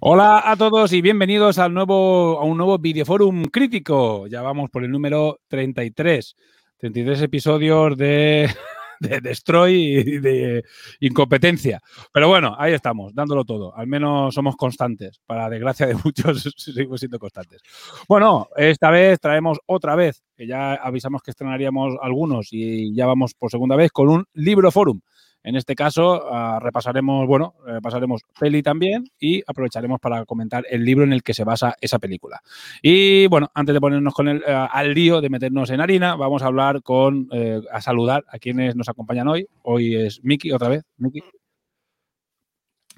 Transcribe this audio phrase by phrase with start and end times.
[0.00, 4.28] Hola a todos y bienvenidos al nuevo, a un nuevo videoforum crítico.
[4.28, 6.36] Ya vamos por el número 33.
[6.76, 8.48] 33 episodios de,
[9.00, 10.62] de Destroy y de
[11.00, 11.80] incompetencia.
[12.12, 13.74] Pero bueno, ahí estamos, dándolo todo.
[13.76, 15.20] Al menos somos constantes.
[15.26, 17.60] Para desgracia de muchos, seguimos siendo constantes.
[18.08, 23.34] Bueno, esta vez traemos otra vez, que ya avisamos que estrenaríamos algunos y ya vamos
[23.34, 25.00] por segunda vez con un libro forum.
[25.42, 31.04] En este caso, uh, repasaremos, bueno, repasaremos peli también y aprovecharemos para comentar el libro
[31.04, 32.40] en el que se basa esa película.
[32.82, 36.42] Y bueno, antes de ponernos con el, uh, al lío de meternos en harina, vamos
[36.42, 39.46] a hablar con, uh, a saludar a quienes nos acompañan hoy.
[39.62, 40.84] Hoy es Miki, otra vez.
[40.96, 41.22] Miki.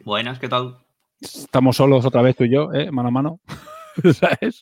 [0.05, 0.79] Buenas, ¿qué tal?
[1.21, 2.91] Estamos solos otra vez tú y yo, ¿eh?
[2.91, 3.41] mano a mano.
[4.15, 4.61] ¿Sabes?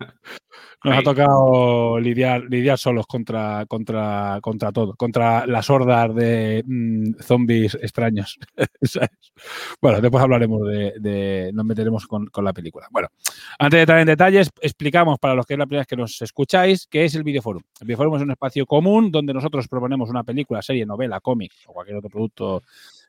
[0.84, 7.14] Nos ha tocado lidiar, lidiar solos contra, contra, contra todo, contra las hordas de mmm,
[7.20, 8.38] zombies extraños.
[8.82, 9.10] ¿sabes?
[9.80, 12.86] Bueno, después hablaremos de, de nos meteremos con, con, la película.
[12.90, 13.08] Bueno,
[13.58, 16.20] antes de entrar en detalles, explicamos para los que es la primera vez que nos
[16.22, 17.62] escucháis qué es el Videoforum.
[17.80, 21.72] El Videoforum es un espacio común donde nosotros proponemos una película, serie, novela, cómic o
[21.72, 22.62] cualquier otro producto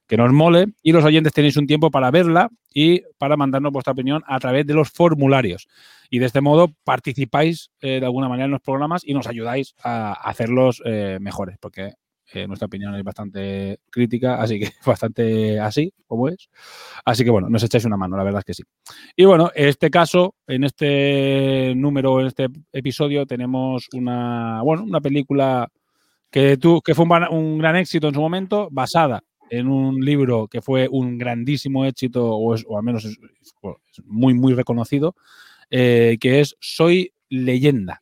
[0.10, 3.94] que nos mole y los oyentes tenéis un tiempo para verla y para mandarnos vuestra
[3.94, 5.68] opinión a través de los formularios.
[6.10, 9.76] Y de este modo participáis eh, de alguna manera en los programas y nos ayudáis
[9.84, 11.94] a hacerlos eh, mejores, porque
[12.34, 16.50] eh, nuestra opinión es bastante crítica, así que bastante así como es.
[17.06, 18.64] Así que bueno, nos echáis una mano, la verdad es que sí.
[19.16, 25.02] Y bueno, en este caso, en este número, en este episodio, tenemos una, bueno, una
[25.02, 25.72] película
[26.32, 30.48] que, tú, que fue un, un gran éxito en su momento, basada en un libro
[30.48, 33.18] que fue un grandísimo éxito, o, es, o al menos es,
[34.06, 35.16] muy, muy reconocido,
[35.70, 38.02] eh, que es Soy leyenda.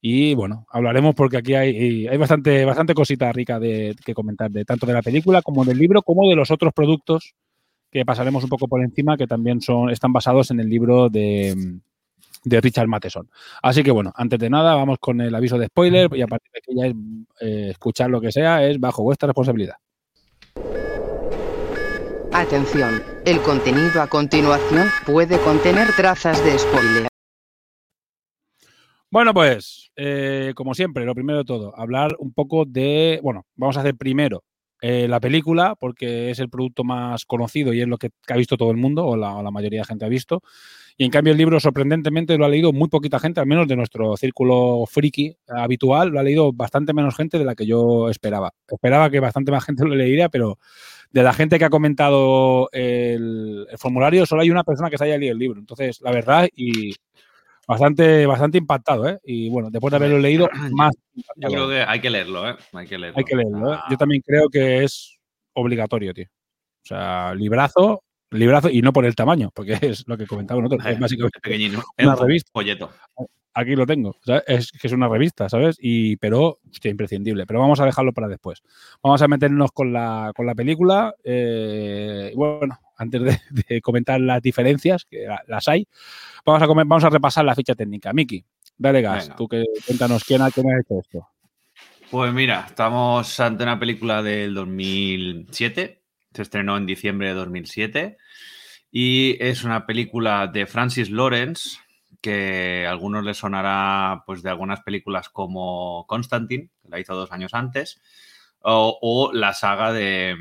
[0.00, 4.64] Y bueno, hablaremos porque aquí hay, hay bastante, bastante cosita rica de, que comentar, de
[4.64, 7.34] tanto de la película como del libro, como de los otros productos
[7.90, 11.80] que pasaremos un poco por encima, que también son, están basados en el libro de,
[12.44, 13.28] de Richard Matheson.
[13.62, 16.50] Así que bueno, antes de nada, vamos con el aviso de spoiler y a partir
[16.52, 16.94] de aquí ya es
[17.40, 19.76] eh, escuchar lo que sea, es bajo vuestra responsabilidad.
[22.38, 27.08] Atención, el contenido a continuación puede contener trazas de spoiler.
[29.10, 33.76] Bueno, pues, eh, como siempre, lo primero de todo, hablar un poco de, bueno, vamos
[33.76, 34.44] a hacer primero
[34.80, 38.56] eh, la película, porque es el producto más conocido y es lo que, ha visto
[38.56, 40.40] todo el mundo, o la, o la, mayoría de gente ha visto.
[41.00, 43.76] Y en cambio el libro, sorprendentemente, lo ha leído muy poquita gente, al menos de
[43.76, 48.52] nuestro círculo friki habitual, lo ha leído bastante menos gente de la que yo esperaba.
[48.66, 50.58] Esperaba que bastante más gente lo leería, pero
[51.12, 55.04] de la gente que ha comentado el, el, formulario, solo hay una persona que se
[55.04, 55.60] haya leído el libro.
[55.60, 56.96] Entonces, la verdad, y
[57.68, 59.20] bastante, bastante impactado, ¿eh?
[59.22, 60.96] Y bueno, después de haberlo leído, más.
[61.36, 62.56] Yo creo que hay que leerlo, ¿eh?
[62.72, 63.18] Hay que leerlo.
[63.18, 63.78] Hay que leerlo, ¿eh?
[63.88, 65.16] Yo también creo que es
[65.52, 66.26] obligatorio, tío.
[66.26, 70.86] O sea, librazo, librazo, y no por el tamaño, porque es lo que comentaba nosotros.
[70.86, 71.82] Es básicamente pequeñito.
[71.98, 72.50] una revista.
[72.52, 72.90] Folleto.
[73.54, 74.14] Aquí lo tengo.
[74.24, 74.44] ¿sabes?
[74.46, 75.76] Es que es una revista, ¿sabes?
[75.80, 77.44] Y, pero, hostia, imprescindible.
[77.44, 78.62] Pero vamos a dejarlo para después.
[79.02, 81.12] Vamos a meternos con la, con la película.
[81.24, 85.88] Eh, bueno, antes de, de, comentar las diferencias, que las hay,
[86.46, 88.12] vamos a, vamos a repasar la ficha técnica.
[88.12, 88.44] Miki,
[88.76, 89.24] dale gas.
[89.24, 89.36] Venga.
[89.36, 91.28] Tú que cuéntanos quién ha, quién ha hecho esto.
[92.10, 95.97] Pues mira, estamos ante una película del 2007.
[96.38, 98.16] Se estrenó en diciembre de 2007.
[98.92, 101.80] Y es una película de Francis Lawrence,
[102.20, 107.32] que a algunos les sonará pues, de algunas películas como Constantine, que la hizo dos
[107.32, 108.00] años antes,
[108.60, 110.36] o, o la saga de,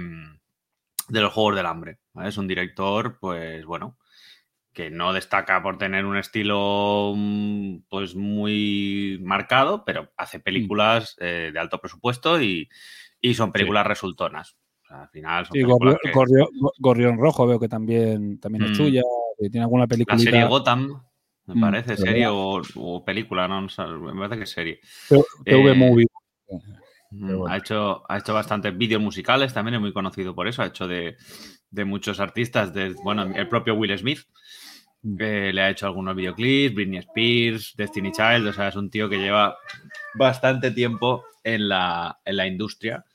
[1.07, 1.97] de, los Juegos del Hambre.
[2.13, 2.29] ¿vale?
[2.29, 3.97] Es un director, pues bueno,
[4.73, 7.15] que no destaca por tener un estilo
[7.89, 12.69] pues muy marcado, pero hace películas eh, de alto presupuesto y,
[13.19, 13.89] y son películas sí.
[13.89, 14.57] resultonas.
[14.87, 16.11] O sea, al final son sí, Gorrión, que...
[16.11, 16.47] Gorrión,
[16.79, 18.75] Gorrión, Rojo veo que también, también es mm.
[18.75, 19.01] suya.
[19.37, 20.15] Tiene alguna película.
[20.15, 21.01] La serie Gotham.
[21.47, 24.79] me Mm, parece, serie o, o película, no, No sé, me parece que es serie.
[25.45, 26.07] TV Eh, Movie.
[27.11, 30.61] Mm, Ha hecho, ha hecho bastantes vídeos musicales, también es muy conocido por eso.
[30.61, 31.15] Ha hecho de,
[31.69, 34.19] de muchos artistas, de, bueno, el propio Will Smith
[35.19, 39.07] eh, le ha hecho algunos videoclips, Britney Spears, Destiny Child, o sea, es un tío
[39.07, 39.57] que lleva
[40.15, 43.05] bastante tiempo en la, en la industria.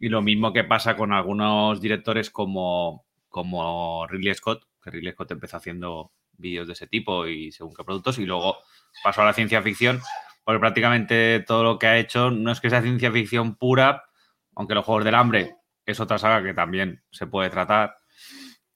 [0.00, 5.30] Y lo mismo que pasa con algunos directores como, como Ridley Scott, que Ridley Scott
[5.30, 8.56] empezó haciendo vídeos de ese tipo y según qué productos, y luego
[9.04, 10.00] pasó a la ciencia ficción,
[10.42, 14.04] porque prácticamente todo lo que ha hecho no es que sea ciencia ficción pura,
[14.56, 17.98] aunque los Juegos del Hambre es otra saga que también se puede tratar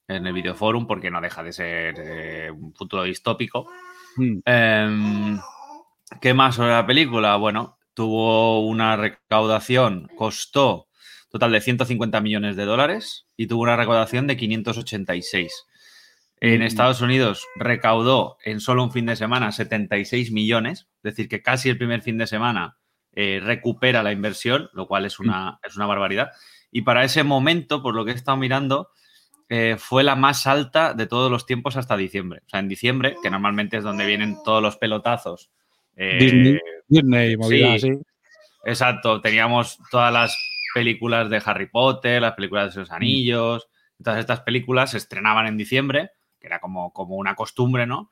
[0.06, 3.66] en el videoforum, porque no deja de ser eh, un futuro distópico.
[4.16, 4.38] Mm.
[4.44, 5.40] Em,
[6.20, 7.36] ¿Qué más sobre la película?
[7.36, 10.88] Bueno, tuvo una recaudación, costó
[11.34, 15.66] total de 150 millones de dólares y tuvo una recaudación de 586.
[16.38, 16.62] En Mm.
[16.62, 21.68] Estados Unidos recaudó en solo un fin de semana 76 millones, es decir, que casi
[21.68, 22.76] el primer fin de semana
[23.16, 26.30] eh, recupera la inversión, lo cual es una, es una barbaridad.
[26.70, 28.90] Y para ese momento, por lo que he estado mirando,
[29.48, 32.42] eh, fue la más alta de todos los tiempos hasta diciembre.
[32.46, 35.50] O sea, en diciembre, que normalmente es donde vienen todos los pelotazos.
[35.96, 37.90] eh, Disney, Disney, movida sí.
[38.64, 40.36] Exacto, teníamos todas las
[40.74, 43.68] películas de Harry Potter, las películas de los anillos,
[44.02, 46.10] todas estas películas se estrenaban en diciembre,
[46.40, 48.10] que era como, como una costumbre, ¿no?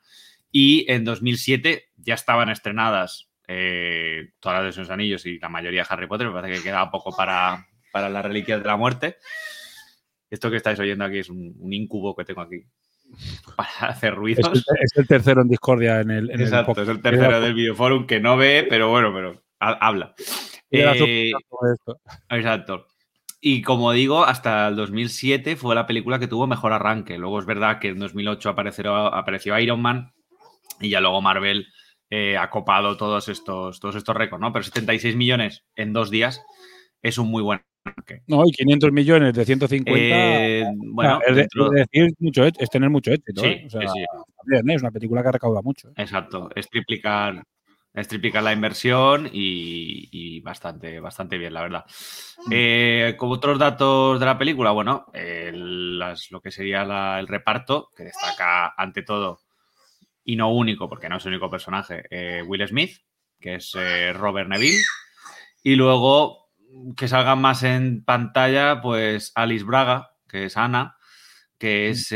[0.51, 5.81] Y en 2007 ya estaban estrenadas eh, todas las de los anillos y la mayoría
[5.81, 9.17] de Harry Potter, me parece que quedaba poco para, para las reliquias de la muerte.
[10.29, 12.63] Esto que estáis oyendo aquí es un, un incubo que tengo aquí
[13.57, 14.51] para hacer Es ruidos.
[14.53, 16.31] el, es el tercero en discordia en el.
[16.31, 19.85] En Exacto, el es el tercero del videoforum que no ve, pero bueno, pero ha-
[19.87, 20.15] habla.
[20.73, 21.31] Eh.
[22.29, 22.87] Exacto.
[23.41, 27.17] Y como digo, hasta el 2007 fue la película que tuvo mejor arranque.
[27.17, 30.13] Luego es verdad que en 2008 apareció, apareció Iron Man
[30.79, 31.67] y ya luego Marvel
[32.09, 34.53] eh, ha copado todos estos, todos estos récords, ¿no?
[34.53, 36.41] Pero 76 millones en dos días
[37.01, 38.21] es un muy buen arranque.
[38.27, 39.99] No, y 500 millones de 150.
[39.99, 43.41] Eh, bueno, o sea, es, de- dentro- es decir, mucho, é- es tener mucho éxito.
[43.41, 43.63] Sí, ¿eh?
[43.65, 44.05] O sea, sí,
[44.69, 45.91] es una película que recauda mucho.
[45.97, 47.43] Exacto, es triplicar,
[47.93, 51.85] es triplicar la inversión y, bastante, bastante bien, la verdad.
[52.49, 58.05] Eh, como otros datos de la película, bueno, las- lo que sería el reparto, que
[58.05, 59.41] destaca ante todo,
[60.23, 62.97] y no único, porque no es el único personaje, eh, Will Smith,
[63.39, 64.81] que es eh, Robert Neville,
[65.63, 66.49] y luego
[66.97, 70.97] que salgan más en pantalla, pues Alice Braga, que es Ana,
[71.59, 72.07] que es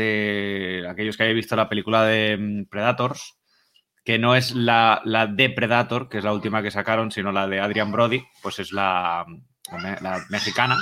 [0.88, 3.37] aquellos que hayáis visto la película de mm, Predators,
[4.08, 7.46] que no es la, la de Predator, que es la última que sacaron, sino la
[7.46, 9.26] de Adrian Brody, pues es la,
[9.70, 10.78] la me- la mexicana.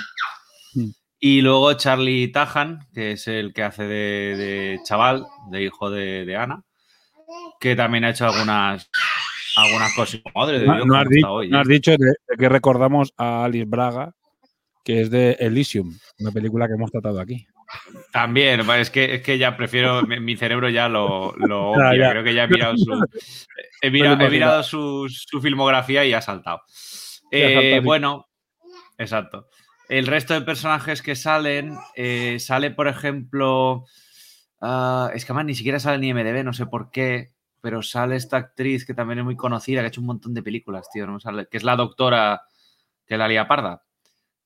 [0.75, 0.91] Mm.
[1.19, 6.25] Y luego Charlie Tahan, que es el que hace de, de chaval, de hijo de,
[6.25, 6.63] de Ana,
[7.59, 8.89] que también ha hecho algunas,
[9.57, 10.21] algunas cosas.
[10.33, 11.61] Madre de No, Dios, no has está dicho, hoy, no ¿eh?
[11.63, 11.97] has dicho de,
[12.29, 14.13] de que recordamos a Alice Braga,
[14.85, 17.45] que es de Elysium, una película que hemos tratado aquí.
[18.13, 21.97] También, pues, es que, es que ya prefiero, mi, cerebro ya lo, lo obvia.
[21.97, 22.11] ya.
[22.11, 22.93] Creo que ya he mirado su,
[23.83, 24.31] he Me mira- lo he imagino.
[24.31, 26.63] mirado su, su filmografía y ha saltado.
[27.31, 28.27] Eh, bueno,
[28.99, 29.49] exacto.
[29.89, 33.85] El resto de personajes que salen, eh, sale, por ejemplo,
[34.61, 38.17] ah, es que además ni siquiera sale ni MDB, no sé por qué, pero sale
[38.17, 41.07] esta actriz que también es muy conocida, que ha hecho un montón de películas, tío,
[41.07, 42.43] no me sale, que es la doctora
[43.07, 43.83] que la lía parda.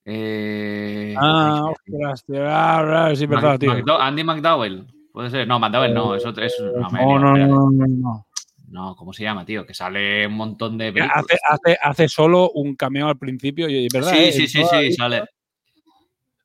[0.05, 3.71] Eh, Ah, ostras, tío, ah, ah, sí, verdad, tío.
[3.73, 4.87] McDo- Andy McDowell.
[5.11, 5.47] Puede ser.
[5.47, 6.15] No, McDowell no.
[6.15, 6.43] Es otro.
[6.43, 8.27] Es, no, No, no, no, no, no.
[8.69, 9.65] No, ¿cómo se llama, tío?
[9.65, 11.25] Que sale un montón de películas.
[11.25, 14.11] Hace, hace, hace solo un cameo al principio, y verdad.
[14.13, 14.31] sí, ¿eh?
[14.31, 15.25] sí, sí, sale.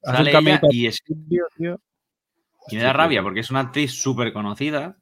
[0.03, 1.03] Sale un ella y, es,
[2.69, 4.97] y me da rabia porque es una actriz súper conocida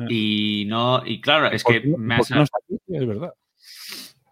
[0.00, 0.04] Ah.
[0.08, 1.02] y no.
[1.04, 3.00] Y claro, es ¿Por que me ha por qué sal- no está aquí, tío?
[3.02, 3.34] Es verdad.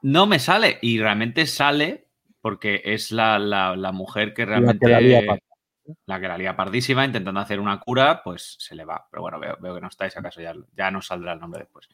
[0.02, 2.05] no me sale y realmente sale
[2.46, 4.86] porque es la, la- la mujer que La realmente.
[4.86, 5.38] que la lía
[6.06, 9.04] la que la lía pardísima intentando hacer una cura, pues se le va.
[9.10, 11.88] Pero bueno, veo, veo que no estáis, acaso ya, ya nos saldrá el nombre después.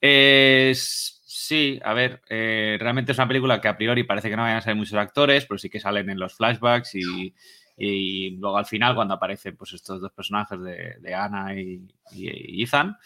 [0.00, 4.42] Eh, sí, a ver, eh, realmente es una película que a priori parece que no
[4.42, 7.34] vayan a ser muchos actores, pero sí que salen en los flashbacks y,
[7.76, 11.82] y luego al final cuando aparecen pues estos dos personajes de, de Anna y,
[12.12, 12.96] y- y Ethan.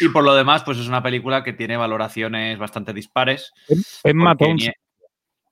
[0.00, 3.52] Y por lo demás, pues es una película que tiene valoraciones bastante dispares.
[4.04, 4.72] Emma porque Thompson.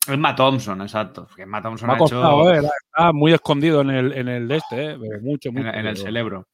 [0.09, 1.29] Ni- Emma Thompson, exacto.
[1.37, 4.49] Emma Thompson Me ha ha costado, hecho eh, Está muy escondido en el, en el
[4.49, 5.69] de este, eh, mucho, en, mucho.
[5.69, 6.47] en el cerebro.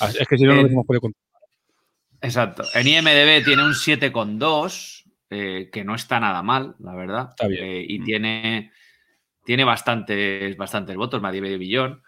[0.00, 1.20] Ah, Es que si no, lo hemos podido contar.
[2.20, 2.64] Exacto.
[2.74, 7.28] En IMDB tiene un 7,2, eh, que no está nada mal, la verdad.
[7.30, 7.64] Está bien.
[7.64, 8.72] Eh, y tiene,
[9.44, 12.02] tiene bastantes, bastantes votos, más de medio billón.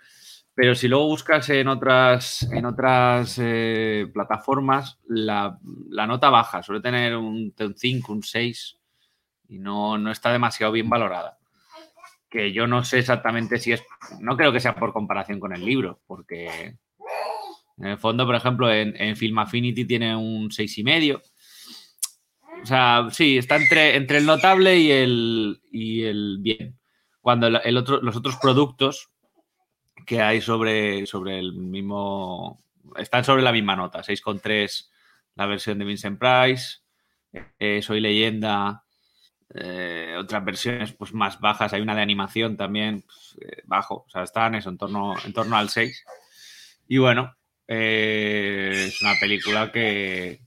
[0.54, 5.58] Pero si luego buscas en otras, en otras eh, plataformas, la,
[5.90, 8.78] la nota baja, suele tener un, un 5, un 6
[9.48, 11.38] y no, no está demasiado bien valorada.
[12.28, 13.82] Que yo no sé exactamente si es,
[14.20, 16.76] no creo que sea por comparación con el libro, porque
[17.78, 21.22] en el fondo, por ejemplo, en, en Film Affinity tiene un 6,5.
[22.62, 26.78] O sea, sí, está entre, entre el notable y el, y el bien.
[27.20, 29.10] Cuando el, otro, los otros productos
[30.06, 32.58] que hay sobre, sobre el mismo.
[32.96, 34.02] Están sobre la misma nota.
[34.02, 34.88] 6,3
[35.34, 36.78] la versión de Vincent Price.
[37.58, 38.85] eh, Soy leyenda.
[39.54, 41.72] Eh, otras versiones pues más bajas.
[41.72, 44.04] Hay una de animación también pues, eh, bajo.
[44.06, 46.04] O sea, están eso, en torno, en torno al 6.
[46.88, 47.36] Y bueno,
[47.68, 50.40] eh, es una película que,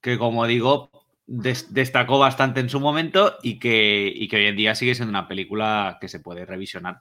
[0.00, 0.90] que como digo,
[1.26, 5.10] des- destacó bastante en su momento y que, y que hoy en día sigue siendo
[5.10, 7.00] una película que se puede revisionar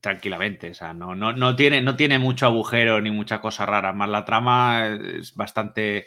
[0.00, 0.70] tranquilamente.
[0.70, 3.92] O sea, no, no, no, tiene, no tiene mucho agujero ni mucha cosa rara.
[3.92, 6.06] Más la trama es bastante,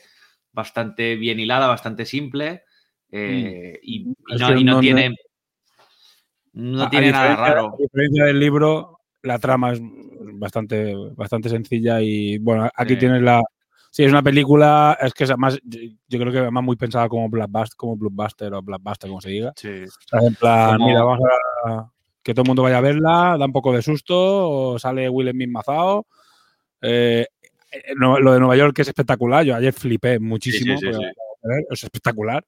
[0.52, 2.64] bastante bien hilada, bastante simple.
[3.12, 5.16] Eh, y, no, que y no no- tiene,
[6.54, 7.74] no A- a tiene nada raro.
[7.74, 13.00] A diferencia del libro, la trama es bastante, bastante sencilla y bueno, aquí Sí.
[13.00, 13.42] tienes la.
[13.92, 17.30] Sí, es una película, es que es más, yo creo que además muy pensada como
[17.30, 19.54] blockbuster, como blockbuster o blockbuster, como se diga.
[19.56, 19.70] Sí.
[19.70, 21.20] O sea, en plan, Como- mira, vamos
[21.66, 21.90] a
[22.22, 24.16] que todo el mundo vaya a verla, da un poco de susto,
[24.74, 26.08] o sale Will Smith mazao.
[26.82, 27.26] Eh,
[27.72, 29.46] eh, no- lo de Nueva York es espectacular.
[29.46, 30.78] Yo ayer flipé muchísimo.
[30.78, 31.02] sí, sí.
[31.70, 32.44] Es espectacular.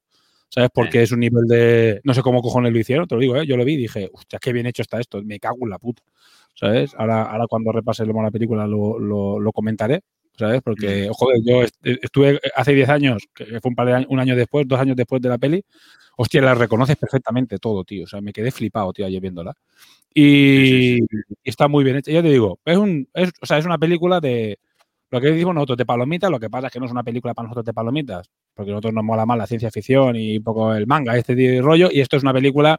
[0.48, 0.70] ¿Sabes?
[0.72, 2.00] Porque es un nivel de.
[2.04, 3.46] No sé cómo cojones lo hicieron, te lo digo, ¿eh?
[3.46, 5.22] Yo lo vi y dije, hostia, qué bien hecho está esto.
[5.22, 6.02] Me cago en la puta.
[6.54, 6.92] ¿Sabes?
[6.96, 10.00] Ahora, ahora cuando repasemos la película lo, lo- lo comentaré.
[10.36, 10.62] ¿Sabes?
[10.62, 14.20] Porque, joder, yo est- estuve hace 10 años, que fue un, par de años, un
[14.20, 15.64] año después, dos años después de la peli.
[16.16, 18.04] Hostia, la reconoces perfectamente todo, tío.
[18.04, 19.54] O sea, me quedé flipado, tío, ayer viéndola.
[20.14, 20.98] Y,
[21.44, 22.10] está muy bien hecha.
[22.10, 24.58] Ya te digo, es, un, es, o sea, es una película de.
[25.10, 27.32] Lo que decimos nosotros de palomitas, lo que pasa es que no es una película
[27.34, 30.44] para nosotros de palomitas, porque a nosotros nos mola más la ciencia ficción y un
[30.44, 32.78] poco el manga, este rollo, y esto es una película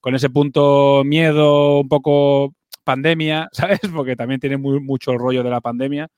[0.00, 2.54] con ese punto miedo, un poco
[2.84, 3.80] pandemia, ¿sabes?
[3.94, 6.08] Porque también tiene muy, mucho el rollo de la pandemia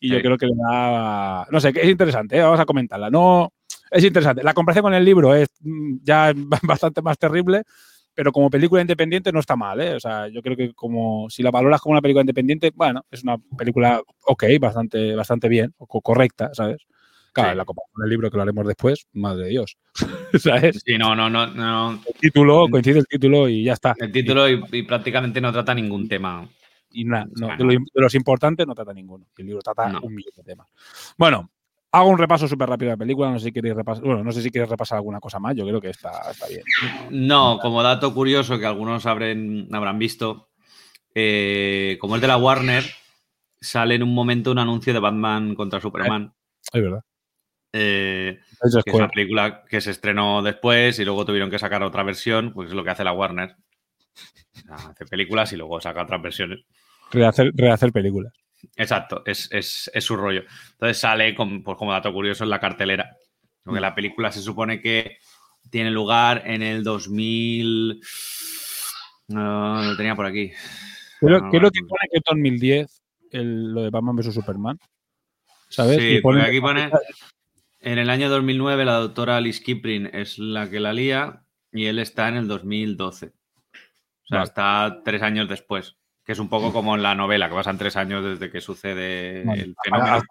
[0.00, 0.22] y yo Sí.
[0.22, 2.42] creo que le da, no sé, es interesante, ¿eh?
[2.42, 3.10] vamos a comentarla.
[3.10, 3.52] No,
[3.90, 4.42] es interesante.
[4.42, 7.62] La comparación con el libro es mm, ya bastante más terrible,
[8.18, 9.94] pero como película independiente no está mal, ¿eh?
[9.94, 13.22] O sea, yo creo que como si la valoras como una película independiente, bueno, es
[13.22, 16.78] una película ok, bastante, bastante bien, o co- correcta, ¿sabes?
[17.32, 17.56] Claro, Sí.
[17.58, 19.76] la comparación con el libro que lo haremos después, madre de Dios.
[20.74, 20.82] ¿Sabes?
[20.84, 21.92] Sí, no, no, no, no.
[22.04, 23.94] El título, coincide el título y ya está.
[23.96, 26.48] El título y, y prácticamente no trata ningún tema.
[26.90, 29.26] Y nada, no, de, lo- de los importantes no trata ninguno.
[29.36, 30.00] El libro trata No.
[30.02, 30.66] un millón de temas.
[31.16, 31.48] Bueno,
[31.92, 33.30] hago un repaso súper rápido de la película.
[33.30, 34.04] No sé si queréis repasar.
[34.04, 35.56] Bueno, no sé si quieres repasar alguna cosa más.
[35.56, 36.62] Yo creo que está, está bien.
[37.10, 40.50] No, como dato curioso que algunos habrán, habrán visto,
[41.14, 42.84] eh, como es de la Warner,
[43.60, 46.32] sale en un momento un anuncio de Batman contra Superman.
[46.72, 47.04] Es verdad.
[47.72, 51.82] eh, es que es una película que se estrenó después y luego tuvieron que sacar
[51.82, 53.56] otra versión, pues es lo que hace la Warner.
[54.70, 56.60] Hace películas y luego saca otras versiones.
[57.10, 58.32] Rehacer, rehacer películas.
[58.76, 60.42] Exacto, es, es- es su rollo.
[60.72, 63.16] Entonces sale con- pues como dato curioso en la cartelera.
[63.62, 65.18] Porque la película se supone que
[65.70, 68.00] tiene lugar en el 2000.
[69.28, 70.52] No, lo tenía por aquí.
[71.20, 74.78] Creo, No, creo no, que pone que en 2010 el- lo de Batman vs Superman.
[75.68, 75.98] ¿Sabes?
[75.98, 76.90] Sí, porque aquí pone.
[77.80, 81.98] En el año 2009 la doctora Alice Kipling es la que la lía y él
[81.98, 83.26] está en el 2012.
[83.26, 84.44] O sea, Vale.
[84.44, 85.96] está tres años después.
[86.28, 89.40] Que es un poco como en la novela, que pasan tres años desde que sucede
[89.50, 90.16] el fenómeno.
[90.16, 90.26] Hasta,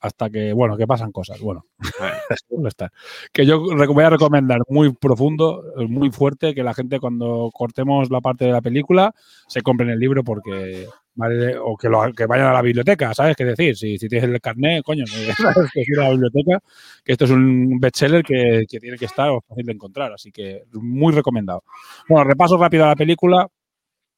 [0.00, 1.40] hasta que, bueno, que pasan cosas.
[1.40, 1.64] Bueno,
[2.66, 2.90] estar.
[3.32, 8.20] Que yo voy a recomendar muy profundo, muy fuerte, que la gente cuando cortemos la
[8.20, 9.14] parte de la película
[9.46, 13.36] se compren el libro porque vale, o que, lo, que vayan a la biblioteca, ¿sabes
[13.36, 13.76] qué decir?
[13.76, 15.70] Si, si tienes el carnet, coño, que, ¿sabes?
[15.72, 16.58] que ir a la biblioteca,
[17.04, 20.64] que esto es un bestseller que, que tiene que estar fácil de encontrar, así que
[20.72, 21.62] muy recomendado.
[22.08, 23.48] Bueno, repaso rápido a la película.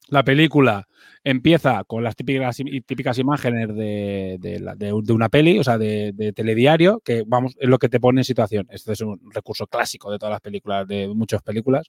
[0.09, 0.87] La película
[1.23, 7.23] empieza con las típicas, típicas imágenes de, una peli, o sea, de, de telediario, que
[7.27, 8.67] vamos, es lo que te pone en situación.
[8.71, 11.87] Este es un recurso clásico de todas las películas, de muchas películas.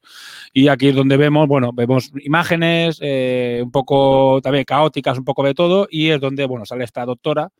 [0.53, 5.45] Y aquí es donde vemos, bueno, vemos imágenes eh, un poco también caóticas, un poco
[5.45, 7.50] de todo, y es donde, bueno, sale esta doctora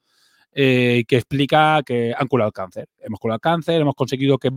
[0.53, 2.89] eh, que explica que han curado el cáncer.
[2.99, 4.51] Hemos curado el cáncer, hemos conseguido que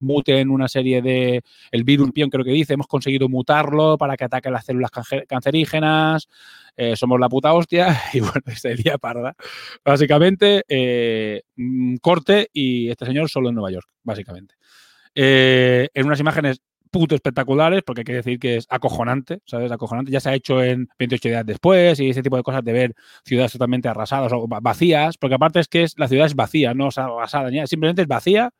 [0.00, 4.24] muten una serie de el virus pion creo que dice hemos conseguido mutarlo para que
[4.24, 4.90] ataque las células
[5.28, 6.28] cancerígenas
[6.76, 9.34] eh, somos la puta hostia y bueno se día parda
[9.84, 11.42] básicamente eh,
[12.00, 14.54] corte y este señor solo en Nueva York básicamente
[15.14, 19.70] Eh, en unas imágenes puto espectaculares, porque hay que decir que es acojonante, ¿sabes?
[19.72, 20.10] Acojonante.
[20.10, 22.94] Ya se ha hecho en 28 días después y ese tipo de cosas de ver
[23.24, 26.72] ciudades totalmente arrasadas o va- vacías, porque aparte es que es, la ciudad es vacía,
[26.74, 28.50] no es arrasada, ni nada, simplemente es vacía.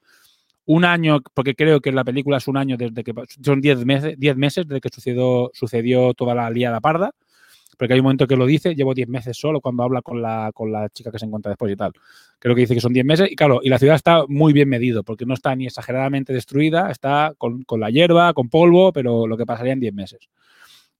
[0.71, 4.17] Un año, porque creo que la película es un año desde que son 10 meses,
[4.19, 7.13] 10 meses desde que sucedió, sucedió toda la liada parda,
[7.79, 10.51] porque hay un momento que lo dice, llevo 10 meses solo cuando habla con la,
[10.53, 11.93] con la chica que se encuentra después y tal.
[12.39, 14.69] Creo que dice que son 10 meses y claro, y la ciudad está muy bien
[14.69, 19.27] medido, porque no está ni exageradamente destruida, está con, con la hierba, con polvo, pero
[19.27, 20.29] lo que pasaría en 10 meses.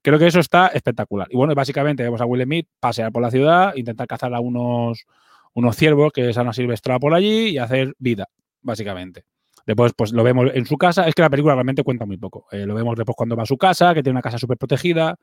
[0.01, 1.29] Creo que eso está espectacular.
[1.31, 5.05] Y bueno, básicamente vemos a Will Smith pasear por la ciudad, intentar cazar a unos,
[5.53, 8.29] unos ciervos que se han asilvestrado por allí y hacer vida,
[8.63, 9.25] básicamente.
[9.69, 11.07] Después, pues lo vemos en su casa.
[11.09, 12.47] Es que la película realmente cuenta muy poco.
[12.53, 15.17] Eh, lo vemos después cuando va a su casa, que tiene una casa súper protegida,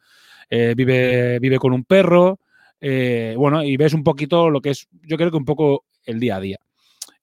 [0.50, 2.40] eh, vive, vive con un perro.
[2.82, 6.20] eh, bueno, y ves un poquito lo que es, yo creo que un poco el
[6.20, 6.60] día a día.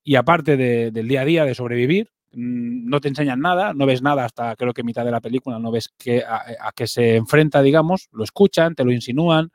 [0.05, 3.87] Y aparte de- del día a día, de sobrevivir, mm, no te enseñan nada, no
[3.87, 6.87] ves nada hasta creo que mitad de la película, no ves qué, a, a qué
[6.87, 9.51] se enfrenta, digamos, lo escuchan, te lo insinúan,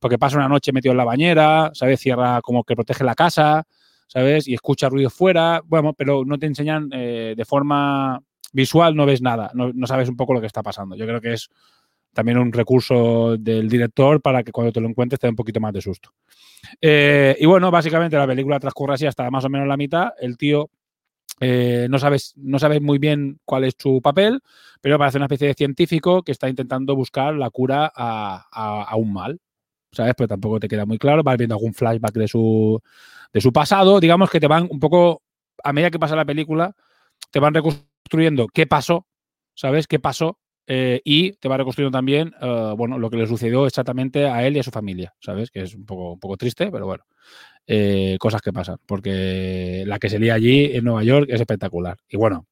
[0.00, 2.00] porque pasa una noche metido en la bañera, ¿sabes?
[2.00, 3.64] Cierra como que protege la casa,
[4.12, 4.46] ¿sabes?
[4.48, 8.20] Y escucha ruido fuera, bueno, pero no te enseñan eh, de forma
[8.52, 10.94] visual, no ves nada, no, no sabes un poco lo que está pasando.
[10.96, 11.48] Yo creo que es
[12.12, 15.60] también un recurso del director para que cuando te lo encuentres te dé un poquito
[15.60, 16.10] más de susto.
[16.80, 20.10] Eh, y bueno, básicamente la película transcurre así hasta más o menos la mitad.
[20.20, 20.70] El tío
[21.40, 24.40] eh, no, sabes, no sabes muy bien cuál es su papel,
[24.80, 28.96] pero parece una especie de científico que está intentando buscar la cura a, a- a
[28.96, 29.40] un mal.
[29.92, 30.14] ¿Sabes?
[30.16, 31.22] Pero tampoco te queda muy claro.
[31.22, 32.80] Vas viendo algún flashback de su,
[33.32, 34.00] de su pasado.
[34.00, 35.22] Digamos que te van un poco,
[35.62, 36.74] a medida que pasa la película,
[37.30, 39.06] te van reconstruyendo qué pasó,
[39.54, 39.86] ¿sabes?
[39.86, 40.38] ¿Qué pasó?
[40.66, 44.56] Eh, y te va reconstruyendo también, eh, bueno, lo que le sucedió exactamente a él
[44.56, 45.50] y a su familia, ¿sabes?
[45.50, 47.04] Que es un poco, un poco triste, pero bueno,
[47.66, 51.98] eh, cosas que pasan, porque la que se lía allí en Nueva York es espectacular.
[52.08, 52.46] Y bueno,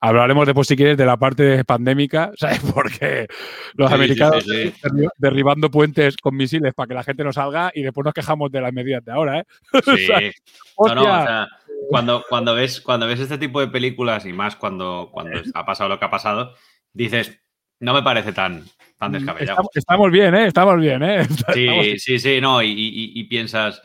[0.00, 2.60] hablaremos después, si quieres, de la parte pandémica, ¿sabes?
[2.74, 3.26] Porque
[3.74, 4.74] los Sí, americanos sí, sí.
[4.82, 8.50] derri- derribando puentes con misiles para que la gente no salga y después nos quejamos
[8.50, 9.44] de las medidas de ahora, ¿eh?
[9.96, 10.30] Sí.
[10.78, 11.48] No, no, o sea,
[11.88, 15.88] cuando, cuando, ves, cuando ves este tipo de películas y más cuando, cuando ha pasado
[15.88, 16.54] lo que ha pasado,
[16.92, 17.38] dices,
[17.80, 18.64] no me parece tan,
[18.98, 19.50] tan descabellado.
[19.52, 20.46] Estamos, estamos bien, ¿eh?
[20.46, 21.20] Estamos bien, ¿eh?
[21.22, 23.82] Estamos- Sí, sí, sí, no, y, y- y piensas,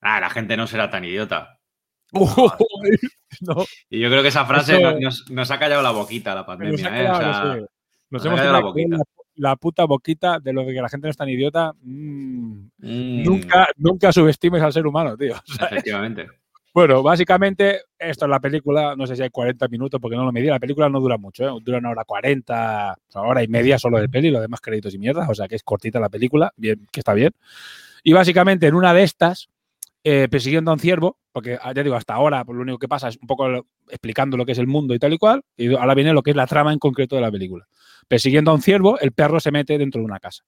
[0.00, 1.55] ah, la gente no será tan idiota.
[3.40, 4.80] No, Y yo creo que esa frase
[5.28, 7.10] nos, ha callado la boquita la pandemia, ¿eh?
[7.10, 7.58] O sea,
[8.10, 8.96] nos hemos callado la boquita.
[8.96, 11.72] la, la puta boquita de lo de que la gente no es tan idiota.
[11.82, 12.46] Mm,
[12.78, 15.34] Mm, Nunca, nunca subestimes al ser humano, tío.
[15.70, 16.26] Efectivamente.
[16.72, 20.32] Bueno, básicamente, esto es la película, no sé si hay 40 minutos porque no lo
[20.32, 21.60] medí, la película no dura mucho, ¿eh?
[21.62, 24.92] dura una hora 40, o sea, hora y media solo de peli, lo demás créditos
[24.92, 27.32] y mierda, o sea que es cortita la película, bien, que está bien.
[28.02, 29.48] Y básicamente en una de estas,
[30.08, 32.86] eh, persiguiendo a un ciervo, porque ah, ya digo, hasta ahora pues, lo único que
[32.86, 35.74] pasa es un poco explicando lo que es el mundo y tal y cual, y
[35.74, 37.66] ahora viene lo que es la trama en concreto de la película.
[38.06, 40.44] Persiguiendo a un ciervo, el perro se mete dentro de una casa.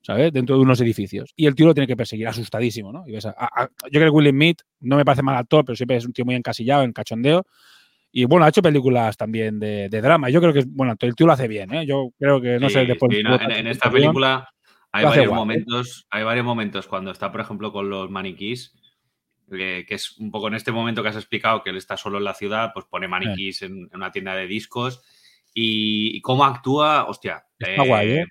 [0.00, 0.32] ¿sabes?
[0.32, 1.32] Dentro de unos edificios.
[1.36, 3.06] Y el tío lo tiene que perseguir, asustadísimo, ¿no?
[3.06, 5.64] Y ves a- a- a- yo creo que Will Smith no me parece mal actor,
[5.64, 7.44] pero siempre es un tío muy encasillado, en cachondeo.
[8.12, 10.30] Y bueno, ha hecho películas también de, de drama.
[10.30, 11.84] Yo creo que, bueno, el tío lo hace bien, ¿eh?
[11.84, 13.16] Yo creo que, no sé, después...
[13.16, 14.48] sí, no, en, en esta película
[14.92, 15.40] hay varios guay, ¿eh?
[15.40, 18.72] momentos, hay varios momentos cuando está, por ejemplo, con los maniquís,
[19.50, 22.18] que, que es un poco en este momento que has explicado que él está solo
[22.18, 25.02] en la ciudad, pues pone maniquís en, en una tienda de discos
[25.54, 27.44] y, y cómo actúa, hostia.
[27.58, 28.24] Está guay, ¿eh?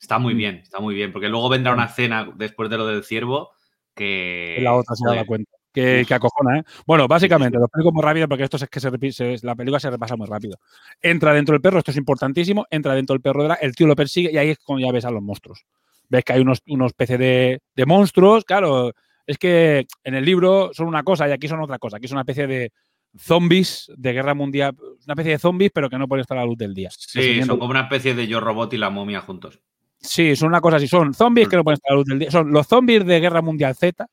[0.00, 0.36] Está muy Mm.
[0.36, 3.50] bien, está muy bien, porque luego vendrá una escena después de lo del ciervo
[3.94, 4.58] que...
[4.60, 5.50] la otra se da cuenta.
[5.72, 6.64] Que, que acojona, ¿eh?
[6.86, 9.90] Bueno, básicamente, lo explico muy rápido porque esto es que se, se- la película se
[9.90, 10.58] repasa muy rápido.
[11.02, 13.86] Entra dentro del perro, esto es importantísimo, entra dentro del perro, de la- el tío
[13.86, 15.66] lo persigue y ahí es cuando ya ves a los monstruos.
[16.08, 18.92] Ves que hay unos, unos especies de, de monstruos, claro,
[19.26, 21.96] es que en el libro son una cosa y aquí son otra cosa.
[21.96, 22.72] Aquí son una especie de
[23.18, 26.46] zombies de guerra mundial, una especie de zombies, pero que no pueden estar a la
[26.46, 26.90] luz del día.
[26.90, 29.60] Sí, son como una especie de Yo Robot y la momia juntos.
[29.98, 30.86] Sí, son una cosa así.
[30.86, 32.30] Son zombies que no pueden estar a la luz del día.
[32.30, 34.06] Son los zombies de Guerra Mundial Z,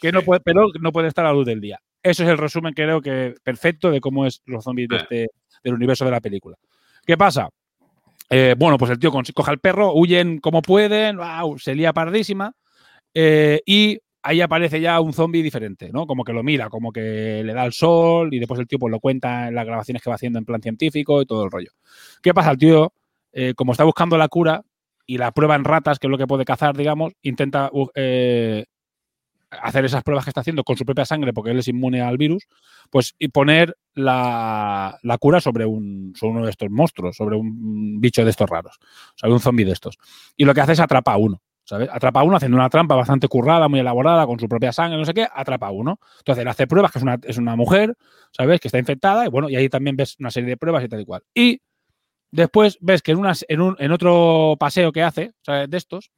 [0.00, 1.80] que no puede, pero no pueden estar a la luz del día.
[2.02, 5.00] Eso es el resumen, creo que perfecto de cómo es los zombies de Eh.
[5.02, 5.26] este,
[5.64, 6.56] del universo de la película.
[7.04, 7.48] ¿Qué pasa?
[8.30, 11.58] Eh, bueno, pues el tío coge al perro, huyen como pueden, ¡guau!
[11.58, 12.54] se lía pardísima,
[13.14, 16.06] eh, y ahí aparece ya un zombie diferente, ¿no?
[16.06, 18.90] Como que lo mira, como que le da el sol, y después el tío pues,
[18.90, 21.70] lo cuenta en las grabaciones que va haciendo en plan científico y todo el rollo.
[22.22, 22.50] ¿Qué pasa?
[22.50, 22.92] El tío,
[23.32, 24.62] eh, como está buscando la cura
[25.06, 28.66] y la prueba en ratas, que es lo que puede cazar, digamos, intenta uh, eh,
[29.50, 32.18] hacer esas pruebas que está haciendo con su propia sangre, porque él es inmune al
[32.18, 32.46] virus,
[32.90, 38.50] pues y poner la, cura sobre uno de estos monstruos, sobre un bicho de estos
[38.50, 38.78] raros,
[39.14, 39.96] sobre un zombie de estos.
[40.36, 41.40] Y lo que hace es atrapa a uno.
[41.68, 41.88] ¿Sabes?
[41.92, 45.04] Atrapa a uno haciendo una trampa bastante currada, muy elaborada, con su propia sangre, no
[45.04, 46.00] sé qué, atrapa a uno.
[46.18, 47.94] Entonces le hace pruebas, que es una, es una mujer,
[48.32, 48.60] ¿sabes?
[48.60, 51.00] Que está infectada, y bueno, y ahí también ves una serie de pruebas y tal
[51.00, 51.22] y cual.
[51.34, 51.60] Y
[52.30, 55.70] Después ves que en, unas, en, un, en otro paseo que hace, ¿sabes?
[55.70, 56.10] De estos,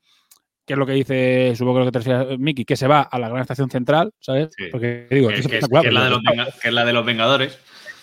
[0.66, 3.02] que es lo que dice, supongo que lo que te refieres, Mickey, que se va
[3.02, 4.48] a la gran estación central, ¿sabes?
[4.56, 4.64] Sí.
[4.72, 6.20] Porque digo, Que, es que es, espectacular, que es la de los
[6.60, 7.58] que es la de los Vengadores.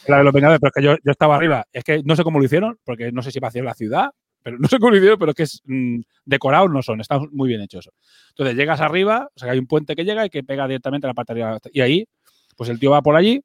[0.07, 1.65] la de los Vengadores, pero es que yo, yo estaba arriba.
[1.73, 4.11] Es que no sé cómo lo hicieron, porque no sé si vació la ciudad,
[4.47, 7.59] pero no sé cómo lo pero que es mm, decorados no son, están muy bien
[7.59, 7.89] hechos.
[8.29, 11.09] Entonces llegas arriba, o sea, hay un puente que llega y que pega directamente a
[11.09, 11.33] la parte.
[11.73, 12.07] Y ahí,
[12.55, 13.43] pues el tío va por allí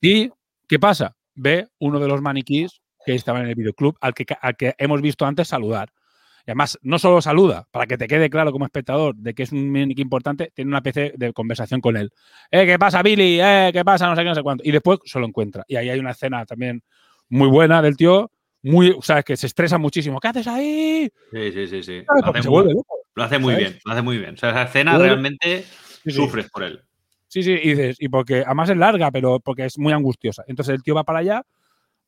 [0.00, 0.28] y
[0.66, 1.14] ¿qué pasa?
[1.36, 5.00] Ve uno de los maniquís que estaban en el videoclub al que, al que hemos
[5.00, 5.92] visto antes saludar.
[6.40, 9.52] Y además, no solo saluda, para que te quede claro como espectador de que es
[9.52, 12.10] un maniquí importante, tiene una PC de conversación con él.
[12.50, 13.40] Eh, ¿qué pasa, Billy?
[13.40, 14.08] Eh, ¿qué pasa?
[14.08, 14.64] No sé qué, no sé cuánto.
[14.66, 15.64] Y después se lo encuentra.
[15.68, 16.82] Y ahí hay una escena también
[17.28, 18.32] muy buena del tío,
[18.66, 20.18] muy, o sea, que se estresa muchísimo.
[20.20, 21.08] ¿Qué haces ahí?
[21.32, 21.82] Sí, sí, sí.
[21.82, 22.02] sí.
[22.06, 22.96] Lo hace muy, vuelve loco.
[23.14, 23.68] lo hace muy ¿sabes?
[23.70, 24.34] bien, lo hace muy bien.
[24.34, 25.64] O sea, esa escena realmente
[26.04, 26.80] Sí, sufres por él.
[27.28, 30.44] Sí, sí, y dices, y porque además es larga, pero porque es muy angustiosa.
[30.46, 31.42] Entonces el tío va para allá,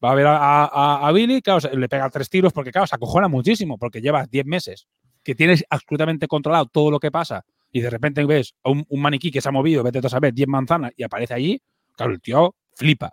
[0.04, 2.94] va a ver a, a- a Billy, claro, le pega tres tiros porque, claro, se
[2.94, 4.86] acojona muchísimo, porque llevas 10 meses,
[5.24, 9.00] que tienes absolutamente controlado todo lo que pasa, y de repente ves a un, un
[9.02, 11.60] maniquí que se ha movido, vete a saber, 10 manzanas, y aparece allí,
[11.96, 13.12] claro, el tío flipa,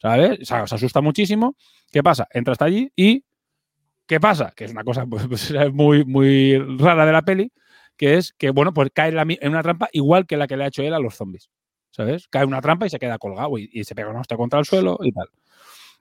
[0.00, 0.40] ¿sabes?
[0.40, 1.56] O sea, se asusta muchísimo.
[1.90, 2.26] ¿Qué pasa?
[2.32, 3.24] Entra hasta allí y
[4.06, 4.52] ¿qué pasa?
[4.56, 7.52] Que es una cosa pues, pues, muy, muy rara de la peli,
[7.96, 10.68] que es que, bueno, pues cae en, una trampa igual que la que le ha
[10.68, 11.50] hecho él a los zombies.
[11.90, 12.28] ¿Sabes?
[12.28, 14.58] Cae en una trampa y se queda colgado y, y se pega una hostia contra
[14.58, 15.28] el suelo y tal.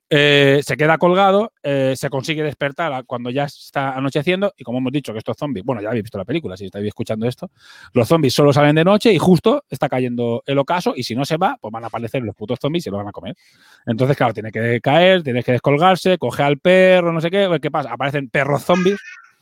[0.07, 4.91] Eh, se queda colgado, eh, se consigue despertar cuando ya está anocheciendo y como hemos
[4.91, 7.49] dicho que estos zombies, bueno, ya habéis visto la película, si estáis escuchando esto,
[7.93, 11.25] los zombies solo salen de noche y justo está cayendo el ocaso y si no
[11.25, 13.35] se va, pues van a aparecer los putos zombies y lo van a comer.
[13.87, 17.71] Entonces, claro, tiene que caer, tiene que descolgarse, coge al perro, no sé qué, ¿qué
[17.71, 17.91] pasa?
[17.91, 18.99] Aparecen perros zombies,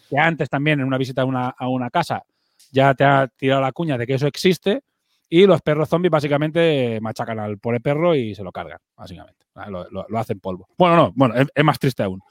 [0.10, 2.23] que antes también en una visita a una, a una casa
[2.71, 4.82] ya te ha tirado la cuña de que eso existe
[5.29, 9.45] y los perros zombies básicamente machacan al pobre perro y se lo cargan, básicamente.
[9.55, 9.71] ¿vale?
[9.71, 10.67] Lo, lo- lo hacen polvo.
[10.77, 12.21] Bueno, no, bueno, es, es más triste aún.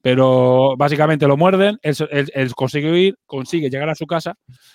[0.00, 4.34] Pero básicamente lo muerden, él, él- él consigue huir, consigue llegar a su casa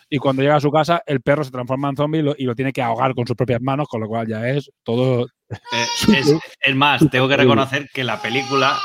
[0.09, 2.43] y cuando llega a su casa el perro se transforma en zombie y lo, y
[2.43, 5.27] lo tiene que ahogar con sus propias manos, con lo cual ya es todo...
[5.49, 5.85] Eh,
[6.17, 8.75] es, es más, tengo que reconocer que la película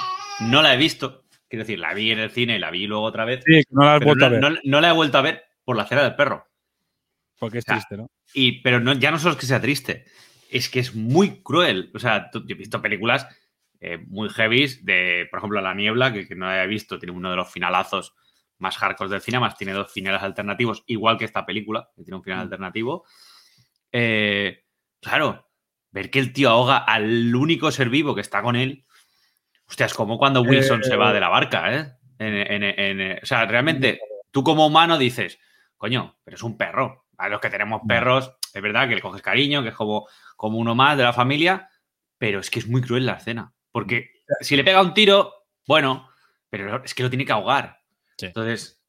[0.41, 1.25] no la he visto.
[1.49, 3.43] Quiero decir, la vi en el cine y la vi luego otra vez.
[3.45, 5.43] Sí, no la pero vuelto a no, ver, no- no la he vuelto a ver
[5.65, 6.45] por la cera del perro.
[7.39, 8.11] Porque es o sea, triste, ¿no?
[8.35, 10.05] Y, pero no, ya no solo es que sea triste,
[10.51, 11.91] es que es muy cruel.
[11.95, 13.27] O sea, yo he visto películas
[13.81, 17.31] eh, muy heavies de, por ejemplo, La Niebla, que, que no he visto, tiene uno
[17.31, 18.15] de los finalazos
[18.59, 22.17] más hardcore del cine, más tiene dos finales alternativos, igual que esta película, que tiene
[22.17, 23.05] un final alternativo.
[23.93, 24.65] Eh,
[25.01, 25.49] claro,
[25.91, 28.85] ver que el tío ahoga al único ser vivo que está con él.
[29.69, 31.93] Hostia, es como cuando Wilson Eh, se va de la barca, ¿eh?
[32.19, 35.39] En- en- en- o sea, realmente, tú como humano dices,
[35.77, 37.07] coño, pero es un perro.
[37.19, 40.59] A los que tenemos perros, es verdad que le coges cariño, que es como, como
[40.59, 41.69] uno más de la familia,
[42.17, 43.53] pero es que es muy cruel la escena.
[43.73, 45.33] Porque si le pega un tiro,
[45.67, 46.09] bueno,
[46.49, 47.79] pero es que lo tiene que ahogar.
[48.21, 48.81] Entonces,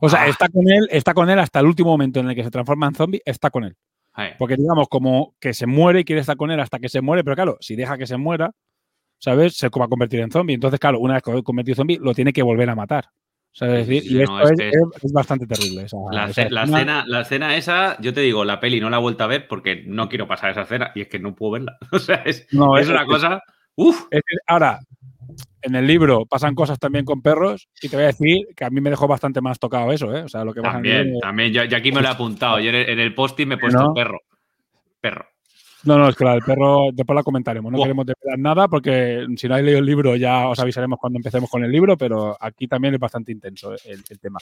[0.00, 0.28] O sea, Ah.
[0.28, 2.88] está con él, está con él hasta el último momento en el que se transforma
[2.88, 3.76] en zombie, está con él.
[4.38, 7.22] Porque digamos, como que se muere y quiere estar con él hasta que se muere,
[7.22, 8.50] pero claro, si deja que se muera,
[9.18, 9.56] ¿sabes?
[9.56, 10.54] Se va a convertir en zombie.
[10.54, 13.10] Entonces, claro, una vez convertido en zombie, lo tiene que volver a matar.
[13.58, 13.86] ¿Sabes?
[13.88, 15.84] Decir, sí, y sí, esto no, es bastante terrible.
[15.84, 16.64] esa- la, esa la escena.
[16.64, 19.48] escena, la escena esa, yo te digo, la peli no la he vuelto a ver
[19.48, 21.78] porque no quiero pasar esa escena y es que no puedo verla.
[21.92, 23.40] O sea, es, No, es una cosa.
[23.74, 24.04] Uf,
[24.46, 24.78] ahora,
[25.62, 28.70] en el libro pasan cosas también con perros y te voy a decir que a
[28.70, 30.20] mí me dejó bastante más tocado eso, ¿eh?
[30.22, 31.52] O sea, lo que pasa en el también, libro- también.
[31.54, 32.60] Yo, yo aquí me lo he apuntado.
[32.60, 33.94] Yo en el, en el post-it me he puesto ¿No?
[33.94, 34.20] perro.
[35.00, 35.26] Perro.
[35.86, 37.70] No, no, es que la del perro después la comentaremos.
[37.70, 37.84] No Buah.
[37.86, 41.48] queremos desvelar nada porque si no habéis leído el libro ya os avisaremos cuando empecemos
[41.48, 44.40] con el libro, pero aquí también es bastante intenso el, el tema.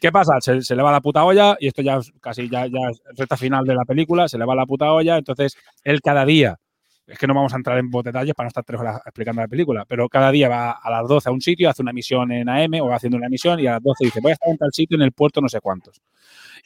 [0.00, 0.40] ¿Qué pasa?
[0.40, 3.02] Se, se le va la puta olla y esto ya es casi ya, ya es
[3.16, 6.58] recta final de la película, se le va la puta olla, entonces él cada día,
[7.06, 9.48] es que no vamos a entrar en detalles para no estar tres horas explicando la
[9.48, 12.48] película, pero cada día va a las 12 a un sitio, hace una misión en
[12.48, 14.56] AM o va haciendo una misión y a las 12 dice voy a estar en
[14.56, 16.00] tal sitio en el puerto no sé cuántos.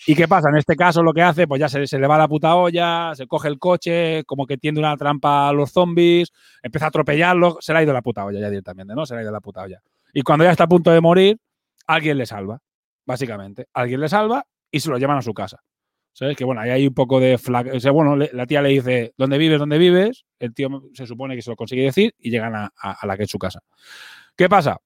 [0.06, 0.48] ¿Y qué pasa?
[0.50, 3.12] En este caso lo que hace, pues ya se, se le va la puta olla,
[3.14, 6.32] se coge el coche, como que tiende una trampa a los zombies,
[6.62, 9.04] empieza a atropellarlos, se le ha ido la puta olla ya directamente, ¿no?
[9.06, 9.82] Se le ha ido la puta olla.
[10.14, 11.38] Y cuando ya está a punto de morir,
[11.86, 12.60] alguien le salva,
[13.04, 13.66] básicamente.
[13.74, 15.62] Alguien le salva y se lo llevan a su casa.
[16.12, 16.36] ¿Sabes?
[16.36, 17.70] Que bueno, ahí hay un poco de flag.
[17.92, 19.58] Bueno, la tía le dice, ¿dónde vives?
[19.60, 20.24] ¿Dónde vives?
[20.40, 23.16] El tío se supone que se lo consigue decir y llegan a, a- a la
[23.16, 23.60] que es su casa.
[24.36, 24.78] ¿Qué pasa?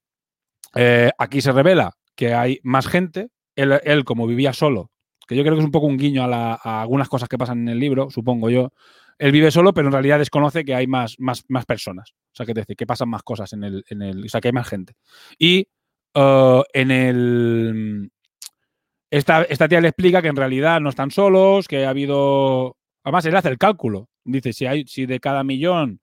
[0.75, 3.29] Eh, aquí se revela que hay más gente.
[3.55, 4.91] Él, él, como vivía solo,
[5.33, 7.69] yo creo que es un poco un guiño a, la- algunas cosas que pasan en
[7.69, 8.71] el libro, supongo yo.
[9.19, 12.11] Él vive solo, pero en realidad desconoce que hay más, más, más personas.
[12.31, 14.25] O sea, que decir, que pasan más cosas en el, en el.
[14.25, 14.93] O sea, que hay más gente.
[15.37, 15.67] Y
[16.15, 18.11] eh, en el.
[19.09, 22.77] Esta, esta tía le explica que en realidad no están solos, que ha habido.
[23.03, 24.09] Además, él hace el cálculo.
[24.23, 25.99] Dice, si, hay, si de cada millón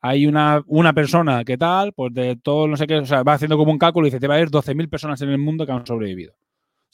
[0.00, 3.34] hay una, una persona que tal, pues de todo, no sé qué, o sea, va
[3.34, 5.64] haciendo como un cálculo y dice, te va a haber 12.000 personas en el mundo
[5.66, 6.34] que han sobrevivido.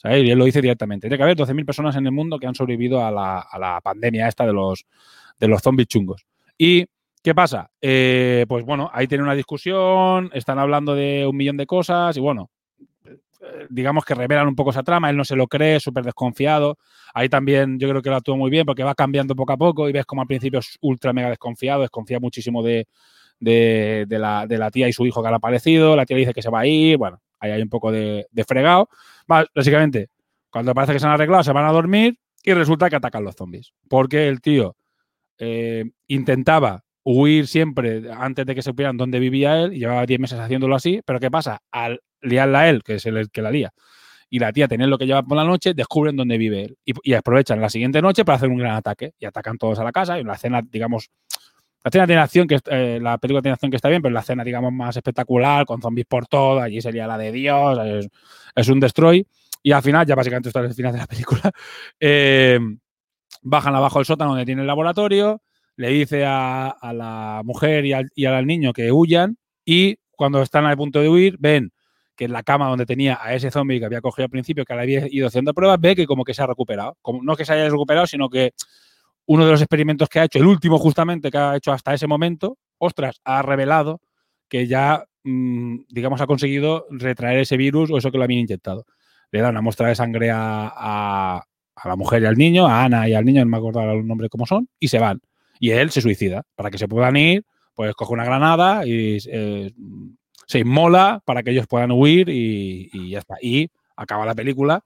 [0.03, 1.07] Y él lo dice directamente.
[1.07, 3.81] Tiene que haber 12.000 personas en el mundo que han sobrevivido a la, a la
[3.81, 4.85] pandemia esta de los,
[5.39, 6.25] de los zombies chungos.
[6.57, 6.85] Y
[7.23, 7.69] ¿Qué pasa?
[7.79, 12.19] Eh, pues bueno, ahí tiene una discusión, están hablando de un millón de cosas y
[12.19, 12.49] bueno,
[13.05, 16.79] eh, digamos que revelan un poco esa trama, él no se lo cree, súper desconfiado.
[17.13, 19.87] Ahí también yo creo que lo actúa muy bien porque va cambiando poco a poco
[19.87, 22.87] y ves como al principio es ultra mega desconfiado, desconfía muchísimo de,
[23.39, 26.33] de, de, la, de, la, tía y su hijo que han aparecido, la tía dice
[26.33, 28.89] que se va a ir, bueno, ahí hay un poco de, fregado.
[29.27, 30.09] Básicamente,
[30.49, 33.35] cuando parece que se han arreglado, se van a dormir y resulta que atacan los
[33.35, 33.73] zombies.
[33.89, 34.77] Porque el tío
[35.37, 40.39] eh, intentaba huir siempre antes de que supieran dónde vivía él y llevaba 10 meses
[40.39, 41.61] haciéndolo así, pero ¿qué pasa?
[41.71, 43.73] Al liarla a él, que es el que la lía,
[44.29, 47.13] y la tía tener lo que lleva por la noche, descubren dónde vive él y,
[47.13, 50.17] aprovechan la siguiente noche para hacer un gran ataque y atacan todos a la casa
[50.17, 51.09] y una escena, digamos,
[51.83, 54.19] la escena de acción, que eh, la película de acción que está bien, pero la
[54.19, 58.09] escena, digamos, más espectacular, con zombies por todo, allí sería la de Dios, es,
[58.55, 59.27] es un destroy.
[59.63, 61.51] Y al final, ya básicamente esto es el final de la película,
[61.99, 62.59] eh,
[63.41, 65.41] bajan abajo del sótano donde tiene el laboratorio,
[65.75, 70.41] le dice a, a la mujer y al, y al, niño que huyan y cuando
[70.41, 71.71] están al punto de huir ven
[72.15, 74.75] que en la cama donde tenía a ese zombie que había cogido al principio, que
[74.75, 76.97] le había ido haciendo pruebas, ve que como que se ha recuperado.
[77.01, 78.53] Como, no que se haya recuperado, sino que
[79.25, 82.07] uno de los experimentos que ha hecho, el último justamente que ha hecho hasta ese
[82.07, 84.01] momento, ostras, ha revelado
[84.49, 88.85] que ya, mmm, digamos, ha conseguido retraer ese virus o eso que lo habían inyectado.
[89.31, 91.41] Le da una muestra de sangre a
[91.85, 94.29] la mujer y al niño, a Ana y al niño, no me acuerdo el nombre
[94.29, 95.21] cómo son, y se van
[95.61, 96.43] y él se suicida.
[96.55, 99.71] Para que se puedan ir, pues coge una granada y eh,
[100.47, 103.35] se inmola para que ellos puedan huir y, y, ya está.
[103.41, 104.83] Y acaba la película,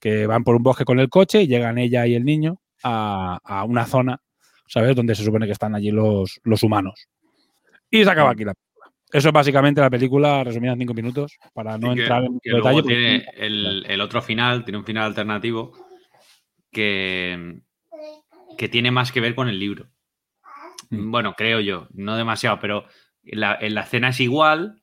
[0.00, 3.38] que van por un bosque con el coche y llegan ella y el niño a,
[3.42, 4.20] a una zona,
[4.66, 4.94] ¿sabes?
[4.96, 7.06] Donde se supone que están allí los, los humanos.
[7.90, 8.92] Y se acaba aquí la película.
[9.12, 12.50] Eso es básicamente la película resumida en cinco minutos, para no que, entrar en que
[12.50, 12.82] detalle.
[12.82, 15.72] Tiene el, el otro final, tiene un final alternativo
[16.72, 17.60] que,
[18.58, 19.88] que tiene más que ver con el libro.
[20.90, 21.10] Mm.
[21.10, 22.86] Bueno, creo yo, no demasiado, pero
[23.22, 24.82] la, en la escena es igual,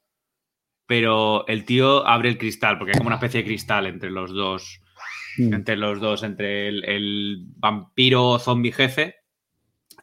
[0.85, 4.31] pero el tío abre el cristal, porque es como una especie de cristal entre los
[4.31, 4.81] dos.
[5.37, 5.53] Mm.
[5.53, 9.15] Entre los dos, entre el, el vampiro zombie jefe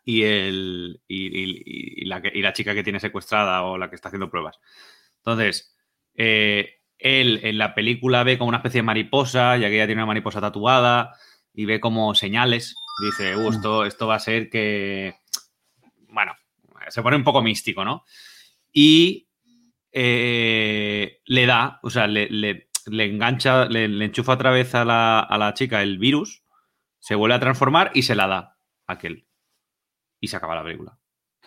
[0.05, 1.63] y, el, y, y,
[2.03, 4.59] y, la, y, la, chica que tiene secuestrada o la que está haciendo pruebas.
[5.19, 5.77] Entonces,
[6.15, 10.03] eh, él en la película ve como una especie de mariposa, ya que ella tiene
[10.03, 11.15] una mariposa tatuada,
[11.55, 12.77] y ve como señales.
[13.03, 15.15] Dice, uh, esto, esto va a ser que
[16.13, 16.35] bueno,
[16.89, 18.05] se pone un poco místico, ¿no?
[18.73, 19.29] Y
[19.93, 24.85] eh, le da, o sea, le, le, le engancha, le, le, enchufa otra vez a
[24.85, 26.43] la, a la, chica el virus,
[26.99, 29.27] se vuelve a transformar y se la da a aquel.
[30.21, 30.99] Y se acaba la película.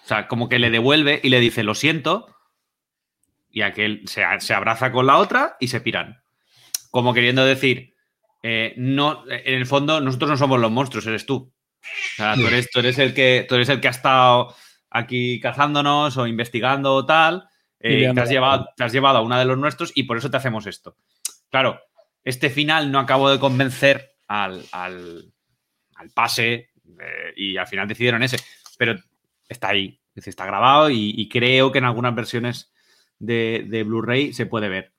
[0.03, 2.27] O sea, como que le devuelve y le dice, lo siento,
[3.49, 6.23] y aquel se, se abraza con la otra y se piran.
[6.89, 7.93] Como queriendo decir,
[8.41, 11.53] eh, no, en el fondo, nosotros no somos los monstruos, eres tú.
[11.81, 14.55] O sea, tú eres, tú eres, el que, tú eres el que ha estado
[14.89, 17.47] aquí cazándonos o investigando o tal.
[17.79, 20.29] Eh, te, has llevado, te, has llevado, a una de los nuestros y por eso
[20.29, 20.97] te hacemos esto.
[21.53, 21.79] Claro,
[22.23, 25.31] este final no acabo de convencer al, al,
[25.93, 28.37] al pase eh, y al final decidieron ese.
[28.75, 28.95] Pero
[29.47, 32.73] está ahí, está grabado y, y creo que en algunas versiones
[33.19, 34.93] de, de Blu-ray se puede ver.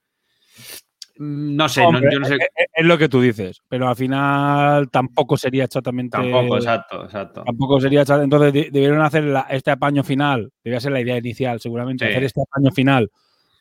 [1.17, 2.35] No sé, Hombre, no, yo no sé.
[2.37, 6.17] Es, es, lo que tú dices, pero al final tampoco sería exactamente.
[6.17, 7.43] Tampoco, exacto, exacto.
[7.43, 8.37] Tampoco sería exactamente.
[8.37, 12.13] Entonces debieron hacer la, este apaño final, debía ser la idea inicial, seguramente, sí.
[12.13, 13.11] hacer este apaño final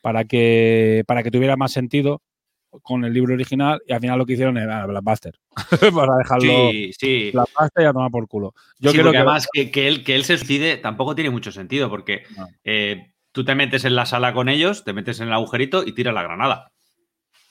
[0.00, 2.22] para que, para que tuviera más sentido
[2.82, 5.38] con el libro original y al final lo que hicieron era Blackbuster
[5.94, 7.30] para dejarlo sí, sí.
[7.32, 8.54] Blackbuster y a tomar por culo.
[8.78, 11.52] Yo sí, creo que además que, que, él, que él se suicide tampoco tiene mucho
[11.52, 12.48] sentido porque no.
[12.64, 15.92] eh, tú te metes en la sala con ellos, te metes en el agujerito y
[15.92, 16.72] tiras la granada.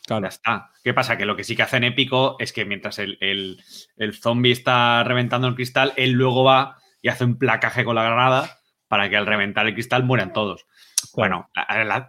[0.06, 0.24] Claro.
[0.24, 0.72] Ya está.
[0.84, 1.18] ¿Qué pasa?
[1.18, 3.62] Que lo que sí que hacen épico es que mientras el, el,
[3.98, 8.04] el, zombie está reventando el cristal, él luego va y hace un placaje con la
[8.04, 10.66] granada para que al reventar el cristal mueran todos.
[11.16, 12.08] Bueno, la, la,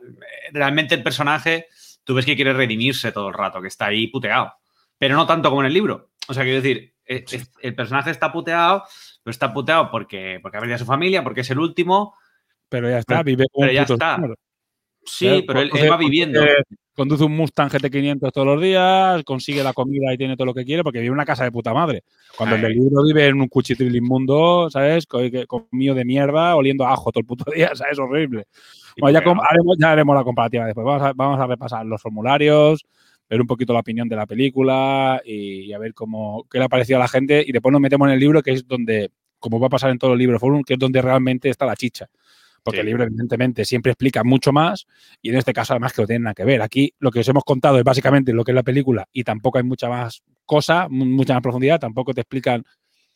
[0.52, 1.68] realmente el personaje,
[2.04, 4.52] tú ves que quiere redimirse todo el rato, que está ahí puteado.
[4.98, 6.10] Pero no tanto como en el libro.
[6.28, 8.84] O sea, quiero decir, es, el personaje está puteado,
[9.22, 12.14] pero está puteado porque, porque ha perdido a su familia, porque es el último.
[12.68, 14.18] Pero ya está, pero, vive Pero ya está.
[15.06, 16.40] Sí, pero él, él, va viviendo.
[16.94, 20.64] Conduce un Mustang GT500 todos los días, consigue la comida y tiene todo lo que
[20.64, 22.04] quiere porque vive en una casa de puta madre.
[22.36, 22.62] Cuando Ay.
[22.62, 25.04] el del libro vive en un cuchitril inmundo, ¿sabes?
[25.06, 27.98] Comido de mierda, oliendo a ajo todo el puto día, ¿sabes?
[27.98, 28.46] Horrible.
[29.00, 30.84] Bueno, ya, haremos, ya, haremos, la comparativa después.
[30.84, 32.86] Vamos a, vamos a, repasar los formularios,
[33.28, 36.66] ver un poquito la opinión de la película y, y, a ver cómo, qué le
[36.66, 37.42] ha parecido a la gente.
[37.44, 39.98] Y después nos metemos en el libro, que es donde, como va a pasar en
[39.98, 42.08] todos los libros forum, que es donde realmente está la chicha
[42.64, 42.80] Porque Sí.
[42.80, 44.86] el libro, evidentemente, siempre explica mucho más
[45.22, 46.62] y en este caso, además, que no tiene nada que ver.
[46.62, 49.58] Aquí lo que os hemos contado es básicamente lo que es la película y tampoco
[49.58, 51.78] hay mucha más cosa, mu- mucha más profundidad.
[51.78, 52.64] Tampoco te explican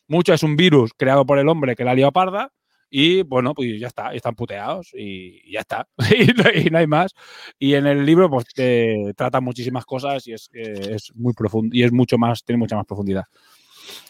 [0.07, 0.35] mucho.
[0.35, 2.53] Es un virus creado por el hombre que la liado parda
[2.91, 4.13] y, bueno, pues ya está.
[4.15, 5.89] Están puteados y, ya está.
[6.19, 7.13] y, no, y no hay más.
[7.59, 11.75] Y en el libro, pues, te trata muchísimas cosas y es, eh, es muy profundo
[11.75, 13.25] y es mucho más, tiene mucha más profundidad.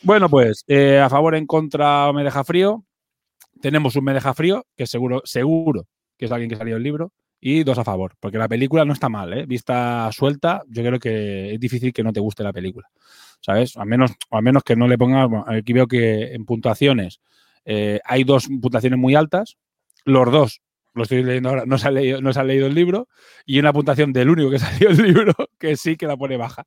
[0.02, 2.84] Bueno, pues, eh, a favor, en contra, me deja frío.
[3.60, 7.12] Tenemos un me deja frío, que seguro, seguro que es alguien que salió el libro,
[7.40, 9.46] y dos a favor, porque la película no está mal, ¿eh?
[9.46, 12.88] Vista suelta, yo creo que es difícil que no te guste la película,
[13.40, 13.76] ¿sabes?
[13.76, 17.20] Al menos, al menos que no le bueno, aquí veo que en puntuaciones
[17.64, 19.56] eh, hay dos puntuaciones muy altas,
[20.04, 20.62] los dos,
[20.94, 23.08] lo estoy leyendo ahora, no se, ha leído, no se ha leído el libro,
[23.46, 26.64] y una puntuación del único que salió el libro, que sí que la pone baja,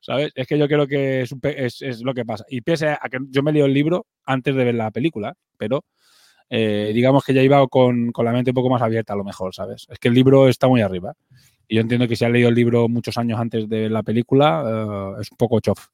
[0.00, 0.30] ¿sabes?
[0.36, 2.44] Es que yo creo que es, lo que pasa.
[2.48, 5.84] Y pese a que yo me leí el libro antes de ver la película, pero
[6.54, 9.24] eh, digamos que ya iba con, con la mente un poco más abierta a lo
[9.24, 9.86] mejor, ¿sabes?
[9.88, 11.14] Es que el libro está muy arriba.
[11.66, 14.62] Y yo entiendo que si has leído el libro muchos años antes de la película,
[14.66, 15.86] eh, es un poco chof.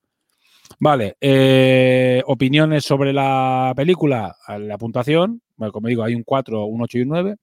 [0.80, 6.82] Vale, eh, opiniones sobre la película, la puntuación, bueno, como digo, hay un 4, un
[6.82, 7.36] 8 y un 9.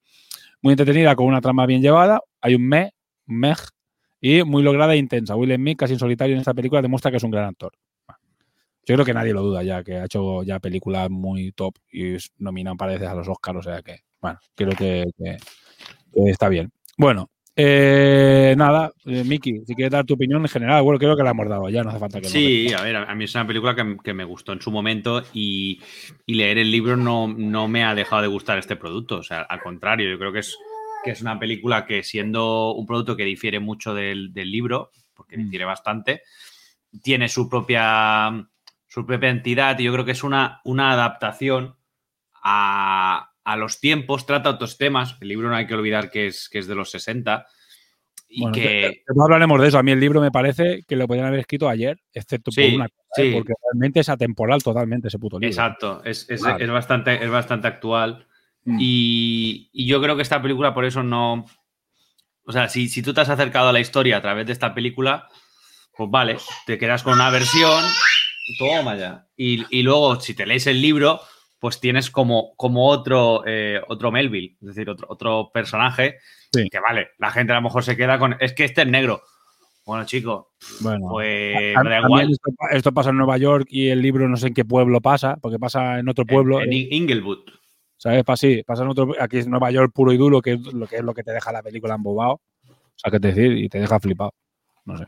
[0.61, 2.19] Muy entretenida, con una trama bien llevada.
[2.41, 2.91] Hay un me,
[3.27, 3.59] un mej,
[4.19, 5.37] y muy lograda e intensa.
[5.37, 7.71] Will Smith, casi en solitario en esta película, demuestra que es un gran actor.
[8.85, 12.15] Yo creo que nadie lo duda ya, que ha hecho ya películas muy top y
[12.15, 15.37] es nominado parece a los Oscars, o sea que, bueno, creo que, que-
[16.13, 16.71] que está bien.
[16.97, 21.23] Bueno, eh, nada, eh, Miki, si quieres dar tu opinión en general, bueno, creo que
[21.23, 23.33] la hemos dado ya, no hace falta que lo Sí, a ver, a mí es
[23.35, 25.79] una película que, que me gustó en su momento y,
[26.25, 29.17] y leer el libro no, no me ha dejado de gustar este producto.
[29.17, 30.55] O sea, al contrario, yo creo que es,
[31.03, 35.37] que es una película que siendo un producto que difiere mucho del, del libro, porque
[35.37, 35.43] Mm.
[35.45, 36.21] difiere bastante,
[37.01, 38.45] tiene su propia,
[38.95, 41.75] su propia entidad y yo creo que es una, una adaptación
[42.41, 45.17] a, a los tiempos, trata otros temas.
[45.19, 47.45] El libro no hay que olvidar que es, que es de los 60
[48.29, 49.03] y Bueno, que...
[49.13, 49.77] No hablaremos de eso.
[49.77, 52.75] A mí el libro me parece que lo podrían haber escrito ayer, excepto Sí, por
[52.75, 53.25] una cosa, ¿eh?
[53.27, 53.31] sí.
[53.33, 55.49] porque realmente es atemporal totalmente ese puto libro.
[55.49, 56.63] Exacto, es, es- Vale.
[56.63, 58.27] es bastante, es bastante actual.
[58.63, 58.77] Mm.
[58.79, 61.45] Y, y yo creo que esta película por eso no.
[62.45, 64.73] O sea, si, si tú te has acercado a la historia a través de esta
[64.73, 65.27] película,
[65.97, 67.83] pues vale, te quedas con una versión,
[68.57, 69.27] toma ya.
[69.35, 71.19] Y, y luego, si te lees el libro,
[71.59, 76.17] pues tienes como, como otro, eh, otro Melville, es decir, otro, otro personaje
[76.53, 76.69] Sí.
[76.69, 78.37] que vale, la gente a lo mejor se queda con.
[78.39, 79.21] Es que este es negro.
[79.85, 82.31] Bueno, chico, Bueno, pues a- me da también igual.
[82.31, 85.37] Esto, esto pasa en Nueva York y el libro no sé en qué pueblo pasa,
[85.41, 86.59] porque pasa en otro pueblo.
[86.61, 87.39] En, en eh, Inglewood.
[87.97, 88.23] ¿Sabes?
[88.23, 89.13] Pa- sí, pasa en otro.
[89.19, 91.31] Aquí es Nueva York puro y duro, que es lo que es lo que te
[91.33, 92.41] deja la película embobado.
[92.67, 94.33] O sea, te decir, y te deja flipado.
[94.85, 95.05] No sé.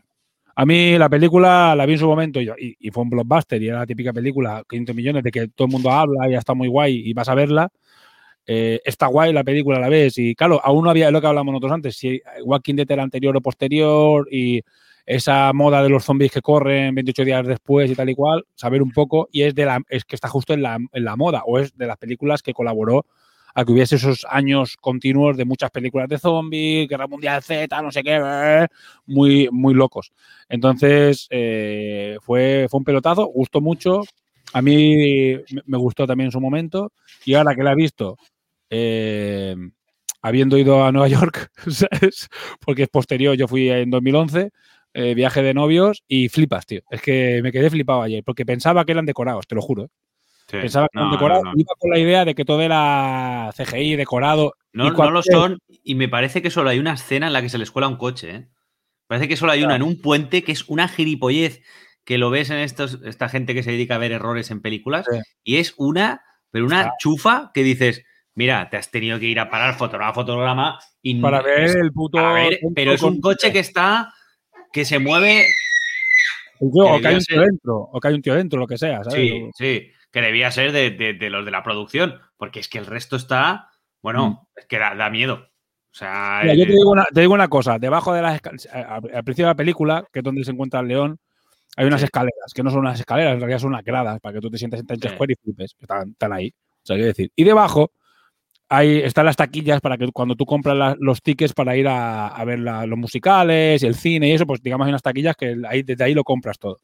[0.59, 3.67] A mí la película la vi en su momento y, y- fue un blockbuster y
[3.67, 6.67] era la típica película, 500 millones, de que todo el mundo habla y está muy
[6.67, 7.69] guay y vas a verla.
[8.47, 11.51] Eh, está guay la película, la ves y claro, aún no había lo que hablamos
[11.53, 14.61] nosotros antes, si Walking Dead era anterior o posterior y
[15.05, 18.81] esa moda de los zombies que corren 28 días después y tal y cual, saber
[18.81, 21.43] un poco y es de la es que está justo en la, en la moda
[21.45, 23.05] o es de las películas que colaboró
[23.57, 27.91] a que hubiese esos años continuos de muchas películas de zombies, Guerra Mundial Z, no
[27.91, 28.67] sé qué,
[29.07, 30.11] muy, muy locos.
[30.47, 34.01] Entonces, eh, fue, fue un pelotazo, gustó mucho.
[34.53, 36.91] A mí me- gustó también en su momento.
[37.25, 38.17] Y ahora que la he visto,
[38.69, 39.55] eh,
[40.21, 41.51] habiendo ido a Nueva York,
[42.61, 44.51] porque es posterior, yo fui en 2011,
[44.93, 46.81] eh, viaje de novios y flipas, tío.
[46.89, 49.89] Es que me quedé flipado ayer, porque pensaba que eran decorados, te lo juro.
[50.49, 50.57] Sí.
[50.57, 51.59] Pensaba que No, decorados, no, no.
[51.59, 54.53] iba con la idea de que todo era CGI, decorado.
[54.71, 57.49] No, no lo son, y me parece que solo hay una escena en la que
[57.49, 58.29] se les cuela un coche.
[58.35, 58.47] ¿eh?
[59.07, 61.61] Parece que solo hay una en un puente que es una gilipollez
[62.05, 65.05] que lo ves en estos, esta gente que se dedica a ver errores en películas
[65.11, 65.19] Sí.
[65.43, 69.49] y es una, pero una chufa que dices, mira, te has tenido que ir a
[69.49, 72.17] parar fotograma a fotograma y Para no- ver es- el puto.
[72.33, 74.13] ver, pero es un coche que está,
[74.71, 75.45] que se mueve,
[76.59, 78.67] que o que hay un tío ser- dentro, o que hay un tío dentro, lo
[78.67, 79.13] que sea, ¿sabes?
[79.19, 82.77] sí, sí, que debía ser de, de- de los de la producción, porque es que
[82.79, 83.69] el resto está,
[84.01, 85.35] bueno, es que da, da miedo.
[85.91, 86.47] O sea, Mm.
[86.49, 89.45] Yo te eh, digo, una, te digo una cosa, debajo de las escaleras, al principio
[89.45, 91.19] de la película, que es donde se encuentra el león,
[91.75, 92.05] hay unas Sí.
[92.05, 94.57] escaleras, que no son unas escaleras, en realidad son unas gradas, para que tú te
[94.57, 95.09] sientas en Times Sí.
[95.09, 96.53] Square y flipes, que están, están ahí.
[96.57, 97.31] O sea, quiero decir.
[97.35, 97.91] Y debajo
[98.69, 102.27] hay, están las taquillas para que cuando tú compras la- los tickets para ir a,
[102.27, 105.35] a ver la- los musicales y el cine y eso, pues digamos hay unas taquillas
[105.37, 106.79] que ahí, desde ahí lo compras todo.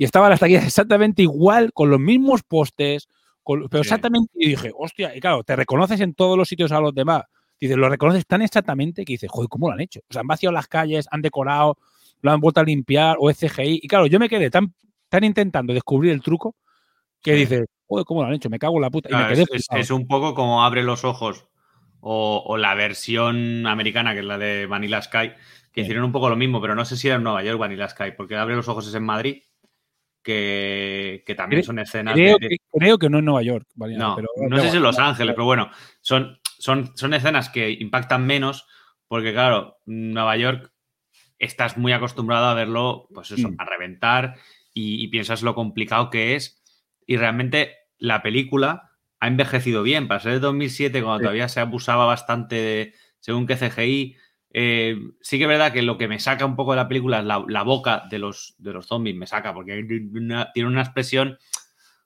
[0.00, 3.06] Y estaban las taquillas exactamente igual, con los mismos postes,
[3.42, 3.88] con- pero Sí.
[3.88, 7.24] exactamente, y dije, hostia, y claro, te reconoces en todos los sitios a los demás.
[7.60, 10.00] Dices, lo reconoces tan exactamente que dices, joder, ¿cómo lo han hecho?
[10.08, 11.76] O sea, han vaciado las calles, han decorado,
[12.22, 13.80] lo han vuelto a limpiar, o es CGI.
[13.82, 14.72] Y claro, yo me quedé tan,
[15.10, 16.56] tan intentando descubrir el truco
[17.22, 18.48] que dices, joder, ¿cómo lo han hecho?
[18.48, 19.10] Me cago en la puta.
[19.10, 21.44] y me claro, quedé es, un poco como abre los ojos
[22.00, 25.32] o, o la versión americana, que es la de Vanilla Sky,
[25.72, 27.86] que hicieron un poco lo mismo, pero no sé si era en Nueva York Vanilla
[27.86, 29.42] Sky, porque Abre los ojos es en Madrid,
[30.22, 33.66] que, que también son escenas Creo, de- que, creo que no en Nueva York.
[33.74, 37.48] Vale, no, pero- no sé si en Los Ángeles, pero bueno, son, son, son escenas
[37.48, 38.66] que impactan menos
[39.08, 40.72] porque, claro, Nueva York
[41.38, 43.56] estás muy acostumbrado a verlo, pues eso, Mm.
[43.58, 44.36] a reventar
[44.74, 46.62] y, y piensas lo complicado que es.
[47.06, 50.06] Y realmente la película ha envejecido bien.
[50.06, 51.22] Para ser de 2007, cuando Sí.
[51.24, 54.16] todavía se abusaba bastante de según qué CGI,
[54.52, 57.20] eh, sí que es verdad que lo que me saca un poco de la película
[57.20, 60.82] es la, la boca de los, de los zombies, me saca, porque una- tiene una
[60.82, 61.38] expresión,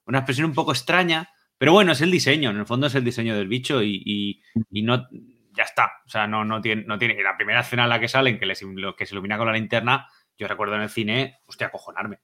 [0.07, 1.28] una expresión un poco extraña,
[1.59, 4.42] pero bueno, es el diseño, en el fondo es el diseño del bicho y, y-
[4.70, 5.09] y no,
[5.57, 8.09] ya está, o sea, no, no, tiene, no tiene, la primera escena en la que
[8.09, 8.61] salen, que, les,
[8.97, 12.18] que se ilumina con la linterna, yo recuerdo en el cine, hostia, acojonarme.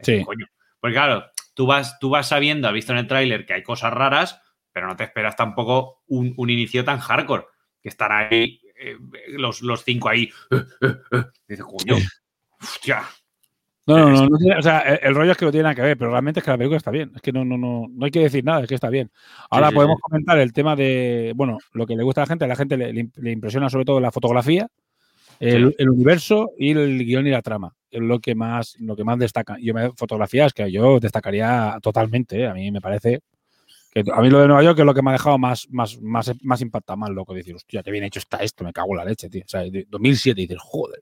[0.00, 0.22] Sí.
[0.22, 0.46] Coño.
[0.78, 3.92] Porque claro, tú vas, tú vas sabiendo, has visto en el tráiler que hay cosas
[3.92, 7.44] raras, pero no te esperas tampoco un, un inicio tan hardcore,
[7.80, 8.60] que están ahí
[8.92, 8.96] eh,
[9.28, 10.30] los, los cinco ahí.
[11.48, 11.96] Dices, coño,
[12.60, 13.02] hostia.
[13.86, 15.82] No, no, no, no tiene- o sea, el, rollo es que no tiene nada que
[15.82, 17.12] ver, pero realmente es que la película está bien.
[17.14, 19.10] Es que no, no, no, no hay que decir nada, es que está bien.
[19.50, 20.02] Ahora sí, podemos sí.
[20.02, 22.76] comentar el tema de, bueno, lo que le gusta a la gente, a la gente
[22.78, 24.68] le, le imp- le impresiona sobre todo la fotografía,
[25.38, 25.74] el, Sí.
[25.78, 27.74] el universo y el guion y la trama.
[27.90, 29.58] Es lo que más, lo que más destaca.
[29.60, 32.46] Yo me fotografías que yo destacaría totalmente, ¿eh?
[32.46, 33.20] a mí me parece
[33.94, 36.00] que a mí lo de Nueva York es lo que me ha dejado más, más,
[36.02, 37.32] más, más impactado, más loco.
[37.32, 39.44] Decir, hostia, qué bien hecho está esto, me cago en la leche, tío.
[39.44, 41.00] O sea, de 2007 y dices, joder.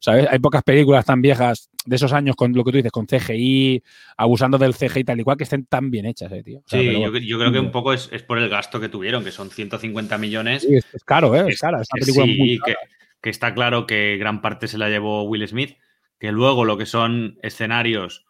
[0.00, 0.26] ¿Sabes?
[0.28, 3.82] Hay pocas películas tan viejas de esos años con lo que tú dices, con CGI,
[4.16, 6.58] abusando del CGI tal y cual, que estén tan bien hechas, eh, tío.
[6.58, 8.88] O sea, Sí, pero yo, creo que un poco es, es por el gasto que
[8.88, 10.62] tuvieron, que son 150 millones.
[10.62, 11.44] Sí, es, es caro, ¿eh?
[11.48, 11.80] Es cara.
[11.80, 12.88] Es una que película sí, muy que, cara.
[13.20, 15.76] que está claro que gran parte se la llevó Will Smith,
[16.18, 18.26] que luego lo que son escenarios,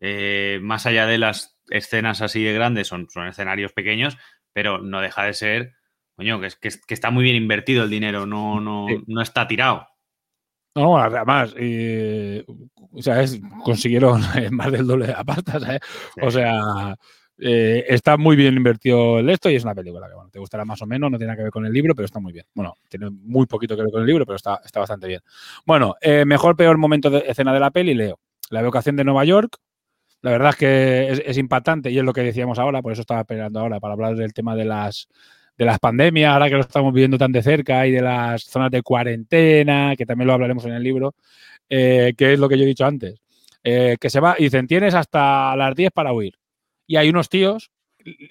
[0.00, 4.16] eh, más allá de las escenas así de grandes, son, son escenarios pequeños,
[4.52, 5.72] pero no deja de ser,
[6.16, 9.02] coño, que, que, que está muy bien invertido el dinero, no, no, Sí.
[9.06, 9.86] no está tirado.
[10.76, 12.44] No, además, eh,
[12.92, 14.20] o sea, es- consiguieron
[14.52, 15.80] más del doble de la pasta, ¿sabes?
[16.20, 16.96] O sea,
[17.38, 20.64] eh, está muy bien invertido el esto y es una película que, bueno, te gustará
[20.64, 22.46] más o menos, no tiene nada que ver con el libro, pero está muy bien.
[22.54, 25.20] Bueno, tiene muy poquito que ver con el libro, pero está, está bastante bien.
[25.64, 28.18] Bueno, eh, mejor, peor momento de escena de la peli, leo.
[28.50, 29.58] La evocación de Nueva York.
[30.24, 33.20] La verdad es que es, impactante y es lo que decíamos ahora, por eso estaba
[33.20, 35.06] esperando ahora para hablar del tema de las
[35.58, 38.70] de las pandemias, ahora que lo estamos viviendo tan de cerca y de las zonas
[38.70, 41.14] de cuarentena, que también lo hablaremos en el libro,
[41.68, 43.20] eh, que es lo que yo he dicho antes.
[43.62, 46.38] Eh, que se va y dicen, tienes hasta las 10 para huir.
[46.86, 47.70] Y hay unos tíos,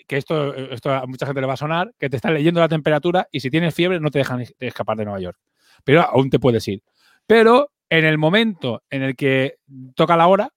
[0.07, 2.69] que esto, esto a mucha gente le va a sonar, que te están leyendo la
[2.69, 5.37] temperatura y si tienes fiebre no te dejan escapar de Nueva York.
[5.83, 6.81] Pero aún te puedes ir.
[7.27, 9.57] Pero en el momento en el que
[9.95, 10.49] toca la hora,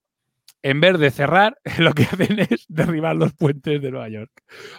[0.63, 4.31] en vez de cerrar, lo que hacen es derribar los puentes de Nueva York.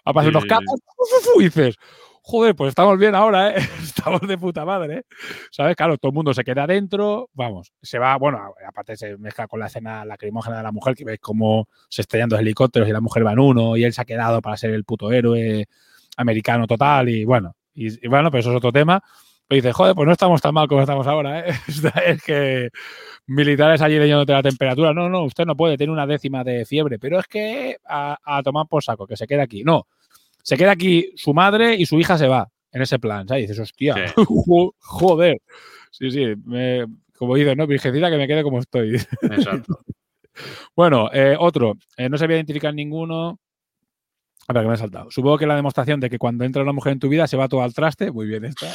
[0.06, 0.80] Aparecen Sí, unos capos
[1.40, 1.76] y dices,
[2.22, 3.56] joder, pues estamos bien ahora, ¿eh?
[3.82, 5.04] Estamos de puta madre, ¿eh?
[5.52, 5.76] ¿Sabes?
[5.76, 9.60] Claro, todo el mundo se queda adentro, vamos, se va, bueno, aparte se mezcla con
[9.60, 13.02] la escena lacrimógena de la mujer, que ves cómo se estrellan dos helicópteros y la
[13.02, 15.68] mujer va en uno y él se ha quedado para ser el puto héroe
[16.18, 19.02] americano total y bueno, y, y bueno, pero eso es otro tema.
[19.48, 21.54] Pero dices, joder, pues no estamos tan mal como estamos ahora, ¿eh?
[22.06, 22.70] Es que
[23.28, 24.94] militares allí leyéndote la temperatura.
[24.94, 28.44] No, no, usted no puede, tiene una décima de fiebre, pero es que a, a
[28.44, 29.64] tomar por saco, que se quede aquí.
[29.64, 29.88] No,
[30.44, 33.44] se queda aquí su madre y su hija se va en ese plan, ¿sabes?
[33.44, 34.14] Y dices, hostia, Sí.
[34.80, 35.42] joder.
[35.92, 36.86] Sí, sí, me-
[37.18, 37.66] como dices, ¿no?
[37.66, 38.96] Virgencita que me quede como estoy.
[39.22, 39.80] Exacto.
[40.76, 43.40] Bueno, eh, otro, eh, no se había identificar ninguno.
[44.48, 45.12] A ver, que me he saltado.
[45.12, 47.50] Supongo que la demostración de que cuando entra una mujer en tu vida se va
[47.50, 48.12] todo al traste.
[48.12, 48.68] Muy bien esta.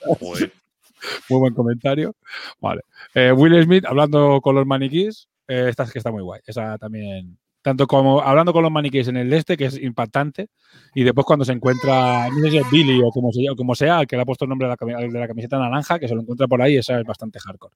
[0.00, 0.52] Joder.
[1.28, 2.14] Muy buen comentario.
[2.60, 2.82] Vale.
[3.14, 5.28] Eh, Will Smith hablando con los maniquís.
[5.46, 6.40] eh, esta es que está muy guay.
[6.46, 7.38] Esa también.
[7.62, 10.48] Tanto como hablando con los maniquíes en el este, que es impactante.
[10.94, 13.74] Y después cuando se encuentra, no sé si es Billy o como, se, o como
[13.74, 16.14] sea, que le ha puesto el nombre de la, de la camiseta naranja, que se
[16.14, 17.74] lo encuentra por ahí, esa es bastante hardcore.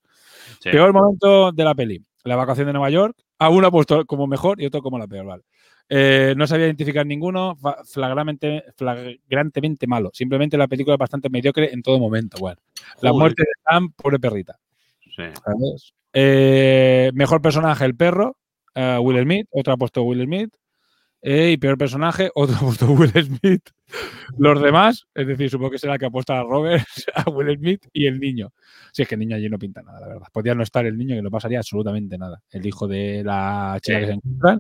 [0.60, 0.70] Sí.
[0.70, 2.02] Peor momento de la peli.
[2.24, 3.16] La vacación de Nueva York.
[3.38, 5.42] A uno ha puesto como mejor y otro como la peor, vale.
[5.88, 10.10] Eh, no sabía identificar ninguno, flagrantemente, malo.
[10.12, 12.38] Simplemente la película es bastante mediocre en todo momento.
[12.38, 12.60] Bueno,
[13.00, 14.58] la muerte de Sam, pobre perrita.
[16.12, 18.36] Eh, mejor personaje, el perro,
[18.74, 19.48] eh, Will Smith.
[19.50, 20.54] Otro ha puesto Will Smith.
[21.24, 23.70] Eh, y peor personaje, otro ha puesto Will Smith.
[24.38, 27.56] Los demás, es decir, supongo que será el que ha puesto a Robert, a Will
[27.56, 28.52] Smith y el niño.
[28.92, 30.26] Si es que el niño allí no pinta nada, la verdad.
[30.32, 32.42] Podría no estar el niño que no pasaría absolutamente nada.
[32.50, 34.58] El hijo de la chica que se encuentran.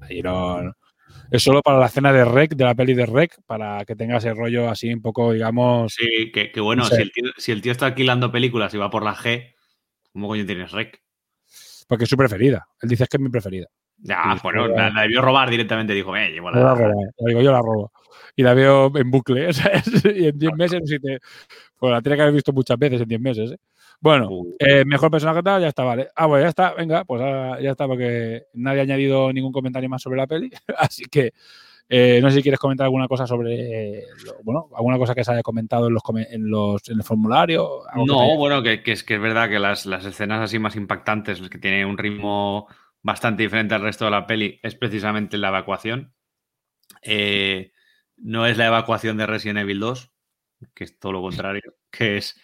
[0.00, 0.72] No-
[1.30, 4.18] Es solo para la escena de Rec, de la peli de Rec, para que tenga
[4.18, 5.94] ese rollo así un poco, digamos.
[5.94, 6.96] Sí, que, que bueno, No sé.
[6.96, 9.54] si, el tío, si el tío está alquilando películas y va por la G,
[10.12, 11.00] ¿cómo coño tienes rec?
[11.88, 12.66] Porque es su preferida.
[12.80, 13.66] Él dice "Es que es mi preferida.
[13.98, 15.94] Ya, bueno, sí, la, la debió robar directamente.
[15.94, 16.74] Dijo, eh, llevo la la.
[16.74, 17.92] robo, la digo, yo la robo.
[18.36, 19.84] Y la veo en bucle, ¿sabes?
[20.04, 21.20] Y en 10 meses, si te,
[21.78, 23.52] pues la tiene que haber visto muchas veces en 10 meses.
[23.52, 23.58] ¿eh?
[24.04, 24.28] Bueno,
[24.58, 26.08] eh, mejor personaje tal, ya está, vale.
[26.14, 29.88] Ah, bueno, ya está, venga, pues ahora ya está, porque nadie ha añadido ningún comentario
[29.88, 30.50] más sobre la peli.
[30.78, 31.32] Así que
[31.88, 33.54] eh, no sé si quieres comentar alguna cosa sobre,
[34.00, 37.02] eh, lo- bueno, alguna cosa que se haya comentado en los, en los en el
[37.02, 37.80] formulario.
[37.94, 40.76] que No, bueno, que, que es que es verdad que las, las escenas así más
[40.76, 42.68] impactantes, que tiene un ritmo
[43.02, 46.12] bastante diferente al resto de la peli, es precisamente la evacuación.
[47.00, 47.72] Eh,
[48.18, 50.12] no es la evacuación de Resident Evil 2,
[50.74, 52.38] que es todo lo contrario, que es,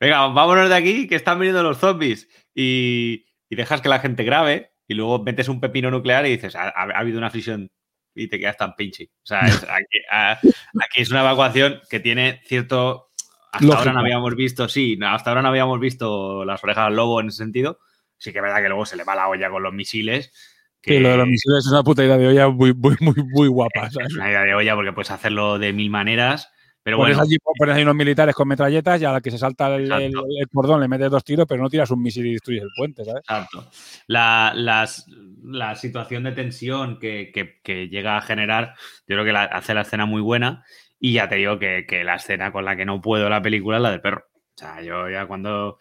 [0.00, 4.24] venga, vámonos de aquí, que están viniendo los zombies, y, y dejas que la gente
[4.24, 7.70] grabe, y luego metes un pepino nuclear y dices, ha, ha- ha habido una fricción
[8.14, 9.10] y te quedas tan pinche.
[9.22, 13.06] O sea, es- aquí, a- aquí es una evacuación que tiene cierto...
[13.52, 13.92] Hasta ahora Lógica.
[13.94, 17.38] no habíamos visto, sí, hasta ahora no habíamos visto las orejas al lobo en ese
[17.38, 17.80] sentido.
[18.16, 20.32] Sí que es verdad que luego se le va la olla con los misiles.
[20.80, 23.14] Que Sí, lo de los misiles es una puta idea de olla muy, muy, muy,
[23.16, 23.90] muy guapa.
[23.90, 24.10] ¿sabes?
[24.10, 26.48] es una idea de olla porque puedes hacerlo de mil maneras.
[26.82, 29.36] Pero pones, bueno, allí, pones ahí unos militares con metralletas y a la que se
[29.38, 32.32] salta el, el- el cordón le metes dos tiros, pero no tiras un misil y
[32.32, 33.20] destruyes el puente, ¿sabes?
[33.20, 33.68] Exacto.
[34.06, 35.06] La, las-
[35.42, 38.74] la situación de tensión que, que- que llega a generar,
[39.06, 40.64] yo creo que la- hace la escena muy buena.
[40.98, 43.76] Y ya te digo que, que la escena con la que no puedo la película
[43.78, 44.24] es la del perro.
[44.34, 45.78] O sea, yo ya cuando.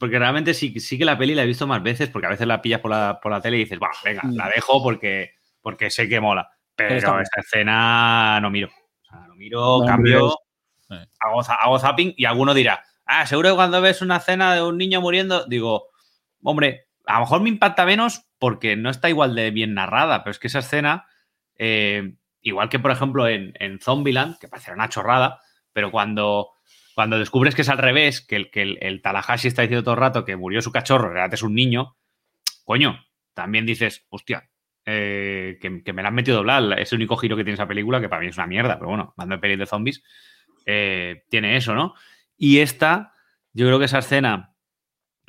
[0.00, 2.46] Porque realmente sí, sí que la peli la he visto más veces, porque a veces
[2.48, 4.34] la pillas por la, por la tele y dices, va, venga, Mm.
[4.36, 6.48] la dejo porque, porque sé que mola.
[6.74, 8.68] Pero esta escena no miro.
[9.38, 10.34] Miro, No, cambio,
[10.90, 11.06] eh.
[11.20, 14.76] hago, hago zapping y alguno dirá, ah, seguro que cuando ves una escena de un
[14.76, 15.90] niño muriendo, digo,
[16.42, 20.32] hombre, a lo mejor me impacta menos porque no está igual de bien narrada, pero
[20.32, 21.06] es que esa escena,
[21.56, 25.40] eh, igual que por ejemplo en, en Zombieland, que parecerá una chorrada,
[25.72, 26.50] pero cuando,
[26.96, 29.94] cuando descubres que es al revés, que el, que el, el Tallahassee está diciendo todo
[29.94, 31.96] el rato que murió su cachorro, en realidad es un niño,
[32.64, 32.98] coño,
[33.34, 34.50] también dices, hostia,
[34.90, 37.68] eh, que, que me la han metido doblar, es el único giro que tiene esa
[37.68, 40.02] película, que para mí es una mierda, pero bueno, mando pelis de zombies,
[40.64, 41.94] eh, tiene eso, ¿no?
[42.38, 43.12] Y esta,
[43.52, 44.54] yo creo que esa escena,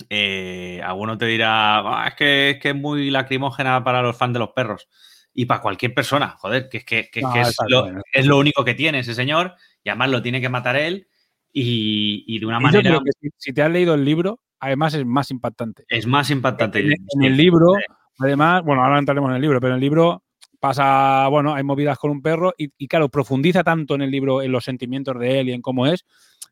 [0.10, 4.32] eh, alguno te dirá, "Ah, es, que, es que es muy lacrimógena para los fans
[4.34, 4.88] de los perros.
[5.34, 8.01] Y para cualquier persona, joder, que es que, que- No, es, lo, bien.
[8.14, 11.07] es lo único que tiene ese señor, y además lo tiene que matar él,
[11.51, 14.05] y, y de una Y yo manera creo que si, si te has leído el
[14.05, 15.84] libro, además es más impactante.
[15.89, 16.80] es más impactante.
[16.80, 17.74] En, en el libro,
[18.20, 20.24] además, bueno, ahora entraremos en el libro, pero en el libro
[20.59, 24.41] pasa, bueno, hay movidas con un perro y, y, claro, profundiza tanto en el libro,
[24.41, 26.05] en los sentimientos de él y en cómo es,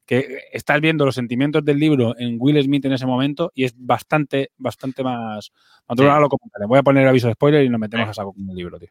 [0.07, 3.74] que estás viendo los sentimientos del libro en Will Smith en ese momento y es
[3.76, 5.51] bastante, bastante más...
[5.89, 6.15] duro.
[6.15, 6.22] Sí.
[6.22, 6.65] Lo comentaré.
[6.65, 8.80] Voy a poner el aviso de spoiler y nos metemos a saco con el libro,
[8.80, 8.89] tío.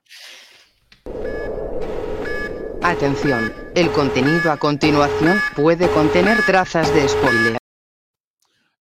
[2.83, 7.59] Atención, el contenido a continuación puede contener trazas de spoiler.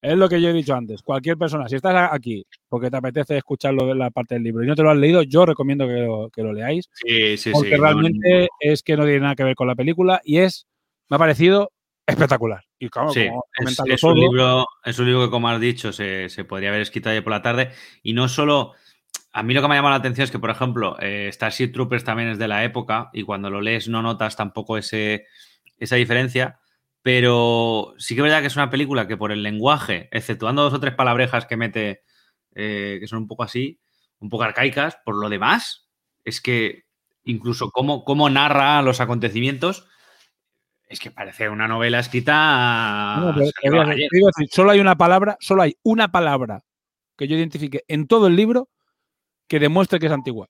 [0.02, 1.02] Es lo que yo he dicho antes.
[1.02, 4.68] Cualquier persona, si estás aquí porque te apetece escucharlo de la parte del libro y
[4.68, 6.90] no te lo has leído, yo recomiendo que lo, que lo leáis.
[6.94, 7.76] Sí, sí, porque sí.
[7.78, 10.68] no- realmente es que no tiene nada que ver con la película y es,
[11.10, 11.72] me ha parecido
[12.06, 12.64] espectacular.
[12.78, 13.44] Y claro, Sí, como
[13.88, 17.10] es, un libro, es un libro que, como has dicho, se, se podría haber escrito
[17.10, 17.72] ayer por la tarde.
[18.04, 18.74] Y no solo.
[19.32, 21.72] A mí lo que me ha llamado la atención es que, por ejemplo, eh, Starship
[21.74, 25.26] Troopers también es de la época y cuando lo lees no notas tampoco ese,
[25.78, 26.60] esa diferencia.
[27.06, 30.74] Pero sí que es verdad que es una película que por el lenguaje, exceptuando dos
[30.74, 32.02] o tres palabrejas que mete,
[32.56, 33.80] eh, que son un poco así,
[34.18, 35.88] un poco arcaicas, por lo demás,
[36.24, 36.86] es que
[37.24, 39.88] incluso cómo, cómo narra los acontecimientos,
[40.88, 43.18] es que parece una novela escrita.
[43.20, 43.52] No, pero
[44.12, 46.64] digo solo hay una palabra, solo hay una palabra
[47.16, 48.68] que yo identifique en todo el libro
[49.48, 50.50] que demuestre que es antigua.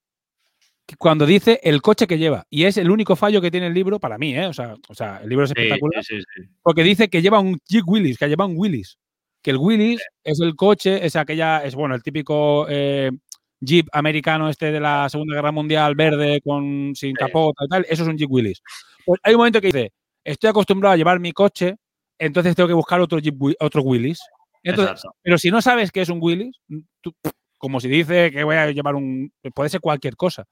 [0.99, 2.45] Cuando dice el coche que lleva.
[2.49, 4.45] Y es el único fallo que tiene el libro para mí, ¿eh?
[4.45, 6.03] O sea, o sea el libro es espectacular.
[6.03, 6.49] sí, sí, sí.
[6.61, 8.97] Porque dice que lleva un Jeep Willis, que lleva un Willis.
[9.41, 13.11] Que el Willis es el coche, es aquella, es bueno, el típico eh,
[13.59, 17.85] Jeep americano este de la Segunda Guerra Mundial, verde, con sin capota y tal.
[17.89, 18.61] Eso es un Jeep Willis.
[19.05, 19.91] Pues hay un momento que dice,
[20.23, 21.75] estoy acostumbrado a llevar mi coche,
[22.19, 24.19] entonces tengo que buscar otro Jeep, otro Willis.
[24.63, 26.57] Entonces, pero si no sabes que es un Willis,
[27.01, 27.13] tú-
[27.57, 29.31] como si dice que voy a llevar un.
[29.53, 30.45] Puede ser cualquier cosa.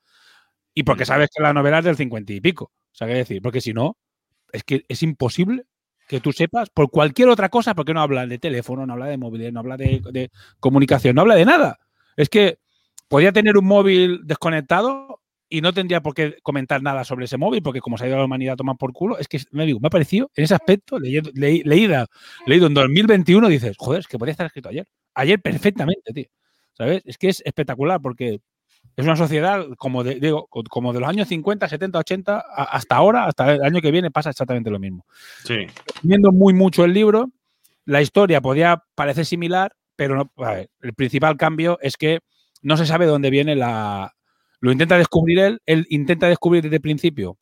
[0.74, 2.66] Y porque sabes que la novela es del 50 y pico.
[2.66, 3.98] O sea, qué decir, porque si no,
[4.52, 5.66] es que es imposible
[6.08, 9.18] que tú sepas por cualquier otra cosa, porque no habla de teléfono, no habla de
[9.18, 11.80] móvil, no habla de, de comunicación, no habla de nada.
[12.18, 12.60] Es que
[13.08, 17.62] podría tener un móvil desconectado y no tendría por qué comentar nada sobre ese móvil,
[17.62, 19.80] porque como se ha ido la humanidad a tomar por culo, es que me, digo,
[19.80, 22.08] me ha parecido, en ese aspecto, leyendo- leí- leída,
[22.48, 24.88] leído en 2021, dices, joder, es que podría estar escrito ayer.
[25.14, 26.26] Ayer perfectamente, tío.
[26.74, 27.04] ¿Sabes?
[27.06, 28.40] Es que es espectacular porque
[28.96, 32.64] es una sociedad, como de, digo, co- como de los años 50, 70, 80, a-
[32.64, 35.06] hasta ahora, hasta el año que viene, pasa exactamente lo mismo.
[35.44, 35.66] Sí.
[36.04, 37.30] Viendo muy mucho el libro,
[37.86, 42.20] la historia podía parecer similar, pero no, a ver, el principal cambio es que
[42.62, 44.14] no se sabe de dónde viene la.
[44.60, 47.38] Lo intenta descubrir él, él intenta descubrir desde el principio,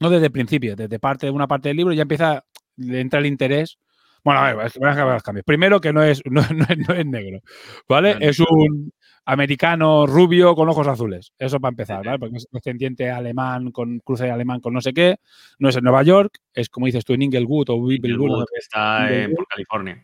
[0.00, 2.44] no desde el principio, desde parte de una parte del libro, ya empieza,
[2.76, 3.76] le entra el interés.
[4.24, 5.44] Bueno, a ver, voy a acabar los cambios.
[5.44, 7.40] Primero que no es, no, no es, no es negro,
[7.88, 8.16] ¿vale?
[8.20, 8.92] Es un
[9.26, 11.32] americano rubio con ojos azules.
[11.38, 12.18] Eso para empezar, ¿vale?
[12.18, 15.16] Porque es descendiente alemán con cruce alemán con no sé qué.
[15.58, 19.12] No es en Nueva York, es como dices tú en Inglewood o Inglewood, que está
[19.12, 20.02] en, por California.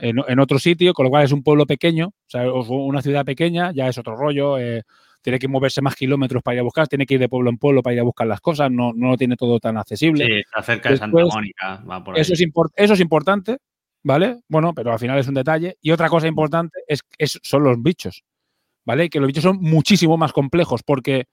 [0.00, 3.24] en, en otro sitio, con lo cual es un pueblo pequeño, o sea, una ciudad
[3.24, 4.58] pequeña, ya es otro rollo.
[4.58, 4.82] eh,
[5.20, 7.58] tiene que moverse más kilómetros para ir a buscar, tiene que ir de pueblo en
[7.58, 10.24] pueblo para ir a buscar las cosas, no, no lo tiene todo tan accesible.
[10.24, 11.82] Sí, está cerca de Santa Mónica.
[11.90, 12.20] Va por ahí.
[12.22, 12.40] Eso es,
[12.76, 13.58] eso es importante,
[14.04, 14.38] ¿vale?
[14.48, 15.76] Bueno, pero al final es un detalle.
[15.82, 18.22] Y otra cosa importante es, es- son los bichos,
[18.88, 19.10] ¿vale?
[19.10, 21.26] Que los bichos son muchísimo más complejos porque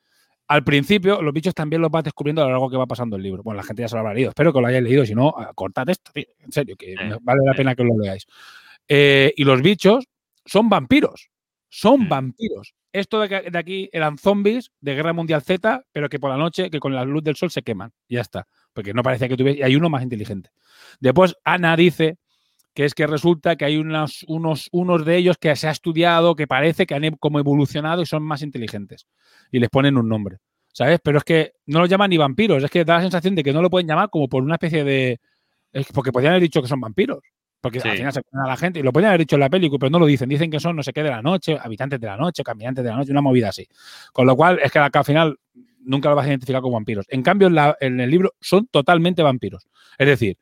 [0.49, 3.23] al principio los bichos también los vas descubriendo a lo largo que va pasando el
[3.23, 3.41] libro.
[3.43, 5.29] Bueno, la gente ya se lo habrá leído, espero que lo hayáis leído, si no,
[5.37, 8.25] ah, cortad esto, tío, en serio, que vale la pena que lo leáis.
[8.89, 10.05] Eh, y los bichos
[10.45, 11.29] son vampiros,
[11.69, 12.73] son vampiros.
[12.91, 16.37] Esto de, que- de aquí eran zombies de Guerra Mundial Z, pero que por la
[16.37, 17.91] noche, que con la luz del sol se queman.
[18.07, 18.47] Y ya está.
[18.71, 19.59] Porque no parecía que tuviese.
[19.59, 20.49] Y hay uno más inteligente.
[21.01, 22.17] Después, Ana dice
[22.75, 26.35] que es que resulta que hay unos, unos, unos de ellos que se ha estudiado,
[26.35, 29.07] que parece que han e- como evolucionado y son más inteligentes.
[29.51, 30.37] Y les ponen un nombre.
[30.73, 30.99] ¿Sabes?
[31.01, 32.61] Pero es que no los llaman ni vampiros.
[32.61, 34.83] Es que da la sensación de que no lo pueden llamar como por una especie
[34.83, 35.19] de.
[35.71, 37.19] es porque podrían haber dicho que son vampiros.
[37.61, 37.87] Porque Sí.
[37.87, 39.79] al final se ponen a la gente y lo podrían haber dicho en la película,
[39.79, 40.27] pero no lo dicen.
[40.27, 42.89] Dicen que son no sé qué de la noche, habitantes de la noche, caminantes de
[42.91, 43.65] la noche, una movida así.
[44.11, 45.37] Con lo cual es que al final
[45.79, 47.05] nunca lo vas a identificar como vampiros.
[47.09, 49.65] En cambio, en, la- en el libro son totalmente vampiros.
[49.97, 50.37] Es decir,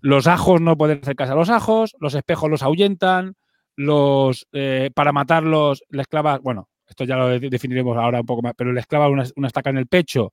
[0.00, 3.34] los ajos no pueden acercarse a los ajos, los espejos los ahuyentan,
[3.76, 8.42] los eh, para matarlos les clavas, bueno, esto ya lo de- definiremos ahora un poco
[8.42, 10.32] más, pero les clavas una, una estaca en el pecho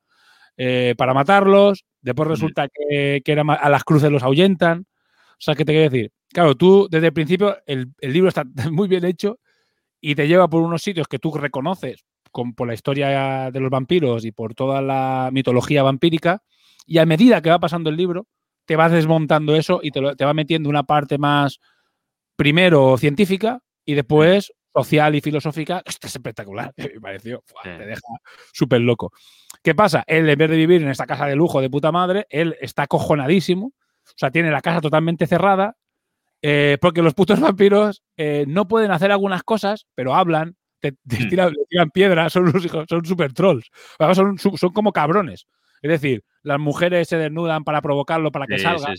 [0.57, 4.85] eh, para matarlos, después resulta que, que era a las cruces los ahuyentan.
[5.33, 6.11] O sea, ¿qué te quiero decir?
[6.29, 9.39] Claro, tú desde el principio el, el libro está muy bien hecho
[10.01, 13.69] y te lleva por unos sitios que tú reconoces con, por la historia de los
[13.69, 16.43] vampiros y por toda la mitología vampírica
[16.85, 18.27] y a medida que va pasando el libro
[18.71, 21.59] te vas desmontando eso y te, lo- te va metiendo una parte más
[22.37, 25.83] primero científica y después social y filosófica.
[25.85, 27.43] Esto es espectacular, me pareció.
[27.63, 27.99] Te deja
[28.53, 29.11] súper loco.
[29.61, 30.05] ¿Qué pasa?
[30.07, 32.83] Él, en vez de vivir en esta casa de lujo de puta madre, él está
[32.83, 33.65] acojonadísimo.
[33.67, 35.75] O sea, tiene la casa totalmente cerrada.
[36.41, 41.25] eh, porque los putos vampiros eh, no pueden hacer algunas cosas, pero hablan, te, te
[41.27, 43.69] tiran, piedras, son unos hijos, son super trolls.
[43.99, 45.45] Además, Son, su- son como cabrones.
[45.81, 48.93] Es decir, las mujeres se desnudan para provocarlo, para que Sí, salga.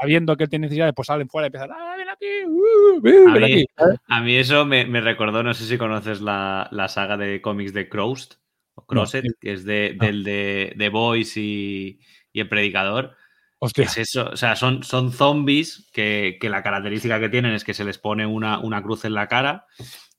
[0.00, 2.26] Sabiendo que él tiene necesidades, pues salen fuera y empiezan, ¡ah, ven aquí!
[2.46, 3.66] uh, ven, A ven mí, aquí",
[4.06, 7.72] a mí eso me, me recordó, no sé si conoces la, la saga de cómics
[7.74, 8.36] de Crossed,
[8.74, 9.30] o Crosset, No.
[9.40, 10.06] que es de, No.
[10.06, 12.00] del de, de Boys y,
[12.32, 13.16] y El Predicador.
[13.58, 13.84] Hostia.
[13.84, 17.74] Es eso, o sea, son, son zombies que, que la característica que tienen es que
[17.74, 19.66] se les pone una, una cruz en la cara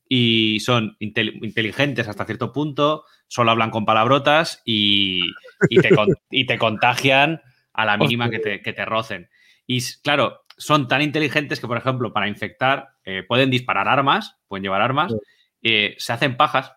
[0.08, 5.22] y son intel- inteligentes hasta cierto punto, solo hablan con palabrotas y,
[5.70, 5.90] y te,
[6.32, 9.30] y te contagian a la mínima que te, que te rocen.
[9.66, 14.64] Y claro, son tan inteligentes que, por ejemplo, para infectar eh, pueden disparar armas, pueden
[14.64, 15.16] llevar armas,
[15.62, 16.74] eh, se hacen pajas,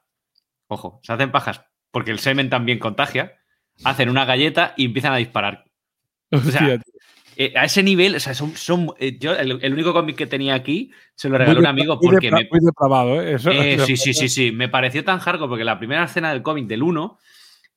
[0.69, 3.37] ojo, se hacen pajas porque el semen también contagia,
[3.83, 5.65] hacen una galleta y empiezan a disparar.
[6.31, 6.81] O sea.
[7.37, 10.27] Eh, a ese nivel, o sea, son, son- eh, yo el, el único cómic que
[10.27, 13.35] tenía aquí se lo regaló Muy un amigo muy porque depra- me, muy depravado, ¿eh?
[13.35, 14.53] Eso- eh, sí, sí, sí, sí.
[14.53, 17.19] Me pareció tan hardcore porque la primera escena del cómic del 1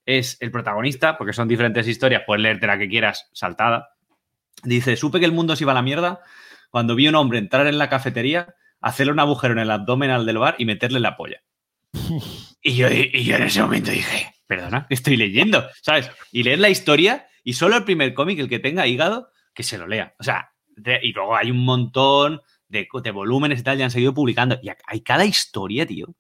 [0.06, 3.90] es el protagonista, porque son diferentes historias, puedes leerte la que quieras saltada.
[4.64, 6.22] Dice: Supe que el mundo se iba a la mierda
[6.70, 10.10] cuando vi a un hombre entrar en la cafetería, hacerle un agujero en el abdomen
[10.12, 11.42] al del bar y meterle la polla.
[12.62, 15.66] Y yo, y yo en ese momento dije: Perdona, ¿qué estoy leyendo?
[15.82, 16.10] ¿Sabes?
[16.32, 19.80] Y leer la historia y solo el primer cómic, el que tenga hígado, que se
[19.80, 20.14] lo lea.
[20.20, 20.52] O sea,
[21.02, 22.40] y luego hay un montón
[22.70, 24.60] de, de volúmenes y tal, ya han seguido publicando.
[24.62, 26.06] Y hay cada historia, tío.
[26.10, 26.16] O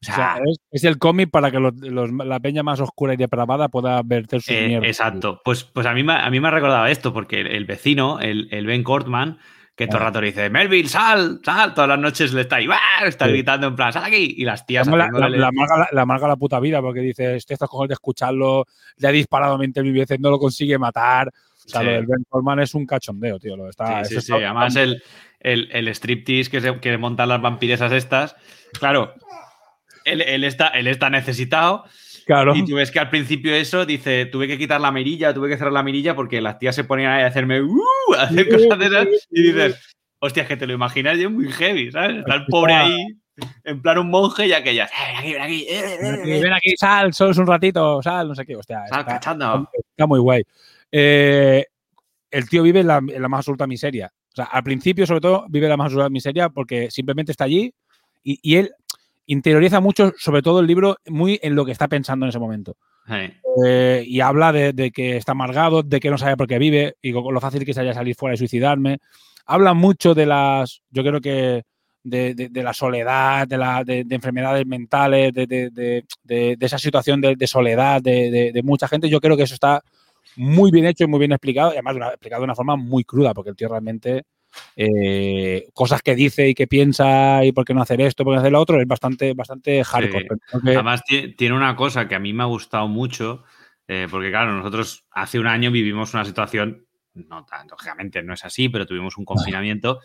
[0.00, 3.12] sea, O sea, es, es el cómic para que los- los- la peña más oscura
[3.12, 4.88] y depravada pueda verter sus Eh, mierdas.
[4.88, 5.42] exacto.
[5.44, 8.18] Pues, pues a, mí, me- a mí me ha recordado esto, porque el, el vecino,
[8.18, 9.38] el, el Ben Cortman,
[9.76, 12.66] que todo el rato le dice, Melville, sal, sal, todas las noches le está ahí,
[12.70, 13.04] ¡ah!
[13.06, 13.32] está Sí.
[13.32, 16.36] gritando en plan, sal aquí, y las tías la, la, la amarga, la- la la
[16.36, 18.64] puta vida porque dice, estoy estos cojones de escucharlo,
[18.96, 21.30] le ha disparado 20 mil veces, no lo consigue matar.
[21.70, 21.86] O sea, Sí.
[21.86, 23.56] lo del Ben Coleman es un cachondeo, tío.
[23.56, 24.32] Lo está, Sí, sí, sí.
[24.32, 25.02] Además, el,
[25.40, 28.36] el, el striptease que, se, que montan las vampiresas estas,
[28.78, 29.14] claro,
[30.04, 31.84] él, él está, él está necesitado.
[32.26, 32.54] Claro.
[32.54, 35.56] Y tú ves que al principio eso dice, tuve que quitar la mirilla, tuve que
[35.56, 37.80] cerrar la mirilla porque las tías se ponían ahí a hacerme, "Uh",
[38.16, 39.06] a hacer cosas de esas.
[39.30, 42.18] Y dices, hostia, es que te lo imaginas yo muy heavy, ¿sabes?
[42.18, 42.96] Está el pobre ahí,
[43.64, 46.40] en plan un monje y aquellas, "Eh, ven aquí, ven aquí, eh, Ven aquí, eh".
[46.42, 48.54] ven aquí, sal, solo es un ratito, sal, no sé qué.
[48.54, 49.68] Hostia, Sal, está, cachando.
[49.88, 50.42] está muy guay.
[50.92, 51.66] Eh,
[52.30, 54.12] el tío vive en la, en la más absoluta miseria.
[54.32, 57.44] O sea, al principio, sobre todo, vive en la más absoluta miseria porque simplemente está
[57.44, 57.74] allí
[58.22, 58.72] y, y él
[59.26, 62.76] interioriza mucho, sobre todo el libro, muy en lo que está pensando en ese momento.
[63.64, 67.12] Eh, y habla de, que está amargado, de que no sabe por qué vive y
[67.12, 68.98] lo fácil que sería salir fuera y suicidarme.
[69.46, 71.62] Habla mucho de las, yo creo que
[72.02, 76.04] de, la soledad, de, la, de, enfermedades mentales, de,
[76.60, 79.08] esa situación de, soledad de, mucha gente.
[79.08, 79.82] Yo creo que eso está
[80.36, 83.34] muy bien hecho y muy bien explicado, y además explicado de una forma muy cruda,
[83.34, 84.24] porque el tío realmente
[84.76, 88.36] eh, cosas que dice y que piensa y por qué no hacer esto, por qué
[88.36, 90.28] no hacer lo otro, es bastante, bastante hardcore.
[90.64, 93.44] Además, tiene una cosa que a mí me ha gustado mucho,
[93.86, 98.44] eh, porque claro, nosotros hace un año vivimos una situación, no tan, lógicamente no es
[98.44, 100.00] así, pero tuvimos un confinamiento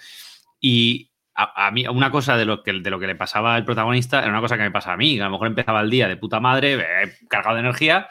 [0.60, 4.20] y a, mí una cosa de lo, que, de lo que le pasaba al protagonista
[4.20, 6.16] era una cosa que me pasa a mí, a lo mejor empezaba el día de
[6.16, 8.08] puta madre, eh, cargado de energía,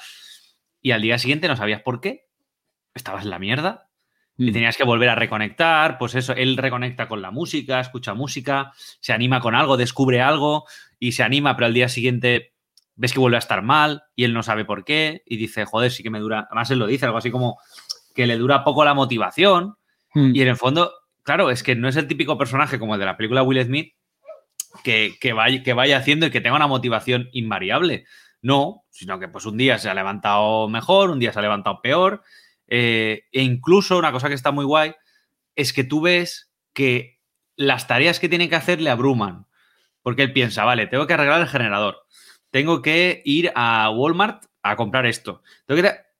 [0.84, 2.28] y al día siguiente no sabías por qué,
[2.92, 3.88] estabas en la mierda,
[4.36, 4.52] y mm.
[4.52, 9.14] tenías que volver a reconectar, pues eso, él reconecta con la música, escucha música, se
[9.14, 10.66] anima con algo, descubre algo
[10.98, 12.52] y se anima, pero al día siguiente
[12.96, 15.90] ves que vuelve a estar mal y él no sabe por qué y dice, joder,
[15.90, 17.58] sí que me dura, además él lo dice, algo así como
[18.14, 19.76] que le dura poco la motivación
[20.12, 20.36] mm.
[20.36, 23.06] y en el fondo, claro, es que no es el típico personaje como el de
[23.06, 23.94] la película Will Smith
[24.82, 28.04] que, que, vaya, que vaya haciendo y que tenga una motivación invariable.
[28.44, 31.80] No, sino que pues un día se ha levantado mejor, un día se ha levantado
[31.80, 32.22] peor
[32.66, 34.94] eh, e incluso una cosa que está muy guay
[35.56, 37.22] es que tú ves que
[37.56, 39.46] las tareas que tiene que hacer le abruman.
[40.02, 42.04] Porque él piensa, vale, tengo que arreglar el generador,
[42.50, 45.42] tengo que ir a Walmart a comprar esto.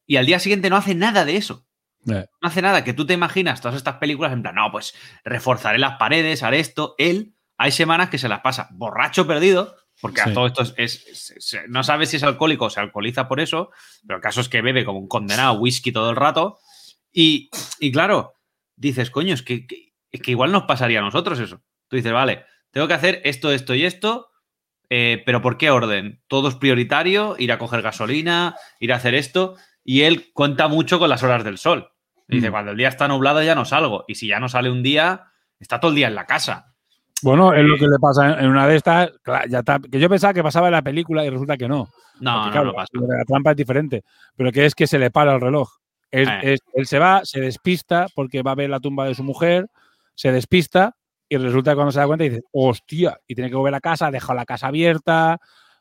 [0.06, 1.66] Y al día siguiente no hace nada de eso.
[2.08, 2.26] Eh.
[2.40, 4.94] No hace nada, que tú te imaginas todas estas películas en plan, no, pues
[5.24, 6.94] reforzaré las paredes, haré esto.
[6.96, 11.82] Él, hay semanas que se las pasa borracho perdido, porque a todo esto es, no
[11.82, 13.70] sabe si es alcohólico o se alcoholiza por eso,
[14.06, 16.58] pero el caso es que bebe como un condenado whisky todo el rato.
[17.10, 17.48] Y,
[17.90, 18.34] claro,
[18.76, 19.66] dices, coño, es que,
[20.12, 21.62] es que igual nos pasaría a nosotros eso.
[21.88, 24.28] Tú dices, vale, tengo que hacer esto, esto y esto,
[24.90, 26.22] eh, pero ¿por qué orden?
[26.28, 30.98] Todo es prioritario, ir a coger gasolina, ir a hacer esto, y él cuenta mucho
[30.98, 31.92] con las horas del sol.
[32.28, 32.52] Dice, mm.
[32.52, 35.28] cuando el día está nublado ya no salgo, y si ya no sale un día,
[35.58, 36.73] está todo el día en la casa.
[37.24, 39.10] Bueno, es lo que le pasa en una de estas,
[39.48, 41.88] ya que yo pensaba que pasaba en la película y resulta que no.
[42.20, 42.90] No, no, pasa.
[42.92, 44.04] La trampa es diferente,
[44.36, 45.70] pero que es que se le para el reloj.
[46.10, 46.58] Él, eh.
[46.74, 49.68] él, se va, se despista porque va a ver la tumba de su mujer,
[50.14, 50.96] se despista
[51.28, 54.10] y resulta que cuando se da cuenta dice, hostia, y tiene que volver a casa,
[54.10, 55.38] deja la casa abierta.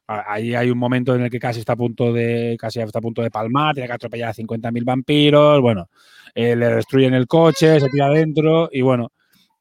[0.08, 3.02] Ahí hay un momento en el que casi está a punto de, casi está a
[3.02, 5.90] punto de palmar, tiene que atropellar a 50.000 vampiros, bueno,
[6.34, 9.12] eh, le destruyen el coche, se tira adentro y bueno.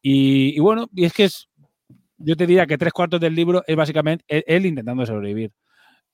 [0.00, 1.48] Y, y bueno, y es que es,
[2.24, 5.52] yo te diría que tres cuartos del libro es básicamente él, intentando sobrevivir.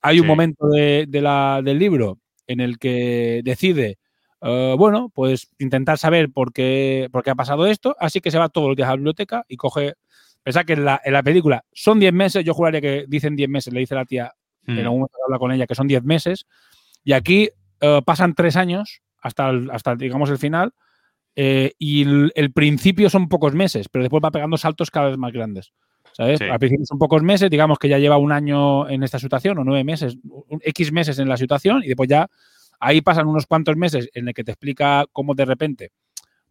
[0.01, 3.97] Hay un momento de, del libro en el que decide,
[4.41, 8.39] eh, bueno, pues intentar saber por qué, por qué ha pasado esto, así que se
[8.39, 9.93] va todos los días a la biblioteca y coge,
[10.41, 13.49] pensá que en la, en la película son 10 meses, yo juraría que dicen 10
[13.49, 14.31] meses, le dice la tía,
[14.65, 14.79] en hmm.
[14.79, 16.45] algún momento habla con ella, que son 10 meses,
[17.03, 17.49] y aquí
[17.81, 20.73] eh, pasan tres años hasta, hasta, digamos, el final,
[21.35, 22.01] eh, y
[22.35, 25.71] el, principio son pocos meses, pero después va pegando saltos cada vez más grandes.
[26.19, 26.41] ¿Sabes?
[26.41, 29.63] Al principio son pocos meses, digamos que ya lleva un año en esta situación o
[29.63, 30.17] nueve meses,
[30.61, 32.27] X meses en la situación y después ya
[32.77, 35.91] ahí pasan unos cuantos meses en el que te explica cómo de repente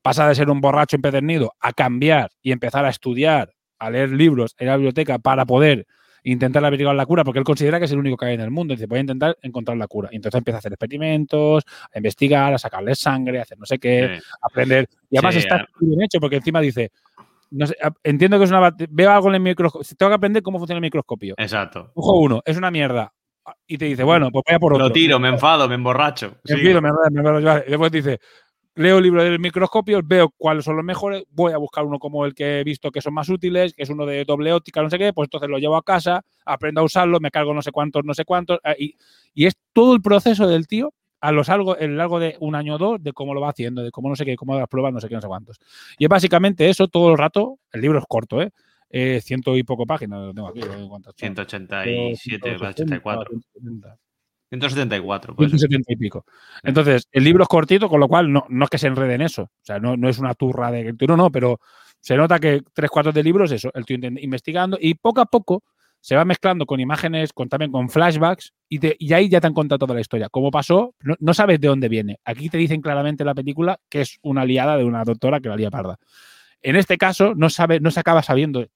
[0.01, 4.55] pasa de ser un borracho empedernido a cambiar y empezar a estudiar, a leer libros
[4.59, 5.87] en la biblioteca para poder
[6.23, 8.51] intentar averiguar la cura, porque él considera que es el único que hay en el
[8.51, 8.73] mundo.
[8.73, 10.09] Dice, voy a intentar encontrar la cura.
[10.13, 13.79] Y entonces empieza a hacer experimentos, a investigar, a sacarle sangre, a hacer no sé
[13.79, 14.89] qué, a aprender.
[15.11, 16.91] Y además está bien hecho, porque encima dice,
[17.51, 18.75] no sé, entiendo que es una.
[18.91, 19.89] Veo algo en el microscopio.
[19.97, 21.35] Tengo que aprender cómo funciona el microscopio.
[21.39, 21.91] Exacto.
[21.95, 23.13] Ojo uno, es una mierda.
[23.67, 24.89] Y te dice, bueno, pues voy a por otro.
[24.89, 26.37] Lo tiro, me enfado, me emborracho.
[26.45, 26.91] Me tiro, me
[27.67, 28.21] Y después dice,
[28.75, 32.27] leo el libro del microscopio, veo cuáles son los mejores, voy a buscar uno como
[32.27, 34.91] el que he visto que son más útiles, que es uno de doble óptica, no
[34.91, 37.73] sé qué, pues entonces lo llevo a casa, aprendo a usarlo, me cargo no sé
[37.73, 38.61] cuántos, no sé cuántos.
[38.65, 38.97] Eh, y,
[39.35, 42.77] y es todo el proceso del tío a lo largo, el largo de un año
[42.77, 44.93] o dos de cómo lo va haciendo, de cómo no sé qué, cómo las pruebas,
[44.93, 45.59] no sé qué, no sé cuántos.
[45.99, 47.59] Y es básicamente eso todo el rato.
[47.73, 48.51] El libro es corto, ¿eh?
[48.91, 50.61] eh ciento y poco páginas, lo tengo aquí.
[51.17, 53.31] 187, 184.
[54.51, 55.35] 174.
[55.35, 55.51] Pues.
[55.51, 56.25] 170 y pico.
[56.63, 59.23] Entonces, el libro es cortito, con lo cual no, no es que se enrede en
[59.23, 59.43] eso.
[59.43, 60.95] O sea, no, no es una turra de...
[61.07, 61.61] No, no, pero
[62.01, 65.27] se nota que tres cuartos de libro es eso, el tío investigando y poco a
[65.27, 65.65] poco
[66.01, 69.55] se va mezclando con imágenes, con, también con flashbacks, y, y, ahí ya te han
[69.55, 70.29] contado toda la historia.
[70.29, 70.95] ¿Cómo pasó?
[71.19, 72.19] No, sabes de dónde viene.
[72.25, 75.49] Aquí te dicen claramente en la película que es una aliada de una doctora que
[75.49, 75.99] la lía parda.
[76.63, 78.67] En este caso, no, sabe, no se acaba sabiendo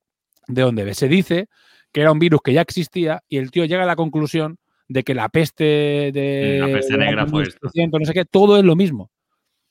[0.48, 0.94] de dónde ve.
[0.94, 1.48] Se dice
[1.92, 4.58] que era un virus que ya existía y el tío llega a la conclusión
[4.88, 6.58] de que la peste de.
[6.60, 7.68] La peste negra fue esto.
[7.74, 9.10] No sé qué, todo es lo mismo.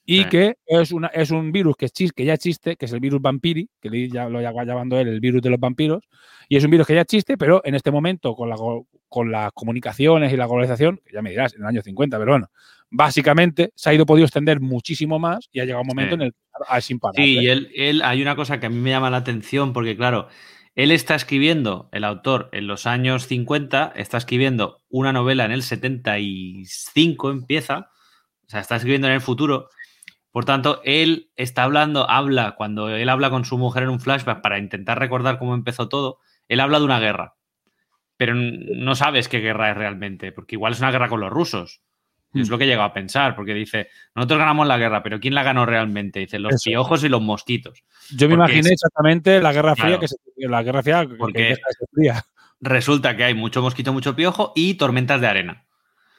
[0.06, 0.30] Y Sí.
[0.30, 3.22] que es, una, es un virus que, chis- que ya existe, que es el virus
[3.22, 6.04] vampiri, que ya lo va llamando él el virus de los vampiros,
[6.50, 8.56] y es un virus que ya existe, pero en este momento con, la,
[9.08, 12.48] con las comunicaciones y la globalización, ya me dirás, en el año 50, pero bueno,
[12.90, 16.22] básicamente se ha ido podido extender muchísimo más y ha llegado un momento Sí.
[16.22, 16.38] en el que
[16.68, 17.16] ah, sin parar.
[17.16, 17.44] Sí, ¿eh?
[17.44, 20.28] y él, él, hay una cosa que a mí me llama la atención, porque claro,
[20.76, 25.64] él está escribiendo, el autor, en los años 50, está escribiendo una novela en el
[25.64, 27.90] 75, empieza,
[28.46, 29.68] o sea, está escribiendo en el futuro.
[30.32, 34.42] Por tanto, él está hablando, habla, cuando él habla con su mujer en un flashback
[34.42, 37.36] para intentar recordar cómo empezó todo, él habla de una guerra.
[38.18, 41.82] Pero no sabes qué guerra es realmente, porque igual es una guerra con los rusos.
[42.34, 45.20] Y Es lo que he llegado a pensar, porque dice, nosotros ganamos la guerra, pero
[45.20, 46.20] ¿quién la ganó realmente?
[46.22, 46.70] Dice, los Eso.
[46.70, 47.84] piojos y los mosquitos.
[48.16, 50.00] Yo me porque imaginé es- exactamente la Guerra Fría, Claro.
[50.00, 52.24] que se, la Guerra Fría que- Porque- que ser fría.
[52.62, 55.66] Resulta que hay mucho mosquito, mucho piojo y tormentas de arena.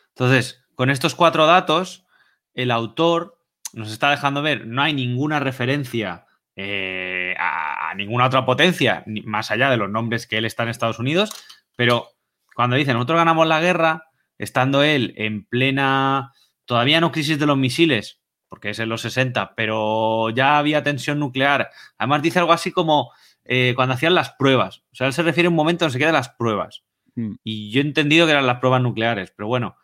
[0.09, 2.05] Entonces, con estos cuatro datos,
[2.53, 3.39] el autor
[3.75, 9.51] nos está dejando ver, no hay ninguna referencia eh, a, a ninguna otra potencia, más
[9.51, 11.31] allá de los nombres que él está en Estados Unidos,
[11.77, 12.09] pero
[12.55, 14.05] cuando dice, nosotros ganamos la guerra,
[14.39, 16.33] estando él en plena,
[16.65, 21.19] todavía no crisis de los misiles, porque es en los 60, pero ya había tensión
[21.19, 21.71] nuclear.
[21.97, 23.11] Además dice algo así como
[23.45, 24.83] eh, cuando hacían las pruebas.
[24.93, 26.85] O sea, él se refiere a un momento en el que quedan las pruebas.
[27.15, 27.35] Mm.
[27.43, 29.77] Y yo he entendido que eran las pruebas nucleares, pero bueno,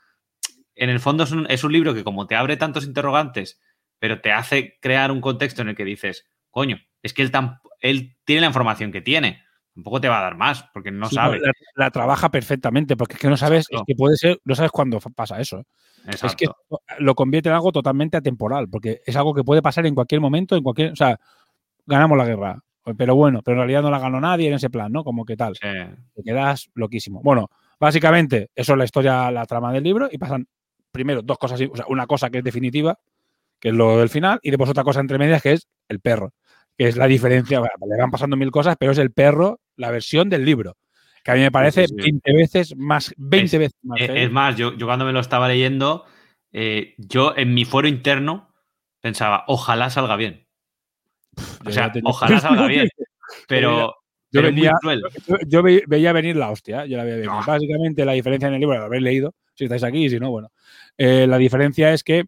[0.74, 3.60] en el fondo es un, es un libro que como te abre tantos interrogantes,
[3.98, 7.60] pero te hace crear un contexto en el que dices, coño, es que él, tam-
[7.80, 9.42] él tiene la información que tiene,
[9.74, 11.40] tampoco te va a dar más, porque no Sí, sabe.
[11.40, 14.72] La, la trabaja perfectamente, porque es que no sabes, es que puede ser, no sabes
[14.72, 15.60] cuándo pasa eso.
[15.60, 15.64] ¿eh?
[16.10, 16.46] Es que
[16.98, 20.56] lo convierte en algo totalmente atemporal, porque es algo que puede pasar en cualquier momento,
[20.56, 21.18] en cualquier, o sea,
[21.86, 22.60] ganamos la guerra,
[22.96, 25.04] pero bueno, pero en realidad no la ganó nadie en ese plan, ¿no?
[25.04, 25.68] Como que tal, Sí.
[26.14, 27.20] te quedas loquísimo.
[27.22, 30.46] Bueno, básicamente eso es la historia, la trama del libro y pasan
[30.90, 32.98] primero dos cosas, o sea, una cosa que es definitiva,
[33.60, 36.32] que es lo del final, y después otra cosa entre medias que es el perro,
[36.76, 39.90] que es la diferencia, bueno, le van pasando mil cosas, pero es el perro, la
[39.90, 40.76] versión del libro,
[41.24, 41.94] que a mí me parece sí.
[41.96, 44.00] 20 veces más, 20 Es- veces más.
[44.00, 44.20] Es, heavy.
[44.20, 46.04] es más, yo, yo cuando me lo estaba leyendo,
[46.52, 48.52] eh, yo en mi foro interno
[49.00, 50.46] pensaba, ojalá salga bien.
[51.66, 52.88] O sea, ojalá salga bien.
[53.46, 53.94] Pero,
[54.30, 54.42] Yo
[54.80, 55.02] cruel.
[55.26, 57.30] yo, yo ve- veía venir la hostia, yo la veía venir.
[57.32, 57.42] Ah.
[57.46, 60.30] Básicamente la diferencia en el libro, lo habéis leído, si estáis aquí y si no,
[60.30, 60.50] bueno.
[60.96, 62.24] Eh, la diferencia es que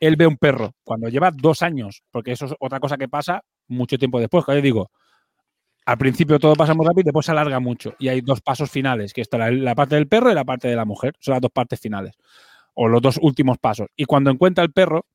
[0.00, 3.42] él ve un perro cuando lleva dos años, porque eso es otra cosa que pasa
[3.68, 4.44] mucho tiempo después.
[4.44, 4.90] Que yo digo,
[5.84, 7.94] al principio todo pasa muy rápido y después se alarga mucho.
[7.98, 10.76] Y hay dos pasos finales, que está la, parte del perro y la parte de
[10.76, 11.14] la mujer.
[11.20, 12.14] Son las dos partes finales.
[12.74, 13.88] O los dos últimos pasos.
[13.96, 15.06] Y cuando encuentra el perro,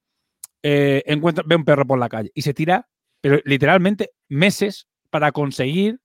[0.64, 2.88] eh, encuentra, ve un perro por la calle y se tira,
[3.20, 6.00] pero literalmente meses para conseguir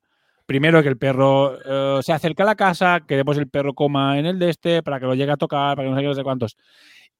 [0.46, 1.58] primero que el perro
[1.98, 4.82] eh, se acerque a la casa, que después el perro coma en el de este,
[4.82, 6.56] para que lo llegue a tocar, para que no sé qué, no sé cuántos.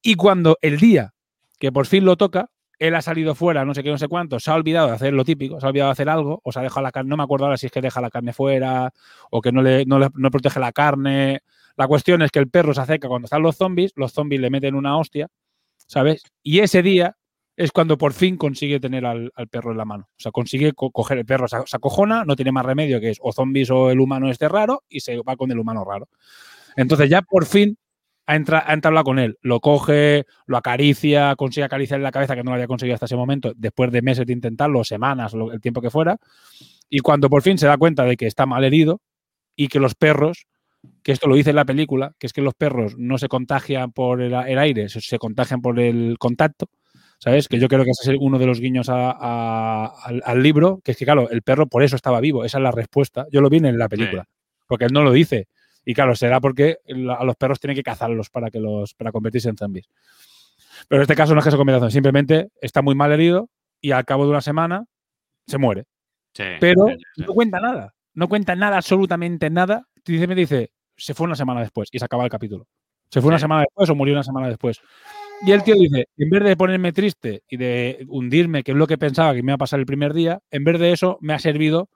[0.01, 1.13] Y cuando el día
[1.59, 2.49] que por fin lo toca,
[2.79, 5.13] él ha salido fuera, no sé qué, no sé cuánto, se ha olvidado de hacer
[5.13, 7.17] lo típico, se ha olvidado de hacer algo, o se ha dejado la carne, no
[7.17, 8.93] me acuerdo ahora si es que deja la carne fuera,
[9.31, 11.41] o que no le, no protege la carne.
[11.75, 14.49] La cuestión es que el perro se acerca cuando están los zombies, los zombies le
[14.49, 15.27] meten una hostia,
[15.77, 16.23] ¿sabes?
[16.43, 17.17] Y ese día
[17.55, 20.09] es cuando por fin consigue tener al, perro en la mano.
[20.11, 23.17] O sea, consigue co- coger el perro, se acojona, no tiene más remedio que es
[23.19, 26.07] o zombies o el humano este raro y se va con el humano raro.
[26.75, 27.75] Entonces ya por fin
[28.27, 29.37] ha, entra, ha entablado con él.
[29.41, 33.15] Lo coge, lo acaricia, consigue acariciarle la cabeza que no lo había conseguido hasta ese
[33.15, 36.17] momento, después de meses de intentarlo, semanas, lo- el tiempo que fuera.
[36.89, 39.01] Y cuando por fin se da cuenta de que está mal herido
[39.55, 40.45] y que los perros,
[41.03, 43.91] que esto lo dice en la película, que es que los perros no se contagian
[43.91, 46.67] por el, el aire, se, se contagian por el contacto.
[47.19, 47.47] ¿Sabes?
[47.47, 50.81] Que yo creo que ese es uno de los guiños a- a- al, al libro,
[50.83, 53.25] que es que, claro, el perro por eso estaba vivo, esa es la respuesta.
[53.31, 54.25] Yo lo vi en la película,
[54.67, 55.47] porque él no lo dice.
[55.89, 56.79] Y claro, será porque
[57.17, 59.89] a los perros tienen que cazarlos para, que los, para convertirse en zombies.
[60.89, 63.13] Pero en este caso no es que se convierta en zombies, simplemente está muy mal
[63.13, 64.83] herido y al cabo de una semana
[65.47, 65.85] se muere.
[66.33, 67.23] Sí, Pero sí, sí.
[67.25, 69.87] no cuenta nada, no cuenta nada, absolutamente nada.
[70.03, 72.67] Dice, me dice, se fue una semana después y se acaba el capítulo.
[73.09, 74.81] Se fue una semana después o murió una semana después.
[75.45, 78.87] Y el tío dice, en vez de ponerme triste y de hundirme, que es lo
[78.87, 81.33] que pensaba que me iba a pasar el primer día, en vez de eso me
[81.33, 81.89] ha servido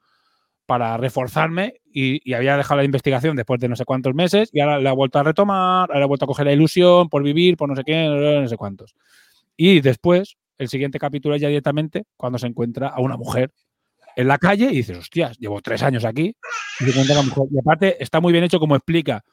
[0.71, 4.79] para reforzarme y, había dejado la investigación después de no sé cuántos meses y ahora
[4.79, 7.67] la ha vuelto a retomar, ahora ha vuelto a coger la ilusión por vivir, por
[7.67, 8.07] no sé qué,
[8.41, 8.95] no sé cuántos.
[9.57, 13.51] Y después, el siguiente capítulo es ya directamente cuando se encuentra a una mujer
[14.15, 16.37] en la calle y dices, hostias, llevo tres años aquí.
[16.79, 19.25] Y aparte está muy bien hecho como explica.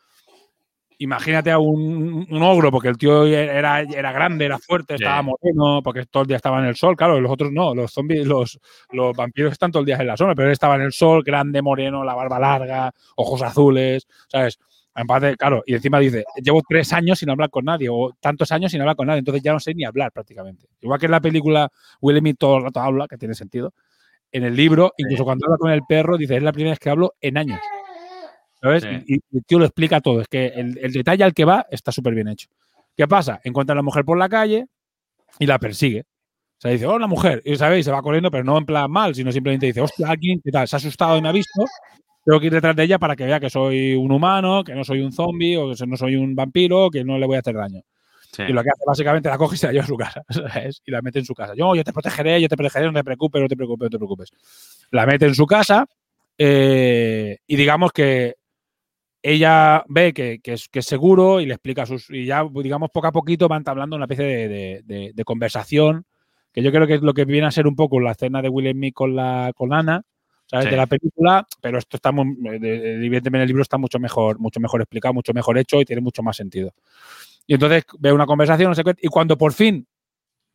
[1.00, 5.80] Imagínate a un, un ogro, porque el tío era, era grande, era fuerte, estaba moreno,
[5.82, 6.96] porque todo el día estaba en el sol.
[6.96, 8.58] Claro, los otros no, los zombies, los,
[8.90, 11.22] los vampiros están todo el día en la sombra, pero él estaba en el sol,
[11.22, 14.58] grande, moreno, la barba larga, ojos azules, ¿sabes?
[15.20, 18.72] De- claro, y encima dice, llevo tres años sin hablar con nadie, o tantos años
[18.72, 20.66] sin hablar con nadie, entonces ya no sé ni hablar prácticamente.
[20.80, 21.70] Igual que en la película
[22.00, 23.72] Will Smith todo el rato habla, que tiene sentido.
[24.32, 26.90] En el libro, incluso cuando habla con el perro, dice, es la primera vez que
[26.90, 27.60] hablo en años.
[28.60, 28.82] ¿Sabes?
[28.82, 28.88] Sí.
[29.06, 30.20] Y, y el tío lo explica todo.
[30.20, 32.48] Es que el, el detalle al que va está súper bien hecho.
[32.96, 33.40] ¿Qué pasa?
[33.44, 34.66] Encuentra a la mujer por la calle
[35.38, 36.00] y la persigue.
[36.00, 37.40] O sea, dice, oh, la mujer.
[37.44, 40.40] Y sabéis, se va corriendo, pero no en plan mal, sino simplemente dice, hostia, alguien,
[40.42, 40.66] ¿qué tal?
[40.66, 41.64] Se ha asustado y me ha visto.
[42.24, 44.82] Tengo que ir detrás de ella para que vea que soy un humano, que no
[44.82, 47.54] soy un zombie, o que no soy un vampiro, que no le voy a hacer
[47.54, 47.80] daño.
[48.32, 48.42] Sí.
[48.42, 50.22] Y lo que hace básicamente la coge y se la lleva a su casa.
[50.28, 50.82] ¿sabes?
[50.84, 51.54] Y la mete en su casa.
[51.56, 53.98] Yo, yo te protegeré, yo te protegeré, no te preocupes, no te preocupes, no te
[53.98, 54.30] preocupes.
[54.90, 55.86] La mete en su casa
[56.36, 58.34] eh, y digamos que
[59.22, 62.08] ella ve que, que es, que es seguro y le explica sus.
[62.10, 66.04] Y ya, digamos, poco a poquito van entablando una especie de, de- de- de conversación
[66.52, 68.48] que yo creo que es lo que viene a ser un poco la escena de
[68.48, 70.02] Will Smith con, la, con Ana.
[70.46, 70.64] ¿sabes?
[70.64, 70.70] Sí.
[70.70, 74.38] De la película, pero esto está muy, de- evidentemente en el libro está mucho mejor,
[74.38, 76.72] mucho mejor explicado, mucho mejor hecho y tiene mucho más sentido.
[77.46, 79.86] Y entonces ve una conversación, no sé qué, y cuando por fin,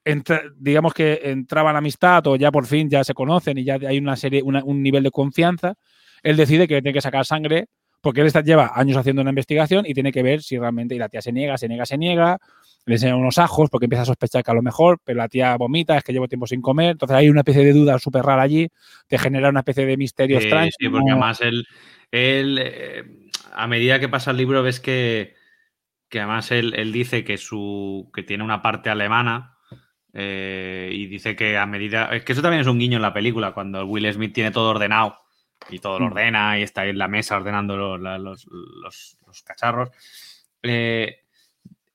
[0.03, 3.99] entra- digamos que entraban amistad o ya por fin ya se conocen y ya hay
[3.99, 5.75] una serie, una- un nivel de confianza,
[6.23, 7.67] él decide que tiene que sacar sangre
[8.03, 10.97] porque él está, lleva años haciendo una investigación y tiene que ver si realmente, y
[10.97, 12.37] la tía se niega, se niega, se niega,
[12.85, 15.55] le enseña unos ajos porque empieza a sospechar que a lo mejor, pero la tía
[15.55, 18.41] vomita, es que llevo tiempo sin comer, entonces hay una especie de duda súper rara
[18.41, 18.67] allí,
[19.07, 20.71] te genera una especie de misterio Sí, extraño.
[20.77, 21.65] sí, porque además él,
[22.11, 23.03] él eh,
[23.53, 25.35] a medida que pasa el libro, ves que,
[26.09, 29.55] que además él, él dice que su que tiene una parte alemana
[30.11, 32.13] eh, y dice que a medida.
[32.13, 34.71] Es que eso también es un guiño en la película, cuando Will Smith tiene todo
[34.71, 35.22] ordenado
[35.69, 36.11] y todo lo Mm.
[36.11, 39.89] ordena y está ahí en la mesa ordenando los, la- los- los- los cacharros.
[40.65, 41.19] eh,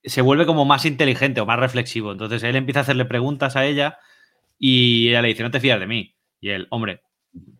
[0.03, 2.11] se vuelve como más inteligente o más reflexivo.
[2.11, 3.97] Entonces él empieza a hacerle preguntas a ella
[4.57, 6.15] y ella le dice, no te fías de mí.
[6.39, 7.01] Y él, hombre,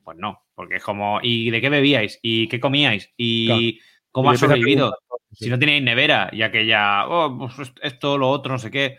[0.03, 2.19] pues no, porque es como, ¿y de qué bebíais?
[2.21, 3.11] ¿Y qué comíais?
[3.17, 3.61] ¿Y Claro.
[4.11, 4.95] cómo Y has sobrevivido?
[5.31, 5.45] sí.
[5.45, 8.97] Si no tenéis nevera, ya que ya, oh, pues esto, lo otro, no sé qué.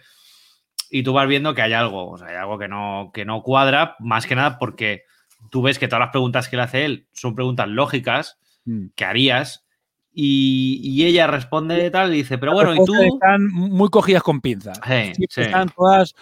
[0.90, 3.42] Y tú vas viendo que hay algo, o sea, hay algo que no, que no
[3.42, 5.04] cuadra, más que nada porque
[5.50, 8.88] tú ves que todas las preguntas que le hace él son preguntas lógicas Mm.
[8.94, 9.64] que harías
[10.12, 12.92] y, y ella responde tal y dice, pero bueno, ¿y tú?
[12.94, 14.76] Están muy cogidas con pinzas.
[14.86, 15.40] Sí, Siempre sí.
[15.40, 16.14] Están todas.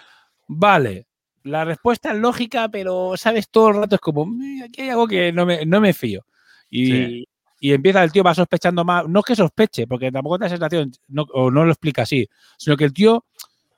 [0.47, 1.05] Vale.
[1.43, 5.05] La respuesta es lógica, pero sabes todo el rato es como, "Mm, aquí hay algo
[5.07, 6.25] que no me, no me fío.
[6.69, 7.27] Y,
[7.59, 9.05] y empieza el tío va sospechando más.
[9.07, 12.25] No es que sospeche, porque tampoco te da sensación, no, o no lo explica así,
[12.57, 13.25] sino que el tío,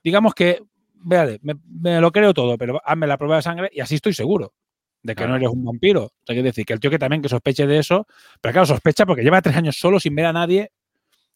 [0.04, 0.62] digamos que,
[0.96, 4.14] vale, me, me lo creo todo, pero hazme la prueba de sangre y así estoy
[4.14, 4.54] seguro
[5.04, 5.32] de que Claro.
[5.32, 6.04] no eres un vampiro.
[6.06, 8.06] O sea, quiere decir que el tío que también que sospeche de eso,
[8.40, 10.72] pero claro, sospecha porque lleva tres años solo sin ver a nadie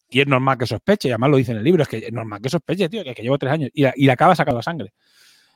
[0.08, 2.12] y es normal que sospeche, y además lo dice en el libro, es que es
[2.12, 4.62] normal que sospeche, tío, que, que llevo tres años y, la- y le acaba sacando
[4.62, 4.92] sangre.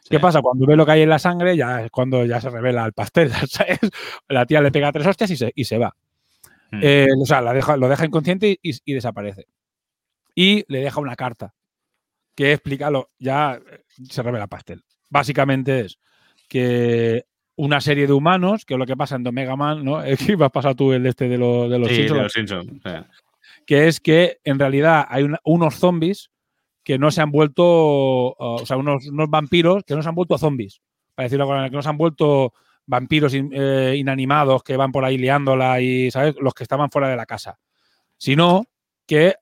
[0.09, 0.23] ¿Qué Sí.
[0.23, 0.41] pasa?
[0.43, 2.93] Cuando ve lo que hay en la sangre, ya es cuando ya se revela el
[2.93, 3.79] pastel, ¿sabes?
[4.29, 5.95] La tía le pega tres hostias y se, y se va.
[6.73, 6.81] Hmm.
[6.83, 9.47] Eh, o sea, la deja, lo deja inconsciente y, y desaparece.
[10.35, 11.55] Y le deja una carta
[12.35, 13.61] que explica lo, ya
[14.09, 14.83] se revela el pastel.
[15.11, 15.99] Básicamente es
[16.49, 17.27] que
[17.61, 20.03] una serie de humanos, que es lo que pasa en Omega Man, ¿no?
[20.05, 22.23] Es que vas a pasar tú el este de, lo- de los Sí, Simpsons, de
[22.23, 23.07] los Simpsons.
[23.67, 26.31] que es que en realidad hay una- unos zombies
[26.83, 30.39] que no se han vuelto, o sea, unos, unos vampiros que no se han vuelto
[30.39, 30.81] zombies,
[31.15, 32.53] para decirlo con que no se han vuelto
[32.87, 36.35] vampiros in- eh, inanimados que van por ahí liándola y, ¿sabes?
[36.41, 37.59] Los que estaban fuera de la casa,
[38.17, 38.65] sino
[39.07, 39.35] que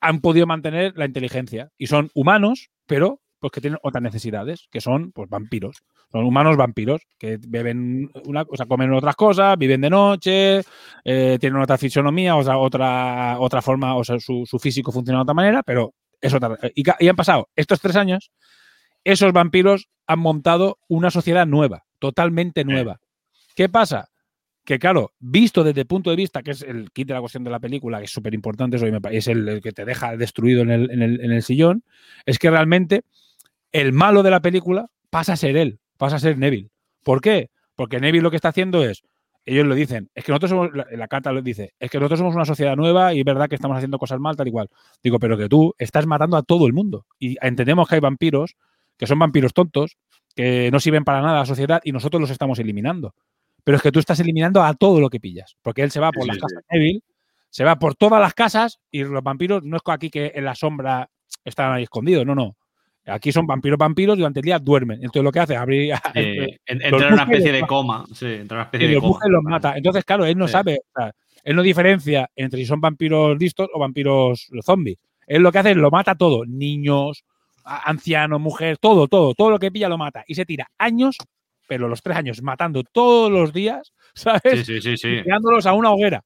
[0.00, 3.20] han podido mantener la inteligencia y son humanos, pero
[3.52, 5.76] que tienen otras necesidades, que son pues vampiros.
[6.12, 10.62] Son humanos vampiros que beben una, o sea, comen otras cosas, viven de noche,
[11.04, 15.18] eh, tienen otra fisonomía, o sea, otra, otra forma, o sea, su, su físico funciona
[15.18, 16.56] de otra manera, pero es otra.
[16.74, 18.30] Y, ca- y han pasado estos tres años,
[19.04, 23.00] esos vampiros han montado una sociedad nueva, totalmente nueva.
[23.54, 24.08] ¿Qué pasa?
[24.64, 27.44] Que claro, visto desde el punto de vista, que es el kit de la cuestión
[27.44, 28.76] de la película, que es súper importante,
[29.12, 31.84] es el, el que te deja destruido en el, en el- en el sillón,
[32.24, 33.04] es que realmente
[33.80, 36.70] el malo de la película pasa a ser él, pasa a ser Neville.
[37.02, 37.50] ¿Por qué?
[37.74, 39.02] Porque Neville lo que está haciendo es,
[39.44, 42.18] ellos lo dicen, es que nosotros somos, la, la carta lo dice, es que nosotros
[42.18, 44.70] somos una sociedad nueva y es verdad que estamos haciendo cosas mal, tal y cual.
[45.02, 47.04] Digo, pero que tú estás matando a todo el mundo.
[47.18, 48.56] Y entendemos que hay vampiros,
[48.96, 49.98] que son vampiros tontos,
[50.34, 53.14] que no sirven para nada a la sociedad y nosotros los estamos eliminando.
[53.62, 56.12] Pero es que tú estás eliminando a todo lo que pillas, porque él se va
[56.12, 57.02] por Sí, las sí, casas de Neville,
[57.50, 60.54] se va por todas las casas y los vampiros no es aquí que en la
[60.54, 61.10] sombra
[61.44, 62.56] están ahí escondidos, no, no.
[63.06, 64.96] Aquí son vampiros, vampiros, durante el día duermen.
[64.98, 65.94] Entonces lo que hace es abrir.
[66.66, 68.04] Entra en una especie y de coma.
[68.12, 69.20] Sí, entra en una y especie de los coma.
[69.28, 69.76] los mata.
[69.76, 70.52] Entonces, claro, él no Sí.
[70.52, 71.12] sabe, o sea,
[71.44, 74.98] él no diferencia entre si son vampiros listos o vampiros zombies.
[75.26, 76.44] Él lo que hace es lo mata todo.
[76.46, 77.24] Niños,
[77.64, 80.24] ancianos, mujeres, todo, todo, todo lo que pilla lo mata.
[80.26, 81.16] Y se tira años,
[81.68, 84.64] pero los tres años matando todos los días, ¿sabes?
[84.64, 85.08] Sí, sí, sí, sí.
[85.08, 86.22] Y tirándolos a una hoguera.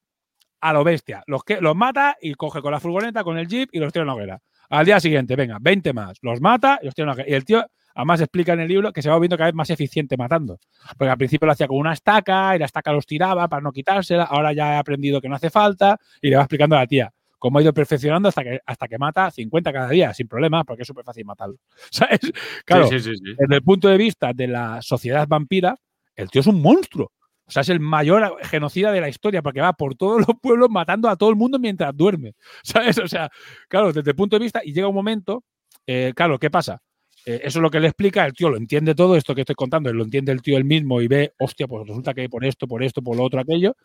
[0.63, 1.23] a lo bestia.
[1.27, 4.03] Los, que, los mata y coge con la furgoneta, con el jeep y los tira
[4.03, 4.39] a una hoguera.
[4.71, 6.19] Al día siguiente, venga, 20 más.
[6.23, 7.29] Los mata y los tira a una.
[7.29, 7.65] Y el tío,
[7.95, 10.59] además, explica en el libro que se va viendo cada vez más eficiente matando.
[10.97, 13.73] Porque al principio lo hacía con una estaca y la estaca los tiraba para no
[13.73, 14.25] quitársela.
[14.25, 17.13] Ahora ya ha aprendido que no hace falta y le va explicando a la tía
[17.41, 20.83] cómo ha ido perfeccionando hasta que, hasta que mata 50 cada día, sin problemas, porque
[20.83, 21.57] es súper fácil matarlo.
[21.91, 22.21] ¿Sabes?
[22.65, 23.35] Claro, sí, sí, sí.
[23.37, 25.75] desde el punto de vista de la sociedad vampira,
[26.15, 27.11] el tío es un monstruo.
[27.51, 30.71] O sea, es el mayor genocida de la historia, porque va por todos los pueblos
[30.71, 32.35] matando a todo el mundo mientras duerme.
[32.63, 32.97] ¿Sabes?
[32.99, 33.29] O sea,
[33.69, 35.43] claro, desde el punto de vista, y llega un momento,
[35.85, 36.81] eh, claro, ¿qué pasa?
[37.27, 39.57] Eh, eso es lo que le explica, el tío lo entiende todo esto que estoy
[39.57, 42.69] contando, lo entiende el tío él mismo y ve, hostia, pues resulta que por esto,
[42.69, 43.77] por esto, por lo otro, aquello,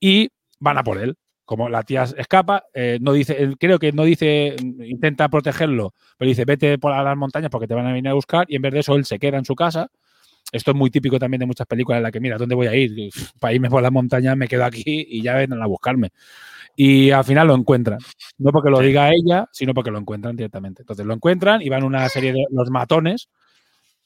[0.00, 1.14] y van a por él.
[1.44, 6.44] Como la tía escapa, eh, no dice, creo que no dice, intenta protegerlo, pero dice,
[6.46, 8.80] vete por las montañas porque te van a venir a buscar, y en vez de
[8.80, 9.90] eso él se queda en su casa.
[10.52, 12.74] Esto es muy típico también de muchas películas en las que, mira, ¿dónde voy a
[12.74, 13.10] ir?
[13.40, 16.10] Para irme por las montañas me quedo aquí y ya vienen a buscarme.
[16.76, 17.98] Y al final lo encuentran.
[18.38, 20.82] No porque lo diga ella, sino porque lo encuentran directamente.
[20.82, 23.28] Entonces lo encuentran y van una serie de los matones,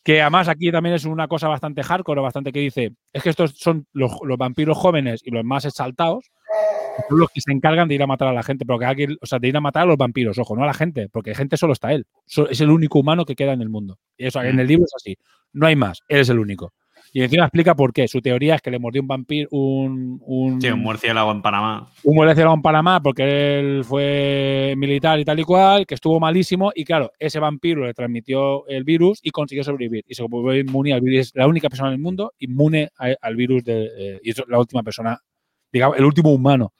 [0.03, 3.53] que además aquí también es una cosa bastante hardcore, bastante que dice, es que estos
[3.59, 6.30] son los, los vampiros jóvenes y los más exaltados,
[7.09, 9.16] son los que se encargan de ir a matar a la gente, pero que alguien,
[9.20, 11.34] o sea, de ir a matar a los vampiros, ojo, no a la gente, porque
[11.34, 12.07] gente solo está él.
[12.51, 13.99] Es el único humano que queda en el mundo.
[14.16, 15.16] Y eso, en el libro es así.
[15.53, 16.72] No hay más, él es el único.
[17.12, 18.07] Y encima explica por qué.
[18.07, 21.90] Su teoría es que le mordió un vampiro, un, un, Sí, un murciélago en Panamá.
[22.05, 26.70] un murciélago en Panamá porque él fue militar y tal y cual, que estuvo malísimo
[26.74, 30.92] y claro, ese vampiro le transmitió el virus y consiguió sobrevivir y se volvió inmune
[30.92, 31.28] al virus.
[31.28, 34.59] Es la única persona en el mundo inmune al virus de, eh, y es la
[34.59, 35.18] última persona,
[35.72, 36.72] digamos, el último humano,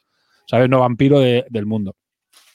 [0.49, 0.69] ¿sabes?
[0.69, 1.95] No vampiro de- del mundo.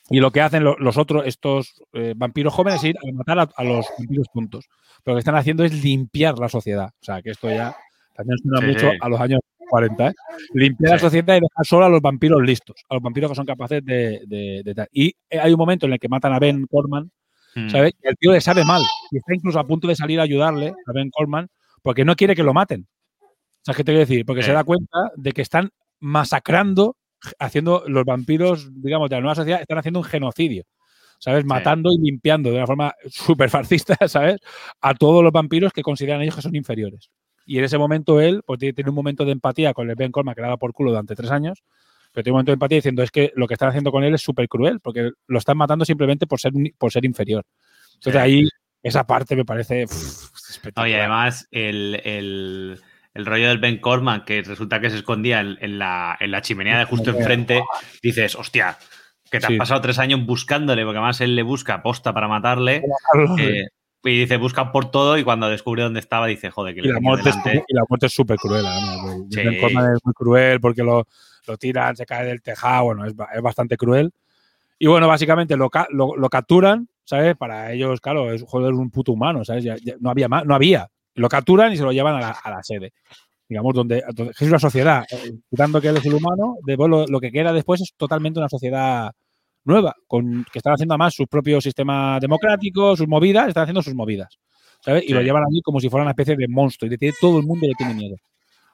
[0.09, 3.39] Y lo que hacen lo- los otros, estos eh, vampiros jóvenes, es ir a matar
[3.39, 4.27] a, a los vampiros.
[4.33, 4.63] Pero
[5.05, 6.89] lo que están haciendo es limpiar la sociedad.
[7.01, 7.75] O sea, que esto ya
[8.15, 9.39] también suena Sí, mucho a los años
[9.69, 10.09] 40.
[10.09, 10.13] ¿eh?
[10.53, 13.45] Limpiar la sociedad y dejar solo a los vampiros listos, a los vampiros que son
[13.45, 14.87] capaces de, de- de tal.
[14.91, 17.09] Y hay un momento en el que matan a Ben Corman,
[17.55, 17.69] Mm.
[17.69, 17.93] ¿sabes?
[18.03, 18.81] Y el tío le sabe mal.
[19.11, 21.47] Y está incluso a punto de salir a ayudarle a Ben Corman
[21.83, 22.87] porque no quiere que lo maten.
[23.61, 24.25] ¿Sabes qué te quiero decir?
[24.25, 24.47] Porque Sí.
[24.47, 25.69] se da cuenta de que están
[25.99, 26.95] masacrando,
[27.39, 30.63] haciendo los vampiros, digamos, de la nueva sociedad, están haciendo un genocidio.
[31.19, 31.45] ¿Sabes?
[31.45, 34.41] Matando y limpiando de una forma súper fascista, ¿sabes?
[34.81, 37.11] A todos los vampiros que consideran ellos que son inferiores.
[37.45, 40.35] Y en ese momento él, pues tiene un momento de empatía con el Ben Corman
[40.35, 41.63] que le dado por culo durante tres años,
[42.11, 44.13] pero tiene un momento de empatía diciendo es que lo que están haciendo con él
[44.13, 47.45] es súper cruel, porque lo están matando simplemente por ser, por ser inferior.
[47.93, 48.17] Entonces Sí.
[48.17, 48.49] ahí
[48.81, 50.99] esa parte me parece uf, espectacular.
[50.99, 52.79] Además el, el-
[53.13, 56.41] el rollo del Ben Corman, que resulta que se escondía en, en la, en la
[56.41, 57.61] chimenea de justo enfrente,
[58.01, 58.77] dices, hostia,
[59.29, 59.53] que te Sí.
[59.53, 62.83] has pasado tres años buscándole, porque además él le busca posta para matarle.
[63.39, 63.67] eh,
[64.05, 66.93] y dice, busca por todo, y cuando descubre dónde estaba, dice, joder, que y, le
[66.93, 67.35] la muerte es,
[67.67, 68.65] y la muerte es súper cruel.
[68.65, 68.97] además.
[69.15, 69.47] El Sí.
[69.47, 71.07] Ben Corman es muy cruel porque lo,
[71.47, 74.11] lo tiran, se cae del tejado, bueno, es, es bastante cruel.
[74.77, 77.37] Y bueno, básicamente lo, lo, lo capturan, ¿sabes?
[77.37, 79.63] Para ellos, claro, es joder, un puto humano, ¿sabes?
[79.63, 80.89] Ya- ya no había más, no había.
[81.15, 82.91] Lo capturan y se lo llevan a la, a la sede.
[83.47, 87.05] Digamos, donde, donde- es una sociedad, eh, quitando que él es el humano, después lo,
[87.07, 89.11] lo que queda después es totalmente una sociedad
[89.65, 93.93] nueva, con, que están haciendo además sus propios sistemas democráticos, sus movidas, están haciendo sus
[93.95, 94.37] movidas.
[94.81, 95.03] ¿sabes?
[95.03, 95.13] Y Sí.
[95.13, 96.91] lo llevan allí como si fuera una especie de monstruo.
[96.91, 98.15] Y tiene, todo el mundo le tiene miedo.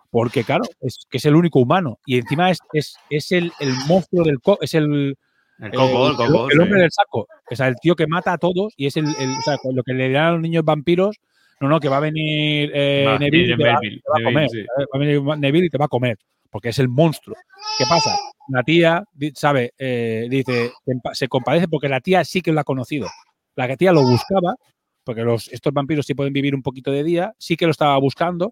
[0.09, 1.99] Porque, claro, es que es el único humano.
[2.05, 5.15] Y encima es, es, es el, el monstruo del co es el,
[5.59, 6.49] El coco, el coco.
[6.49, 6.81] el hombre sí.
[6.81, 7.27] del saco.
[7.51, 9.83] O sea, el tío que mata a todos y es el, el- o sea, lo
[9.83, 11.17] que le dirán a los niños vampiros.
[11.61, 14.17] No, no, que va a venir eh, Va Neville, y te va, Neville, te va
[14.19, 14.49] a comer.
[14.49, 14.63] sí.
[14.65, 14.87] ¿sabes?
[14.93, 16.17] Va a venir Neville y te va a comer.
[16.49, 17.35] Porque es el monstruo.
[17.77, 18.15] ¿Qué pasa?
[18.47, 19.03] La tía,
[19.35, 20.71] sabe, eh, dice,
[21.13, 23.07] se compadece porque la tía sí que lo ha conocido.
[23.55, 24.55] La tía lo buscaba,
[25.03, 27.97] porque los, estos vampiros sí pueden vivir un poquito de día, sí que lo estaba
[27.99, 28.51] buscando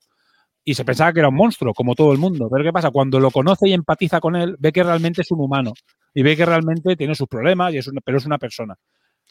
[0.64, 2.49] y se pensaba que era un monstruo, como todo el mundo.
[2.52, 2.91] Pero ¿qué pasa?
[2.91, 5.73] Cuando lo conoce y empatiza con él, ve que realmente es un humano
[6.14, 8.76] y ve que realmente tiene sus problemas, y es una- pero es una persona.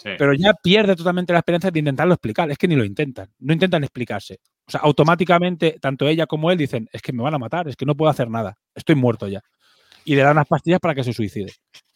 [0.02, 2.50] Pero ya pierde totalmente la esperanza de intentarlo explicar.
[2.50, 3.28] Es que ni lo intentan.
[3.38, 4.38] No intentan explicarse.
[4.66, 7.76] O sea, automáticamente, tanto ella como él dicen, es que me van a matar, es
[7.76, 9.40] que no puedo hacer nada, estoy muerto ya.
[10.04, 11.52] Y le dan unas pastillas para que se suicide.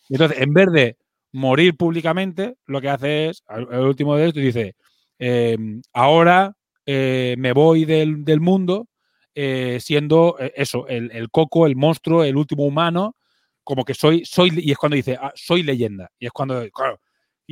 [0.09, 0.97] Y entonces, en vez de
[1.33, 4.75] morir públicamente, lo que hace es, al último de esto, dice,
[5.19, 5.57] eh,
[5.93, 6.55] ahora
[6.87, 8.89] eh, me voy del, del mundo
[9.35, 13.17] eh, siendo eh, eso, el, el coco, el monstruo, el último humano,
[13.65, 16.11] como que soy, soy, y es cuando dice, "Ah, soy leyenda.
[16.19, 17.01] Y es cuando, claro,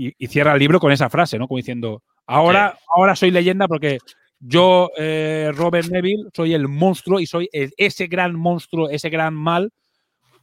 [0.06, 1.48] y, y cierra el libro con esa frase, ¿no?
[1.48, 3.98] Como diciendo, ahora, ahora soy leyenda porque
[4.40, 9.34] yo, eh, Robert Neville, soy el monstruo y soy el- ese gran monstruo, ese gran
[9.34, 9.72] mal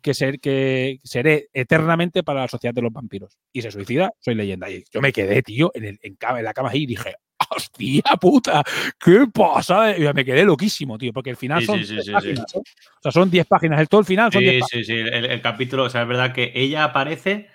[0.01, 3.37] que, ser, que seré eternamente para la sociedad de los vampiros.
[3.53, 4.69] Y se suicida, soy leyenda.
[4.69, 7.15] Y yo me quedé, tío, en, el, en, cama- en la cama ahí y dije,
[7.49, 8.63] ¡Hostia puta!
[8.99, 9.97] ¿Qué pasa?
[9.97, 12.55] Y me quedé loquísimo, tío, porque el final Sí, son sí, sí, 10 sí, páginas.
[12.55, 12.59] ¿eh?
[12.59, 13.79] O sea, son 10 páginas.
[13.79, 14.85] El todo el final son 10 Sí, páginas.
[14.87, 14.99] sí, sí.
[14.99, 17.47] El, el capítulo, o sea, es verdad que ella aparece,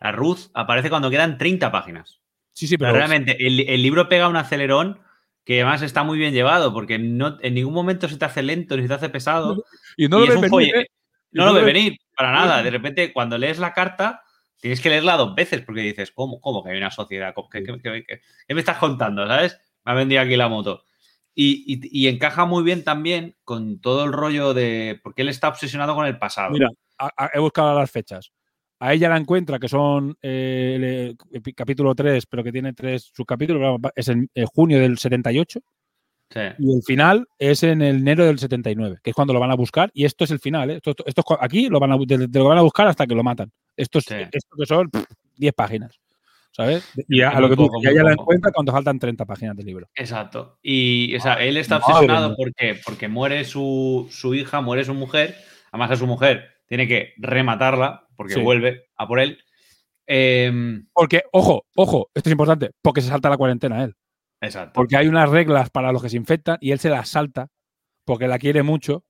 [0.00, 2.20] la Ruth aparece cuando quedan 30 páginas.
[2.52, 2.98] Sí, sí, Pero pero.
[3.06, 5.00] realmente el, el libro pega un acelerón
[5.44, 8.76] que además está muy bien llevado, porque no, en ningún momento se te hace lento
[8.76, 9.62] ni se te hace pesado.
[9.96, 10.86] Y no y lo es ves venir, ¿eh?
[11.32, 12.62] No lo ve ves- venir, para nada.
[12.62, 14.22] De repente, cuando lees la carta,
[14.60, 17.32] tienes que leerla dos veces porque dices, ¿cómo, cómo que hay una sociedad?
[17.34, 19.26] ¿Cómo- ¿Qué, qué- qué- qué- qué me estás contando?
[19.26, 19.58] ¿Sabes?
[19.84, 20.82] Me ha vendido aquí la moto.
[21.34, 24.98] Y, y- y encaja muy bien también con todo el rollo de.
[25.02, 26.50] Porque él está obsesionado con el pasado.
[26.50, 26.70] Mira,
[27.34, 28.32] he buscado las fechas.
[28.80, 33.10] A ella la encuentra, que son eh, el, epi- capítulo 3, pero que tiene tres
[33.14, 33.80] subcapítulos.
[33.94, 35.60] Es en, eh, junio del 78
[36.28, 36.40] Sí.
[36.58, 39.54] y el final es en el enero del 79, que es cuando lo van a
[39.54, 39.90] buscar.
[39.94, 40.70] Y esto es el final.
[40.70, 40.74] ¿eh?
[40.76, 43.14] Esto, esto- esto es cu- aquí lo van, a, lo van a buscar hasta que
[43.14, 43.50] lo matan.
[43.76, 44.14] Esto, es, Sí.
[44.32, 45.04] esto que son pff,
[45.36, 45.98] 10 páginas.
[46.50, 46.90] ¿Sabes?
[47.08, 49.54] Y a, lo que tú, poco, y muy ella la encuentra cuando faltan 30 páginas
[49.56, 49.88] del libro.
[49.94, 50.58] Exacto.
[50.62, 52.34] Y o sea, él está obsesionado.
[52.34, 52.80] ¿por qué?
[52.84, 55.36] porque muere su, su hija, muere su mujer.
[55.70, 58.40] Además, a su mujer tiene que rematarla porque Sí.
[58.40, 59.38] vuelve a por él.
[60.06, 63.94] Em, Porque, ojo, ojo, esto es importante, porque se salta la cuarentena él.
[64.40, 64.72] exacto.
[64.74, 67.48] Porque hay unas reglas para los que se infectan y él se las salta
[68.04, 69.02] porque la quiere mucho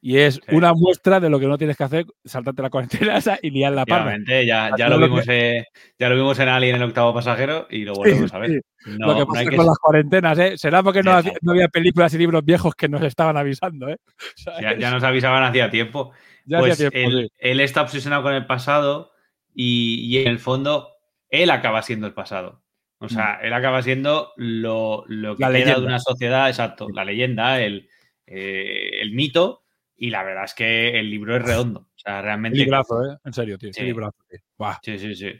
[0.00, 3.50] y es una muestra de lo que no tienes que hacer, saltarte la cuarentena y
[3.50, 3.82] liar la.
[3.82, 5.64] Efectivamente, ya, ya, lo vimos, eh,
[5.98, 8.50] ya lo vimos en Alien el octavo pasajero y lo volvemos a ver.
[8.52, 10.56] Sí, No, lo que no pasa hay que- con las cuarentenas, ¿eh?
[10.56, 11.40] Será porque no, había- Exacto.
[11.42, 13.96] no había películas y libros viejos que nos estaban avisando, ¿eh?
[14.62, 16.12] ya, ya nos avisaban hacía tiempo.
[16.48, 17.36] Ya pues tiempo, él, sí.
[17.38, 19.12] él está obsesionado con el pasado
[19.54, 20.88] y, y en el fondo
[21.30, 22.62] él acaba siendo el pasado.
[23.00, 25.46] O sea, él acaba siendo lo, lo que Mm.
[25.46, 25.80] La queda leyenda.
[25.80, 27.88] de una sociedad, exacto, la leyenda, el,
[28.26, 29.62] eh, el mito,
[29.96, 31.80] y la verdad es que el libro es redondo.
[31.80, 32.58] O sea, realmente.
[32.58, 33.16] librazo, ¿eh?
[33.24, 33.72] En serio, tío.
[33.72, 33.82] Sí.
[33.82, 34.40] librazo, tío.
[34.56, 34.78] Buah.
[34.82, 35.32] Sí, sí, sí.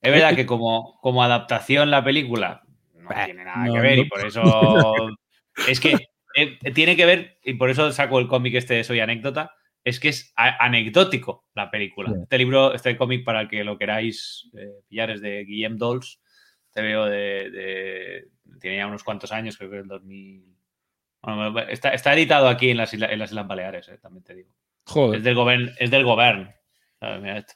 [0.00, 2.62] Es verdad que como, como adaptación la película
[2.94, 4.02] no tiene nada no, que ver no.
[4.04, 4.42] y por eso
[5.68, 5.96] es que
[6.36, 9.56] eh, tiene que ver y por eso saco el cómic este de Soy Anécdota,
[9.88, 12.10] es que es anecdótico la película.
[12.10, 12.16] Sí.
[12.22, 16.20] Este libro, este cómic para el que lo queráis eh, pillar es de Guillem Dols,
[16.72, 18.28] te veo de, de-
[18.60, 20.44] tiene ya unos cuantos años, creo que es el 2000.
[21.22, 24.34] Bueno, está, está editado aquí en las, isla- en las Islas Baleares, eh, también te
[24.34, 24.50] digo.
[24.86, 25.18] Joder.
[25.18, 26.52] Es del gobierno, es del gobierno.
[27.00, 27.20] ¿sabes?
[27.20, 27.54] Mira esto.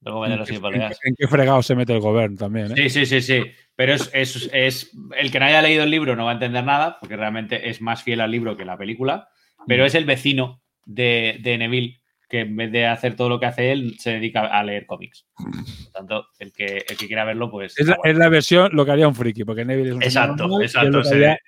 [0.00, 0.98] Del gobierno de las ¿En, Islas Baleares.
[1.04, 2.74] en qué fregado se mete el gobierno también, ¿eh?
[2.76, 3.42] Sí, sí, sí, sí.
[3.76, 6.64] Pero es, es- es- el que no haya leído el libro no va a entender
[6.64, 9.28] nada, porque realmente es más fiel al libro que la película.
[9.58, 9.64] Mm.
[9.68, 13.46] Pero es el vecino de, de Neville, que en vez de hacer todo lo que
[13.46, 15.26] hace él, se dedica a leer cómics.
[15.36, 17.78] Por tanto, el que, el que quiera verlo, pues.
[17.78, 20.44] Es la, es la versión, lo que haría un friki, porque Neville es un Exacto,
[20.44, 21.38] normal, exacto, se- haría-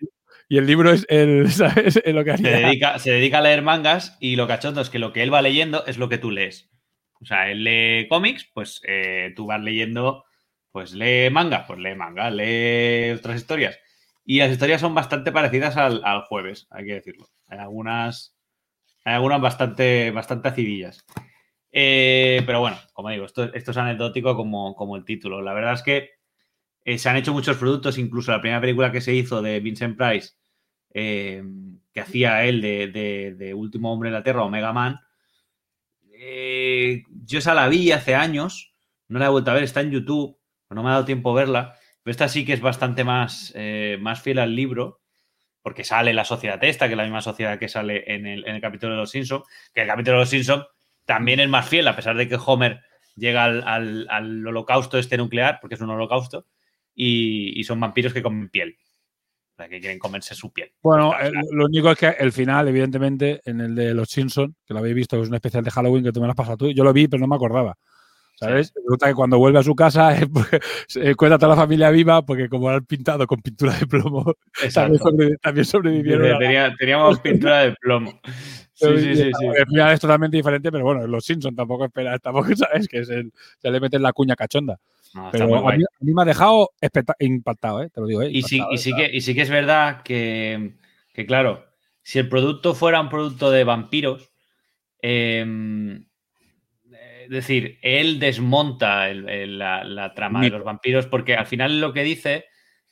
[0.47, 2.01] y el libro es, el, ¿sabes?
[2.05, 2.67] Es lo que se, haría.
[2.69, 5.41] dedica, se dedica a leer mangas y lo cachondo es que lo que él va
[5.41, 6.71] leyendo es lo que tú lees.
[7.21, 10.25] O sea, él lee cómics, pues eh, tú vas leyendo,
[10.71, 13.79] pues lee manga, pues lee manga, lee otras historias.
[14.27, 17.27] Y las historias son bastante parecidas al, al jueves, hay que decirlo.
[17.49, 18.34] Hay algunas,
[19.05, 21.05] hay algunas bastante, bastante acidillas.
[21.73, 25.43] Eh, pero bueno, como digo, esto, esto es anecdótico como, como el título.
[25.43, 26.11] La verdad es que
[26.85, 29.97] eh, se han hecho muchos productos, incluso la primera película que se hizo de Vincent
[29.97, 30.35] Price,
[30.95, 31.43] eh,
[31.93, 35.01] que hacía él de, de- de Último Hombre en la Tierra, Omega Man.
[36.13, 38.73] eh, yo esa la vi hace años,
[39.09, 40.39] no la he vuelto a ver, está en YouTube,
[40.71, 43.55] no me ha dado tiempo a verla, pero esta sí que es bastante más,
[44.01, 45.01] más fiel al libro,
[45.65, 48.57] porque sale la sociedad esta, que es la misma sociedad que sale en el, en
[48.57, 50.67] el capítulo de los Simpsons, que el capítulo de los Simpsons
[51.07, 52.81] también es más fiel, a pesar de que Homer
[53.17, 56.47] llega al, al- al holocausto este nuclear, porque es un holocausto,
[56.95, 58.77] y, y son vampiros que comen piel.
[59.55, 60.73] O sea, que quieren comerse su piel.
[60.83, 61.47] Bueno, el- claro.
[61.53, 64.97] lo único es que el final, evidentemente, en el de Los Simpsons, que lo habéis
[64.97, 66.85] visto, que es un especial de Halloween que tú me lo has pasado tú, yo
[66.85, 67.75] lo vi, pero no me acordaba.
[68.37, 68.73] ¿Sabes?
[68.75, 70.47] Resulta que cuando vuelve a su casa eh, pues,
[70.89, 74.25] se encuentra a toda la familia viva porque como han pintado con pintura de plomo,
[74.75, 74.99] también, Exacto.
[75.11, 76.39] sobrevi- también sobrevivieron.
[76.39, 78.21] Tenía- teníamos pintura de plomo.
[78.77, 79.47] Sí, sí, sí, sí.
[79.57, 83.25] El final es totalmente diferente, pero bueno, Los Simpsons tampoco espera, tampoco sabes que se
[83.63, 84.79] le meten la cuña cachonda.
[85.15, 86.71] No, pero a mí, a mí me ha dejado
[87.21, 87.89] impactado, ¿eh?
[87.91, 88.23] te lo digo.
[88.23, 88.31] ¿eh?
[88.33, 88.79] Y sí, y, ¿eh?
[88.79, 90.73] sí que, y sí que es verdad que,
[91.13, 91.65] que, claro,
[92.03, 94.33] si el producto fuera un producto de vampiros,
[95.03, 96.01] eh,
[97.25, 101.81] es decir, él desmonta el- el- la, la trama de los vampiros porque al final
[101.81, 102.45] lo que dice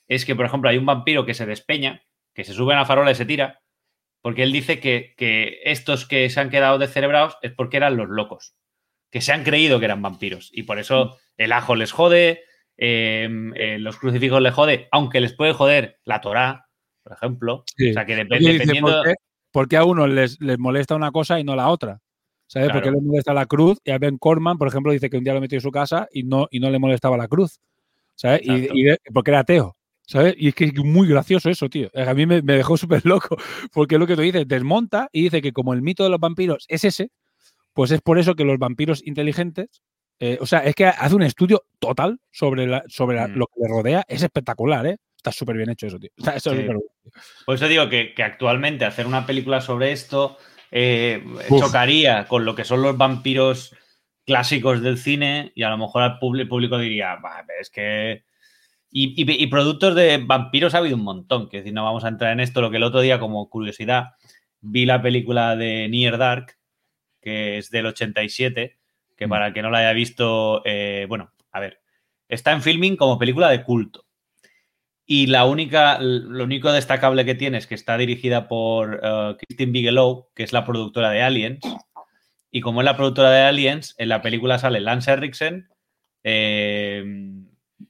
[0.08, 2.02] es que, por ejemplo, hay un vampiro que se despeña,
[2.34, 3.60] que se sube a la farola y se tira,
[4.20, 8.08] porque él dice que, que estos que se han quedado descerebrados es porque eran los
[8.08, 8.54] locos,
[9.10, 12.42] que se han creído que eran vampiros y por eso el ajo les jode,
[12.76, 16.66] eh, eh, los crucifijos les jode, aunque les puede joder la Torá,
[17.02, 17.64] por ejemplo.
[17.76, 17.90] Sí.
[17.90, 18.92] O sea, que dependiendo...
[18.92, 19.14] ¿por, qué,
[19.50, 22.00] por qué a uno les, les molesta una cosa y no la otra?
[22.52, 22.68] ¿Sabes?
[22.68, 22.80] Claro.
[22.82, 25.32] Porque le molesta la cruz y a Ben Corman, por ejemplo, dice que un día
[25.32, 27.58] lo metió en su casa y no, y no le molestaba la cruz.
[28.14, 28.42] ¿Sabes?
[28.44, 29.74] Y, porque era ateo.
[30.06, 30.34] ¿Sabes?
[30.36, 31.88] Y es que es muy gracioso eso, tío.
[31.94, 33.36] A mí me, me dejó súper loco,
[33.72, 36.20] porque es lo que tú dices, desmonta y dice que como el mito de los
[36.20, 37.10] vampiros es ese,
[37.72, 39.80] pues es por eso que los vampiros inteligentes,
[40.20, 43.36] eh, o sea, es que hace un estudio total sobre, la, sobre la- Mm.
[43.38, 44.96] lo que le rodea, es espectacular, ¿eh?
[45.16, 46.10] Está súper bien hecho eso, tío.
[46.18, 46.64] Está- eso es Sí.
[46.66, 46.80] bueno.
[47.46, 50.36] Por eso digo que, que actualmente hacer una película sobre esto
[50.72, 51.22] eh,
[51.60, 53.76] chocaría con lo que son los vampiros
[54.24, 58.24] clásicos del cine y a lo mejor al público diría, "Bah, pero es que...
[58.90, 62.08] Y, y- y productos de vampiros ha habido un montón, que decir, no vamos a
[62.08, 62.60] entrar en esto.
[62.60, 64.10] Lo que el otro día, como curiosidad,
[64.60, 66.56] vi la película de Near Dark,
[67.20, 68.78] que es del 87,
[69.16, 69.30] que Mm.
[69.30, 71.80] para el que no la haya visto, eh, bueno, a ver,
[72.28, 74.01] está en filming como película de culto.
[75.04, 79.72] Y la única, lo único destacable que tiene es que está dirigida por eh, Christine
[79.72, 81.60] Bigelow, que es la productora de Aliens.
[82.50, 85.68] Y como es la productora de Aliens, en la película sale Lance Henriksen,
[86.22, 87.02] eh,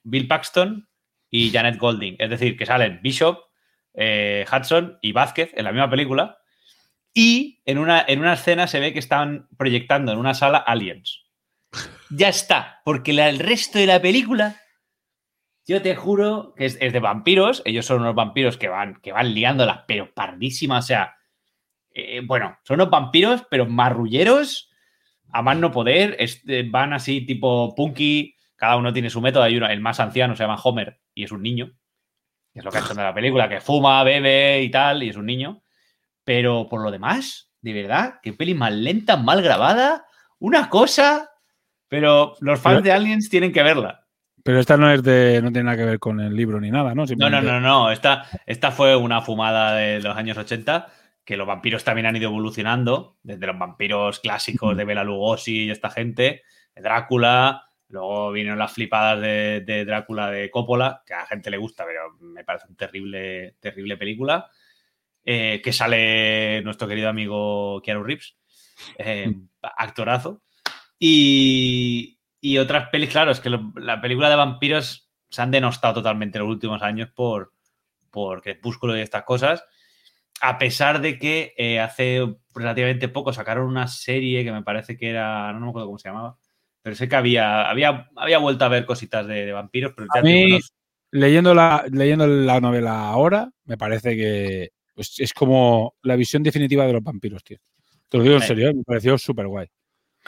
[0.05, 0.89] Bill Paxton
[1.31, 2.17] y Janet Golding.
[2.19, 3.39] Es decir, que salen Bishop,
[3.95, 6.39] eh, Hudson y Vázquez en la misma película.
[7.13, 11.25] Y en una, en una escena se ve que están proyectando en una sala Aliens.
[12.11, 14.62] Ya está, porque el resto de la película
[15.67, 17.63] yo te juro que es, es de vampiros.
[17.65, 20.85] Ellos son unos vampiros que van, que van liándolas, pero pardísimas.
[20.85, 21.17] O sea,
[21.91, 24.71] eh, bueno, son unos vampiros, pero marrulleros,
[25.33, 26.17] a más no poder.
[26.19, 28.37] este, van así tipo punky.
[28.57, 29.45] Cada uno tiene su método.
[29.45, 31.73] Hay uno, el más anciano se llama Homer y es un niño.
[32.53, 35.09] que Es lo que ha hecho de la película, que fuma, bebe y tal, y
[35.11, 35.63] es un niño.
[36.25, 40.07] Pero por lo demás, de verdad, qué peli más lenta, mal grabada.
[40.39, 41.31] Una cosa.
[41.89, 44.02] Pero los fans de Aliens tienen que verla.
[44.43, 45.41] Pero esta no es de.
[45.43, 47.05] no tiene nada que ver con el libro ni nada, ¿no?
[47.17, 47.91] No, no, no, no.
[47.91, 50.89] Esta, esta fue una fumada de los años 80,
[51.25, 55.71] que los vampiros también han ido evolucionando, desde los vampiros clásicos de Bela Lugosi y
[55.71, 56.43] esta gente,
[56.75, 61.59] Drácula, luego vinieron las flipadas de, de Drácula de Coppola, que a la gente le
[61.59, 64.51] gusta, pero me parece una terrible, terrible película,
[65.25, 68.37] eh, que sale nuestro querido amigo Keanu Reeves,
[68.99, 69.33] eh,
[69.63, 70.43] actorazo.
[70.99, 75.95] Y, y otras pelis, claro, es que lo- la película de vampiros se han denostado
[75.95, 77.53] totalmente en los últimos años por,
[78.11, 79.65] por Crepúsculo y estas cosas.
[80.43, 82.21] A pesar de que eh, hace
[82.55, 86.09] relativamente poco sacaron una serie que me parece que era, no me acuerdo cómo se
[86.09, 86.37] llamaba,
[86.83, 90.21] pero sé que había, había, había vuelto a ver cositas de, de vampiros, pero A
[90.21, 90.59] mí,
[91.13, 96.87] leyendo la, leyendo la novela ahora, me parece que pues, es como la visión definitiva
[96.87, 97.59] de los vampiros, tío.
[98.09, 98.49] Te lo digo en Sí.
[98.49, 98.75] serio, ¿eh?
[98.75, 99.69] me pareció súper guay.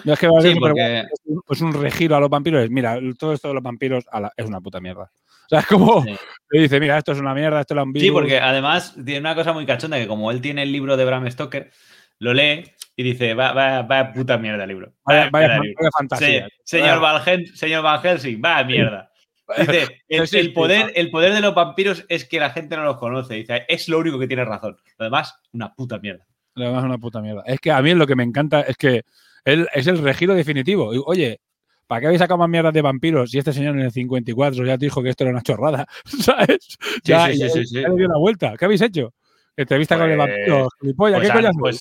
[0.02, 2.68] No es que Sí, porque- es un- pues un regiro a los vampiros.
[2.70, 5.10] Mira, todo esto de los vampiros ala, es una puta mierda.
[5.44, 6.16] O sea, es como Sí.
[6.50, 8.06] le dice, mira, esto es una mierda, esto es un virus.
[8.06, 11.04] Sí, porque además tiene una cosa muy cachonda que como él tiene el libro de
[11.04, 11.70] Bram Stoker,
[12.18, 12.64] lo lee
[12.96, 14.92] y dice, va, va, va puta mierda el libro.
[15.04, 15.90] Vaya, vaya libro.
[15.96, 16.46] fantasía.
[16.64, 17.22] Sí, señor, Van
[17.54, 19.10] señor Van Helsing, va mierda.
[19.58, 23.34] Dice, el, poder, el poder de los vampiros es que la gente no los conoce.
[23.34, 24.76] Dice, es lo único que tiene razón.
[24.98, 26.26] Lo demás, una puta mierda.
[26.54, 27.42] Demás es una puta mierda.
[27.46, 29.02] Es que a mí lo que me encanta es que
[29.44, 30.94] él es el regiro definitivo.
[30.94, 31.40] Y, Oye,
[31.86, 34.76] ¿para qué habéis sacado más mierdas de vampiros si este señor en el 54 ya
[34.76, 35.86] dijo que esto era una chorrada?
[36.04, 36.76] ¿Sabes?
[37.02, 37.82] ya, sí, sí, ya- sí, sí.
[37.82, 38.54] ya le dio la vuelta.
[38.56, 39.12] ¿Qué habéis hecho?
[39.56, 41.80] Entrevista con el Pues- vampiro, gilipollas, Pues, ¿qué coño pues,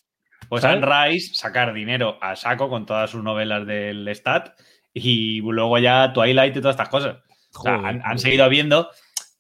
[0.50, 4.50] pues Rice sacar dinero a saco con todas sus novelas del Stat
[4.94, 7.18] y luego ya Twilight y todas estas cosas.
[7.56, 8.90] O sea, Joder, han, seguido habiendo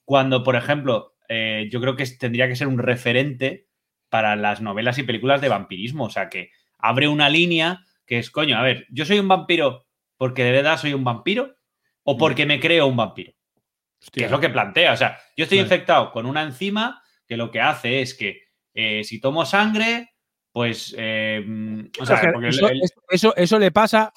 [0.06, 3.68] cuando, por ejemplo, eh, yo creo que tendría que ser un referente
[4.14, 6.04] para las novelas y películas de vampirismo.
[6.04, 9.88] O sea, que abre una línea que es, coño, a ver, yo soy un vampiro
[10.18, 11.56] porque de verdad soy un vampiro
[12.04, 13.34] o porque me creo un vampiro.
[14.12, 14.94] Que es lo que plantea.
[14.94, 15.66] O sea, yo estoy Vale.
[15.66, 18.42] infectado con una enzima que lo que hace es que
[18.76, 20.12] eh, si tomo sangre,
[20.52, 20.94] pues.
[20.96, 24.14] eh, mm, o sea, porque eso, el- eso- eso- eso le pasa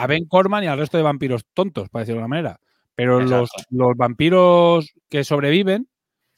[0.00, 2.60] a Ben Corman y al resto de vampiros tontos, para decirlo de una manera.
[2.96, 5.88] Pero los, los vampiros que sobreviven,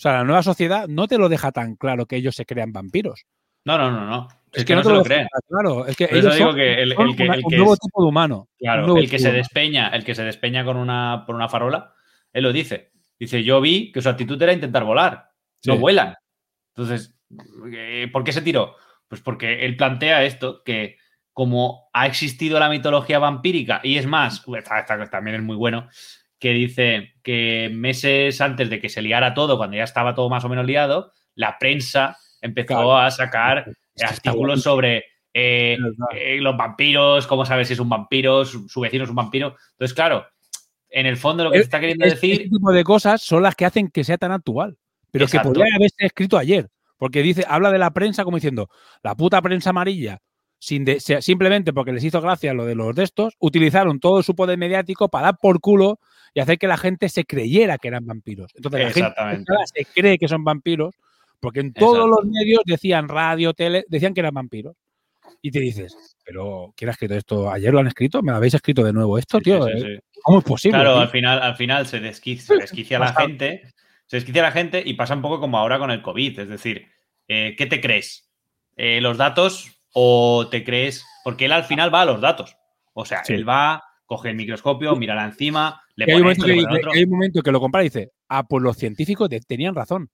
[0.00, 2.72] o sea, la nueva sociedad no te lo deja tan claro que ellos se crean
[2.72, 3.26] vampiros.
[3.66, 4.28] No, no, no, no.
[4.50, 5.28] Es, Es, que, no te se lo deja creen.
[5.46, 7.42] Claro, es que Por eso ellos digo son- que el- son el que- una- el
[7.44, 8.48] un nuevo es- tipo de humano.
[8.58, 9.36] Claro, el que se humano.
[9.38, 11.92] despeña, el que se despeña con una, por una farola,
[12.32, 12.92] él lo dice.
[13.18, 15.28] Dice, yo vi que su actitud era intentar volar.
[15.66, 16.14] No vuelan.
[16.74, 17.14] Entonces,
[17.70, 18.76] eh, ¿por qué se tiró?
[19.06, 20.96] Pues porque él plantea esto, que
[21.34, 24.42] como ha existido la mitología vampírica, y es más,
[25.10, 25.88] también es muy bueno,
[26.40, 30.44] que dice que meses antes de que se liara todo, cuando ya estaba todo más
[30.44, 32.96] o menos liado, la prensa empezó Claro.
[32.96, 33.66] a sacar
[34.02, 35.04] artículos sobre
[35.34, 35.76] eh,
[36.16, 39.54] eh, los vampiros, cómo saber si es un vampiro, su, su vecino es un vampiro.
[39.72, 40.26] Entonces, claro,
[40.88, 43.54] en el fondo lo que se está queriendo decir Este tipo de cosas son las
[43.54, 44.76] que hacen que sea tan actual.
[45.12, 45.50] Pero Exacto.
[45.50, 46.68] que podría haberse escrito ayer.
[46.96, 48.68] Porque dice, habla de la prensa como diciendo,
[49.02, 50.20] la puta prensa amarilla
[50.62, 54.22] sin de- se- simplemente porque les hizo gracia lo de los de estos, utilizaron todo
[54.22, 55.98] su poder mediático para dar por culo
[56.34, 58.52] y hacer que la gente se creyera que eran vampiros.
[58.54, 59.14] Entonces la gente
[59.74, 60.94] se cree que son vampiros
[61.40, 64.76] porque en todos los medios decían radio, tele, decían que eran vampiros.
[65.42, 67.50] Y te dices, pero ¿quién ha escrito esto?
[67.50, 68.22] ¿Ayer lo han escrito?
[68.22, 69.64] ¿Me lo habéis escrito de nuevo esto, Sí, tío?
[69.64, 70.00] sí, sí, ¿Eh?
[70.22, 70.76] ¿Cómo es posible?
[70.76, 71.00] Claro, tío?
[71.02, 73.62] al final, al final se, desquicia, se desquicia la gente.
[74.06, 76.40] Se desquicia la gente y pasa un poco como ahora con el COVID.
[76.40, 76.86] Es decir,
[77.28, 78.28] eh, ¿qué te crees?
[78.76, 81.04] Eh, ¿Los datos o te crees?
[81.24, 82.56] Porque él al final va a los datos.
[82.92, 83.34] O sea, Sí.
[83.34, 86.56] él va, coge el microscopio, mira encima, le Que hay, un pone momento esto, que
[86.56, 86.92] le pone dice- otro.
[86.98, 90.10] hay un momento que lo compara y dice, ah, pues los científicos de- tenían razón.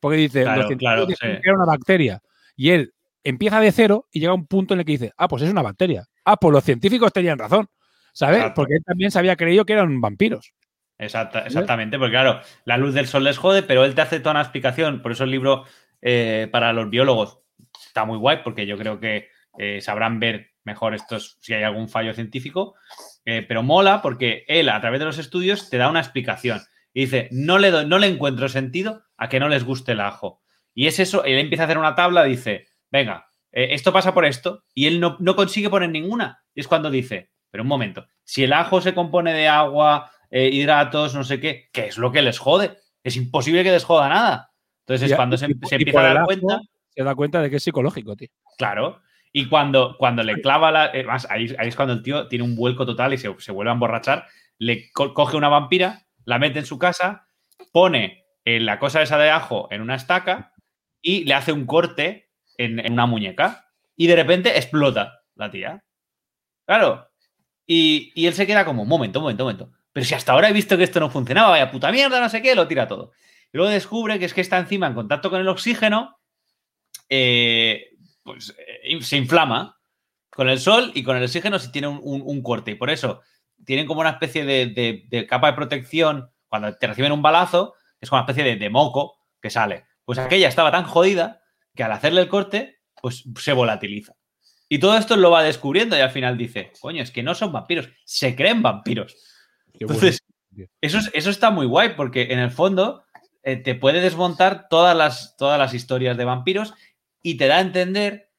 [0.00, 1.42] Porque dice, Claro, los científicos claro, decían sí.
[1.42, 2.20] que era una bacteria.
[2.56, 2.92] Y él
[3.22, 5.50] empieza de cero y llega a un punto en el que dice, ah, pues es
[5.50, 6.04] una bacteria.
[6.24, 7.66] Ah, pues los científicos tenían razón.
[8.12, 8.36] ¿Sabes?
[8.38, 8.54] Exacto.
[8.60, 10.52] Porque él también se había creído que eran vampiros.
[10.98, 14.32] Exacta- exactamente, porque claro, la luz del sol les jode, pero él te hace toda
[14.32, 15.02] una explicación.
[15.02, 15.64] Por eso el libro
[16.00, 17.40] eh, para los biólogos
[17.86, 19.28] está muy guay, porque yo creo que
[19.58, 22.74] eh, sabrán ver mejor estos si hay algún fallo científico.
[23.24, 26.60] Eh, pero mola porque él, a través de los estudios, te da una explicación.
[26.92, 30.00] Y dice, no le, doy- no le encuentro sentido a que no les guste el
[30.00, 30.42] ajo.
[30.74, 34.24] Y es eso, él empieza a hacer una tabla, dice, venga, eh, esto pasa por
[34.24, 36.42] esto, y él no, no consigue poner ninguna.
[36.54, 41.14] Y es cuando dice, pero un momento, si el ajo se compone de agua, hidratos,
[41.14, 42.76] no sé qué, ¿qué es lo que les jode?
[43.04, 44.50] Es imposible que les joda nada.
[44.80, 46.60] Entonces Y- es cuando y- se, y- se y empieza a dar ajo cuenta,
[46.96, 48.28] Se da cuenta de que es psicológico, tío.
[48.58, 49.00] claro,
[49.32, 50.86] y cuando, cuando le clava la...
[50.94, 53.50] eh, más, ahí, ahí es cuando el tío tiene un vuelco total y se, se
[53.50, 54.26] vuelve a emborrachar,
[54.58, 57.26] le co- coge una vampira, la mete en su casa,
[57.72, 60.52] pone eh, la cosa esa de ajo en una estaca
[61.02, 63.66] y le hace un corte en, en una muñeca
[63.96, 65.82] y de repente explota la tía.
[66.64, 67.08] Claro.
[67.66, 69.70] Y, y él se queda como, un momento, momento, momento.
[69.92, 72.40] Pero si hasta ahora he visto que esto no funcionaba, vaya puta mierda, no sé
[72.42, 73.12] qué, lo tira todo.
[73.52, 76.18] Y luego descubre que es que está encima en contacto con el oxígeno,
[77.08, 77.90] eh,
[78.22, 79.78] pues eh, se inflama
[80.30, 82.72] con el sol y con el oxígeno si tiene un, un- un corte.
[82.72, 83.20] Y por eso
[83.64, 87.74] tienen como una especie de, de- de capa de protección cuando te reciben un balazo,
[88.00, 89.84] es como una especie de, de moco que sale.
[90.04, 91.40] Pues aquella estaba tan jodida
[91.74, 94.14] que al hacerle el corte, pues se volatiliza.
[94.68, 97.52] Y todo esto lo va descubriendo y al final dice, coño, es que no son
[97.52, 99.14] vampiros, se creen vampiros.
[99.72, 100.20] Qué Entonces,
[100.80, 103.04] eso, es- eso está muy guay porque en el fondo
[103.42, 106.74] eh, te puede desmontar todas las, todas las historias de vampiros
[107.24, 108.30] y te da a entender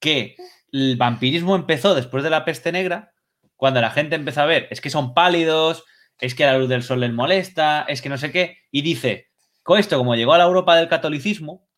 [0.00, 0.34] que
[0.72, 3.12] el vampirismo empezó después de la peste negra,
[3.54, 5.84] cuando la gente empezó a ver, es que son pálidos,
[6.18, 9.28] es que la luz del sol les molesta, es que no sé qué, y dice,
[9.62, 11.68] con esto, como llegó a la Europa del catolicismo,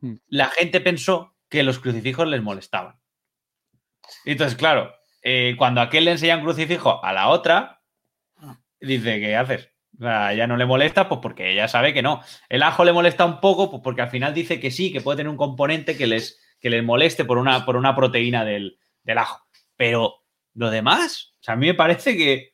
[0.00, 0.14] Mm.
[0.28, 3.00] la gente pensó que los crucifijos les molestaban.
[4.24, 4.92] Y entonces, claro,
[5.22, 7.82] eh, cuando a aquel le enseñan crucifijo a la otra,
[8.80, 9.70] dice, ¿qué haces?
[9.98, 12.20] Sea, ya no le molesta, pues porque ella sabe que no.
[12.48, 15.18] El ajo le molesta un poco, pues porque al final dice que sí, que puede
[15.18, 19.18] tener un componente que les, que les moleste por una, por una proteína del, del
[19.18, 19.46] ajo.
[19.76, 20.22] Pero
[20.54, 22.50] lo demás, o sea, a mí me parece que,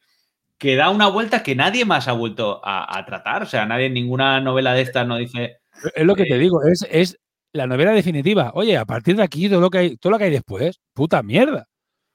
[0.58, 3.42] que da una vuelta que nadie más ha vuelto a, a tratar.
[3.42, 5.58] O sea, nadie en ninguna novela de estas no dice.
[5.94, 7.18] Es lo que Eh, te digo, es, es
[7.52, 8.52] la novela definitiva.
[8.54, 11.22] Oye, a partir de aquí, todo lo que hay, todo lo que hay después, puta
[11.22, 11.66] mierda.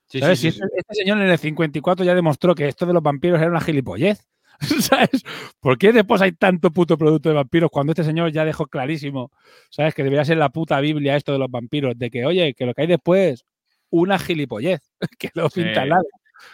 [0.07, 0.39] Sí, ¿Sabes?
[0.39, 3.49] sí, este, este señor en el 54 ya demostró que esto de los vampiros era
[3.49, 4.25] una gilipollez.
[4.81, 5.23] ¿Sabes?
[5.59, 9.31] ¿Por qué después hay tanto puto producto de vampiros cuando este señor ya dejó clarísimo,
[9.69, 9.93] ¿sabes?
[9.93, 12.73] Que debería ser la puta Biblia esto de los vampiros, de que, oye, que lo
[12.73, 13.45] que hay después,
[13.89, 14.81] una gilipollez,
[15.19, 15.61] que lo Sí.
[15.63, 16.05] pinta al lado.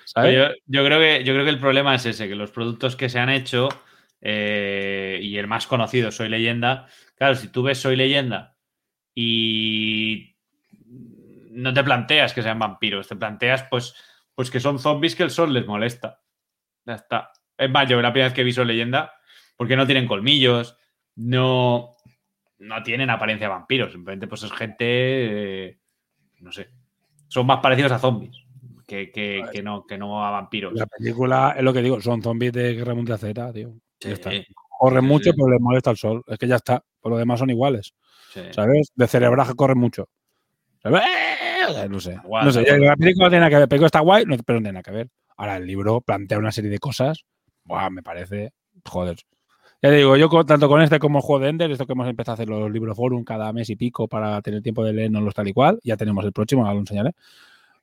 [0.06, 0.36] ¿Sabes?
[0.36, 3.10] Yo, yo creo que, yo creo que el problema es ese, que los productos que
[3.10, 3.70] se han hecho,
[4.22, 8.56] eh, y el más conocido, Soy Leyenda, claro, si tú ves Soy Leyenda
[9.14, 10.36] y
[11.52, 13.94] no te planteas que sean vampiros, te planteas pues,
[14.34, 16.22] pues que son zombies que el sol les molesta.
[16.86, 17.32] Ya está.
[17.58, 19.14] Es más, yo la primera vez que vi Soy Leyenda,
[19.58, 20.78] porque no tienen colmillos,
[21.16, 21.92] no,
[22.60, 24.86] no tienen apariencia de vampiros, simplemente pues es gente,
[25.68, 25.80] eh,
[26.40, 26.70] no sé,
[27.28, 28.36] son más parecidos a zombies
[28.88, 30.74] que, que- que no, que no a vampiros.
[30.74, 33.70] La película, es lo que digo, son zombies de Guerra Mundial Z, tío.
[34.00, 34.32] Ya Sí, está.
[34.80, 35.36] Corren sí, mucho, sí.
[35.38, 36.24] pero les molesta el sol.
[36.28, 36.84] Es que ya está.
[37.00, 37.94] Por lo demás son iguales.
[38.52, 38.92] ¿Sabes?
[38.96, 40.10] De cerebraje corren mucho.
[40.82, 41.04] ¿Sabes?
[41.90, 42.20] No sé.
[42.24, 42.42] No.
[42.42, 43.62] La película no tiene nada que ver.
[43.62, 45.10] La película está guay, pero no tiene nada que ver.
[45.38, 47.24] Ahora el libro plantea una serie de cosas.
[47.66, 48.52] Buah, me parece.
[48.86, 49.18] Joder.
[49.82, 51.94] Ya te digo, yo con- tanto con este como el juego de Ender, esto que
[51.94, 54.94] hemos empezado a hacer los libros forum cada mes y pico para tener tiempo de
[54.94, 57.12] leernos tal y cual, ya tenemos el próximo, ahora lo enseñaré.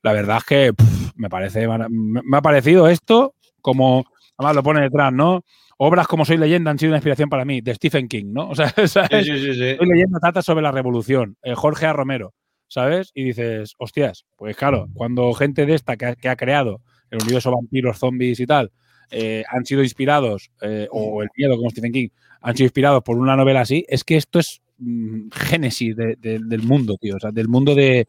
[0.02, 4.04] La verdad es que pff, me parece me me ha parecido esto como
[4.38, 5.44] además lo pone detrás, ¿no?
[5.78, 8.48] Obras como Soy leyenda han sido una inspiración para mí, de Stephen King, ¿no?
[8.50, 9.26] O sea, ¿sabes?
[9.26, 9.76] Sí, sí, sí, sí.
[9.76, 11.92] Soy leyenda trata sobre la revolución, eh, Jorge A.
[11.92, 12.34] Romero,
[12.68, 13.10] ¿sabes?
[13.14, 16.80] Y dices, hostias, pues claro, cuando gente de esta que ha, que ha creado
[17.10, 18.72] el universo vampiros, zombies y tal,
[19.10, 22.08] eh, han sido inspirados, eh, o el miedo como Stephen King,
[22.42, 26.38] han sido inspirados por una novela así, es que esto es mm, génesis de- de-
[26.42, 27.16] del mundo, tío.
[27.16, 28.06] O sea, del mundo de,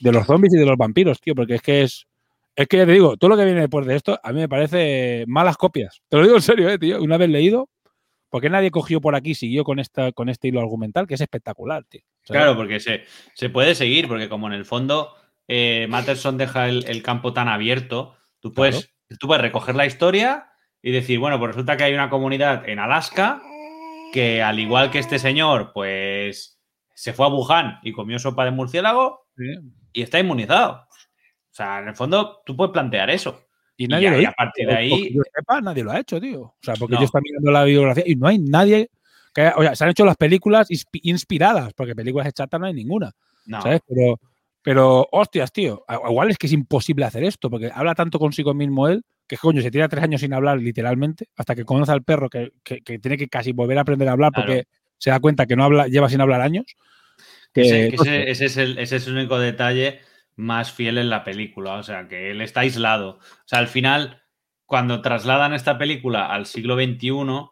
[0.00, 2.06] de los zombies y de los vampiros, tío, porque es que es.
[2.56, 4.48] Es que ya te digo, todo lo que viene después de esto, a mí me
[4.48, 6.00] parece malas copias.
[6.08, 7.02] Te lo digo en serio, eh, tío.
[7.02, 7.68] Una vez leído,
[8.30, 11.20] porque nadie cogió por aquí y siguió con, esta, con este hilo argumental, que es
[11.20, 12.02] espectacular, tío.
[12.22, 13.02] O sea, Claro, porque se,
[13.34, 15.14] se puede seguir, porque como en el fondo
[15.48, 20.48] eh, Matterson deja el, el campo tan abierto, tú puedes, tú puedes recoger la historia
[20.82, 23.42] y decir, bueno, pues resulta que hay una comunidad en Alaska
[24.12, 26.60] que al igual que este señor, pues
[26.94, 29.26] se fue a Wuhan y comió sopa de murciélago
[29.92, 30.82] y está inmunizado.
[30.92, 33.40] O sea, en el fondo tú puedes plantear eso.
[33.76, 34.30] Y nadie ya- lo y hizo.
[34.30, 36.42] a partir de ahí, yo sepa, nadie lo ha hecho, tío.
[36.42, 37.00] O sea, porque No.
[37.00, 38.88] yo estaba mirando la bibliografía y no hay nadie.
[39.34, 42.66] Que, haya- o sea, se han hecho las películas inspi- inspiradas, porque películas chatas no
[42.66, 43.10] hay ninguna.
[43.46, 43.60] no.
[43.60, 43.80] ¿Sabes?
[43.88, 44.18] Pero,
[44.64, 45.84] pero, hostias, tío.
[46.08, 49.60] Igual es que es imposible hacer esto, porque habla tanto consigo mismo él, que coño,
[49.60, 52.98] se tira tres años sin hablar, literalmente, hasta que conoce al perro, que, que- que
[52.98, 54.46] tiene que casi volver a aprender a hablar, Claro.
[54.48, 54.64] porque
[54.98, 56.64] se da cuenta que no habla, lleva sin hablar años.
[57.52, 60.00] Que, Ese, hostia, ese- ese es el, ese es el único detalle
[60.36, 61.74] más fiel en la película.
[61.74, 63.10] O sea, que él está aislado.
[63.20, 64.22] O sea, al final,
[64.66, 67.50] cuando trasladan esta película al siglo XXI,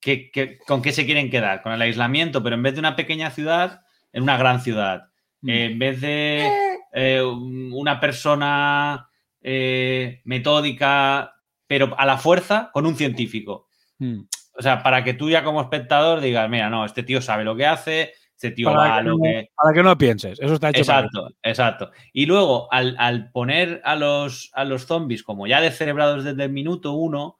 [0.00, 1.60] ¿qué- qué- con qué se quieren quedar?
[1.62, 3.80] Con el aislamiento, pero en vez de una pequeña ciudad,
[4.12, 5.08] en una gran ciudad.
[5.42, 5.50] Mm.
[5.50, 9.08] En vez de eh, una persona
[9.40, 11.34] eh, metódica,
[11.66, 13.68] pero a la fuerza, con un científico.
[13.98, 14.20] mm.
[14.54, 17.56] O sea, para que tú ya como espectador digas, mira, no, este tío sabe lo
[17.56, 19.50] que hace, este tío va para, a que lo no, que...
[19.56, 20.38] para que no pienses.
[20.38, 21.90] Eso está hecho para Exacto, exacto.
[22.12, 26.50] Y luego, al, al poner a los, a los zombies como ya descerebrados desde el
[26.50, 27.38] minuto uno,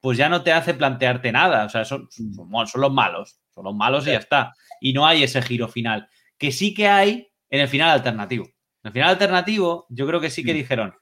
[0.00, 1.64] pues ya no te hace plantearte nada.
[1.64, 3.40] O sea, son, son, son los malos.
[3.54, 4.52] Son los malos y ya está.
[4.80, 6.08] Y no hay ese giro final.
[6.38, 8.44] Que sí que hay en el final alternativo.
[8.44, 10.94] En el final alternativo, yo creo que sí que dijeron,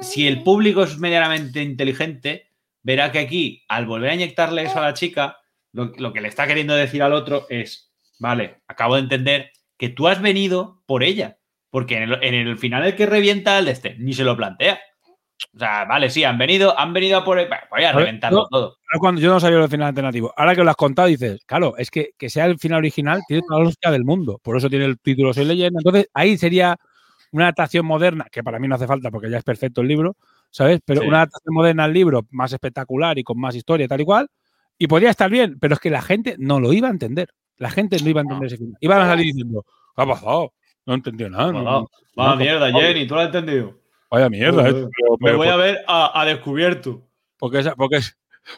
[0.00, 2.50] si el público es medianamente inteligente,
[2.82, 5.38] verá que aquí, al volver a inyectarle eso a la chica,
[5.72, 9.88] lo, lo que le está queriendo decir al otro es, vale, acabo de entender que
[9.88, 11.38] tú has venido por ella.
[11.70, 14.80] Porque en el, en el final el que revienta el este, ni se lo plantea.
[15.54, 17.36] O sea, vale, sí, han venido, han venido a por.
[17.38, 18.76] Bueno, voy a reventarlo yo- todo.
[18.98, 20.32] Cuando yo no sabía el final alternativo.
[20.36, 23.42] Ahora que lo has contado, dices, claro, es que, que sea el final original tiene
[23.46, 24.40] toda la lógica del mundo.
[24.42, 25.78] Por eso tiene el título Soy leyenda.
[25.80, 26.76] Entonces, ahí sería
[27.32, 30.16] una adaptación moderna, que para mí no hace falta porque ya es perfecto el libro,
[30.50, 30.80] ¿sabes?
[30.84, 31.06] Pero Sí.
[31.08, 34.28] una adaptación moderna al libro más espectacular y con más historia tal y cual.
[34.78, 37.28] Y podría estar bien, pero es que la gente no lo iba a entender.
[37.58, 38.76] La gente no iba a entender ese final.
[38.80, 40.52] Iban a salir diciendo, ¿qué ha pasado?
[40.86, 41.52] No entendió nada.
[41.52, 43.74] no- no- no- mierda, Jenny, tú lo has entendido.
[44.10, 44.62] Vaya mierda.
[44.64, 44.88] Pero-
[45.20, 47.02] Me voy por- a ver a, a descubierto.
[47.38, 48.00] ¿Por qué, se, por qué-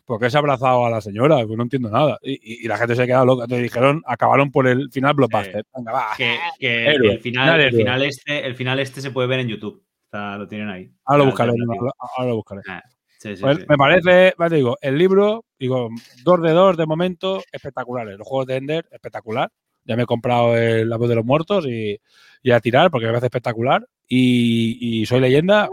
[0.04, 1.36] por qué se ha abrazado a la señora?
[1.46, 2.18] Pues no entiendo nada.
[2.22, 3.44] Y, y- y la gente se ha quedado loca.
[3.44, 5.64] Entonces dijeron, acabaron por el final blockbuster.
[5.76, 6.06] Venga, va.
[6.16, 7.78] Que, que Héroe, el, final, final el, héroe.
[7.78, 9.82] final este, el final este se puede ver en YouTube.
[10.04, 10.90] Está- lo tienen ahí.
[11.04, 11.52] Ahora lo buscaré.
[11.98, 12.60] Ahora lo buscaré.
[12.68, 12.82] Ah,
[13.18, 13.64] sí, sí, Pues sí.
[13.68, 15.88] Me parece, te digo, el libro, digo,
[16.24, 18.16] dos de dos de momento espectaculares.
[18.18, 19.50] Los juegos de Ender, espectacular.
[19.84, 21.98] Ya me he comprado el La voz de los muertos y,
[22.42, 23.86] y a tirar porque me parece espectacular.
[24.12, 25.68] Y, y Soy leyenda,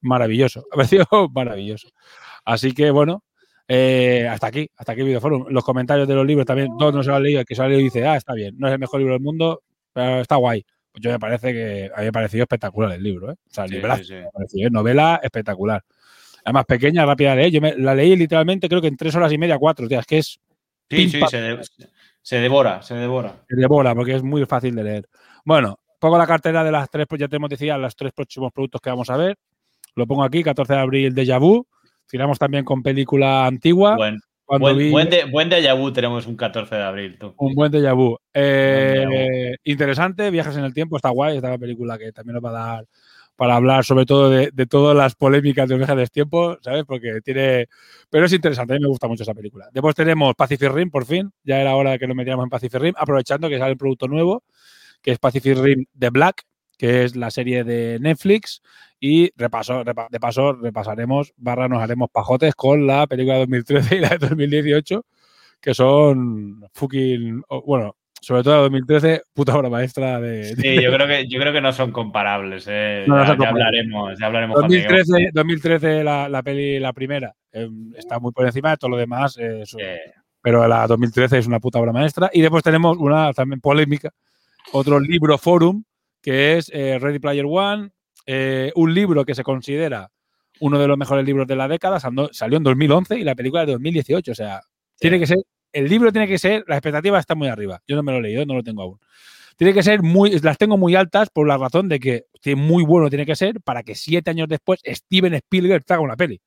[0.00, 0.60] maravilloso.
[0.70, 1.88] Me ha parecido maravilloso.
[2.46, 3.22] Así que bueno,
[3.68, 5.46] eh, hasta aquí, hasta aquí el videoforum.
[5.50, 7.40] Los comentarios de los libros también, todos no se lo han leído.
[7.40, 9.12] El que se lo ha leído dice, ah, está bien, no es el mejor libro
[9.14, 9.62] del mundo,
[9.92, 10.64] pero está guay.
[10.92, 13.34] Pues yo me parece que a mí me ha parecido espectacular el libro, ¿eh?
[13.34, 14.14] O sea, el Sí, librazo, sí, sí.
[14.14, 14.70] me ha parecido, ¿eh?
[14.70, 15.82] novela espectacular.
[16.44, 17.50] Además, pequeña, rápida de leer.
[17.50, 19.86] Yo me- la leí literalmente, creo que en tres horas y media, cuatro.
[19.90, 20.38] Es que es
[20.90, 21.62] Sí, sí, pam, se, de-
[22.22, 23.44] se devora, se devora.
[23.48, 25.08] se devora, porque es muy fácil de leer.
[25.44, 28.78] Bueno, pongo la cartera de las tres, pues ya tenemos decía, los tres próximos productos
[28.82, 29.36] que vamos a ver.
[29.96, 31.66] Lo pongo aquí, 14 de abril, Deja Vu.
[32.06, 33.96] Tiramos también con película antigua.
[33.96, 37.32] Buen, cuando buen, vi- buen, de, buen déjà vu tenemos un 14 de abril, tú.
[37.38, 38.18] Un buen déjà vu.
[38.34, 42.44] Eh, Buen déjà interesante, Viajes en el Tiempo, está guay, esta película que también nos
[42.44, 42.84] va a dar
[43.34, 46.84] para hablar sobre todo de, de todas las polémicas de Viajes en el Tiempo, ¿sabes?
[46.84, 47.66] Porque tiene...
[48.10, 49.68] Pero es interesante, a mí me gusta mucho esa película.
[49.72, 52.78] Después tenemos Pacific Rim, por fin, ya era hora de que nos metiéramos en Pacific
[52.80, 54.44] Rim, aprovechando que sale un producto nuevo,
[55.04, 56.42] que es Pacific Rim The Black,
[56.76, 58.60] que es la serie de Netflix,
[58.98, 63.96] y repaso, repa- de paso repasaremos, barra nos haremos pajotes con la película de 2013
[63.96, 65.04] y la de 2018,
[65.60, 70.44] que son fucking, bueno, sobre todo la de 2013, puta obra maestra de...
[70.56, 72.66] Sí, yo creo que, yo creo que no son comparables.
[72.70, 73.04] eh.
[73.06, 73.84] No, no ya, son ya comparables.
[73.84, 75.06] hablaremos, ya hablaremos cuando lleguemos.
[75.06, 77.68] 2013, 2013 la, la peli, la primera, eh,
[77.98, 79.76] está muy por encima de todo lo demás, eh, eso-
[80.40, 82.30] pero la 2013 es una puta obra maestra.
[82.32, 84.10] Y después tenemos una también polémica,
[84.72, 85.84] otro libro forum,
[86.22, 87.90] que es eh, Ready Player One,
[88.26, 90.10] eh, un libro que se considera
[90.60, 93.72] uno de los mejores libros de la década, salió en 2011 y la película de
[93.72, 94.32] 2018.
[94.32, 94.60] O sea,
[94.98, 95.38] tiene que ser,
[95.72, 97.82] el libro tiene que ser, las expectativas están muy arriba.
[97.86, 99.00] Yo no me lo he leído, no lo tengo aún.
[99.56, 102.24] Tiene que ser muy, las tengo muy altas por la razón de que
[102.56, 106.40] muy bueno tiene que ser para que siete años después Steven Spielberg haga una peli.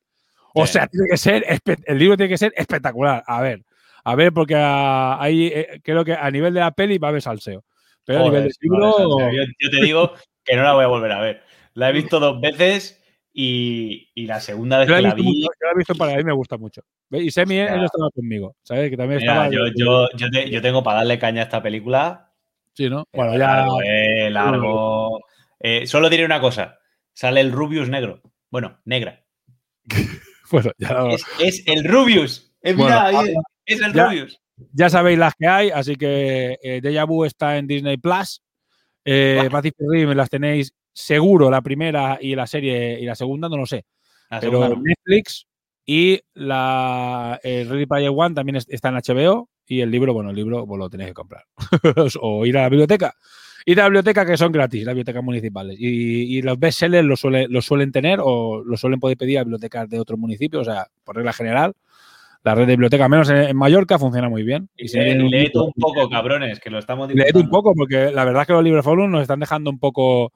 [0.54, 1.44] O sea, tiene que ser,
[1.84, 3.22] el libro tiene que ser espectacular.
[3.26, 3.64] A ver,
[4.04, 7.22] a ver, porque ahí eh, creo que a nivel de la peli va a haber
[7.22, 7.64] salseo.
[8.08, 9.30] Pero a nivel del libro.
[9.30, 11.42] yo, te digo que no la voy a volver a ver.
[11.74, 13.04] La he visto dos veces
[13.34, 15.42] y, la segunda vez que la vi.
[15.42, 16.80] yo la he visto para mí me gusta mucho.
[17.10, 18.56] Y Semi, él estaba conmigo.
[18.62, 18.88] ¿Sabes?
[18.88, 19.50] Que también estaba.
[19.50, 22.32] Yo, yo, yo, tengo para darle caña a esta película.
[22.72, 23.04] Sí, ¿no?
[23.12, 23.38] Bueno, ya.
[23.38, 25.20] Largo, eh, largo.
[25.60, 26.78] Eh, solo diré una cosa.
[27.12, 28.22] Sale el Rubius negro.
[28.50, 29.22] Bueno, negra.
[30.50, 31.08] bueno, ya
[31.40, 32.54] es, el Rubius.
[32.62, 32.74] Es,
[33.66, 34.40] es el Rubius.
[34.72, 38.42] Ya sabéis las que hay, así que eh, Deja Vu está en Disney Plus.
[39.04, 43.56] Eh, Pacific Rim las tenéis seguro, la primera y la serie y la segunda, no
[43.56, 43.84] lo sé.
[44.40, 45.46] pero Netflix
[45.86, 50.66] y la Ready Player One también está en HBO y el libro, bueno, el libro
[50.66, 51.44] pues, lo tenéis que comprar
[52.20, 53.14] o ir a la biblioteca.
[53.66, 55.76] Ir a la biblioteca que son gratis, las bibliotecas municipales.
[55.78, 60.00] Y, los bestsellers los, suele, suelen tener o los suelen poder pedir a bibliotecas de
[60.00, 61.74] otros municipios, o sea, por regla general.
[62.42, 64.68] La red de biblioteca, menos en, Mallorca, funciona muy bien.
[64.76, 68.42] Y, si leed un, poco, cabrones, que lo estamos Leed un poco, porque la verdad
[68.42, 70.32] es que los libros nos están dejando un poco,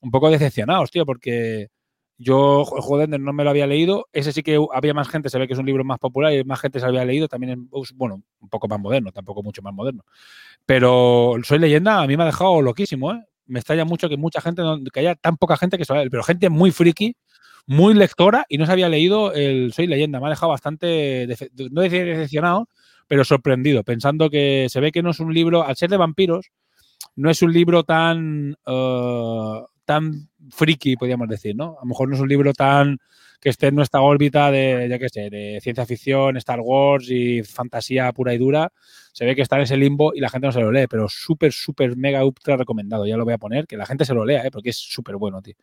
[0.00, 1.68] un poco decepcionados, tío, porque
[2.16, 4.08] yo, joder, no me lo había leído.
[4.12, 6.44] Ese sí que había más gente, se ve que es un libro más popular y
[6.44, 7.28] más gente se había leído.
[7.28, 10.04] También, bueno, un poco más moderno, tampoco mucho más moderno.
[10.64, 13.22] Pero Soy Leyenda a mí me ha dejado loquísimo, ¿eh?
[13.46, 14.62] Me estalla mucho que mucha gente,
[14.92, 17.16] que haya tan poca gente que se pero gente muy friki,
[17.66, 20.20] muy lectora y no se había leído el Soy Leyenda.
[20.20, 21.26] Me ha dejado bastante,
[21.70, 22.68] no decir decepcionado,
[23.06, 26.50] pero sorprendido, pensando que se ve que no es un libro, al ser de vampiros,
[27.16, 31.76] no es un libro tan, uh, tan friki, podríamos decir, ¿no?
[31.78, 32.98] A lo mejor no es un libro tan
[33.40, 37.42] que esté en nuestra órbita de, ya qué sé, de ciencia ficción, Star Wars y
[37.42, 38.72] fantasía pura y dura.
[39.12, 41.08] Se ve que está en ese limbo y la gente no se lo lee, pero
[41.10, 43.06] súper, súper, mega, ultra recomendado.
[43.06, 44.50] Ya lo voy a poner, que la gente se lo lea, ¿eh?
[44.50, 45.56] porque es súper bueno, tío.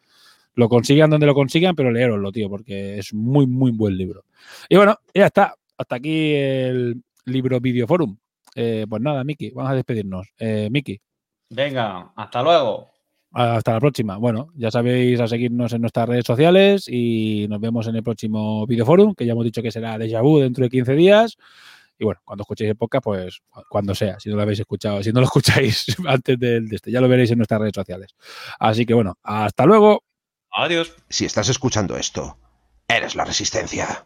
[0.54, 4.26] Lo consigan donde lo consigan, pero leeroslo, tío, porque es muy, muy buen libro.
[4.70, 5.56] Y bueno, ya está.
[5.76, 8.16] Hasta aquí el libro Video Forum.
[8.54, 10.28] Eh, pues nada, Miki, vamos a despedirnos.
[10.38, 11.02] Eh, Miki.
[11.50, 12.91] Venga, hasta luego.
[13.34, 14.18] Hasta la próxima.
[14.18, 18.68] Bueno, ya sabéis a seguirnos en nuestras redes sociales y nos vemos en el próximo
[18.68, 21.38] videoforum, que ya hemos dicho que será Deja Vu dentro de 15 días.
[21.98, 25.14] Y bueno, cuando escuchéis el podcast, pues cuando sea, si no lo habéis escuchado, si
[25.14, 28.16] no lo escucháis antes de, de este, ya lo veréis en nuestras redes sociales.
[28.60, 30.04] Así que bueno, hasta luego.
[30.52, 30.94] Adiós.
[31.08, 32.38] Si estás escuchando esto,
[32.88, 34.06] eres la resistencia.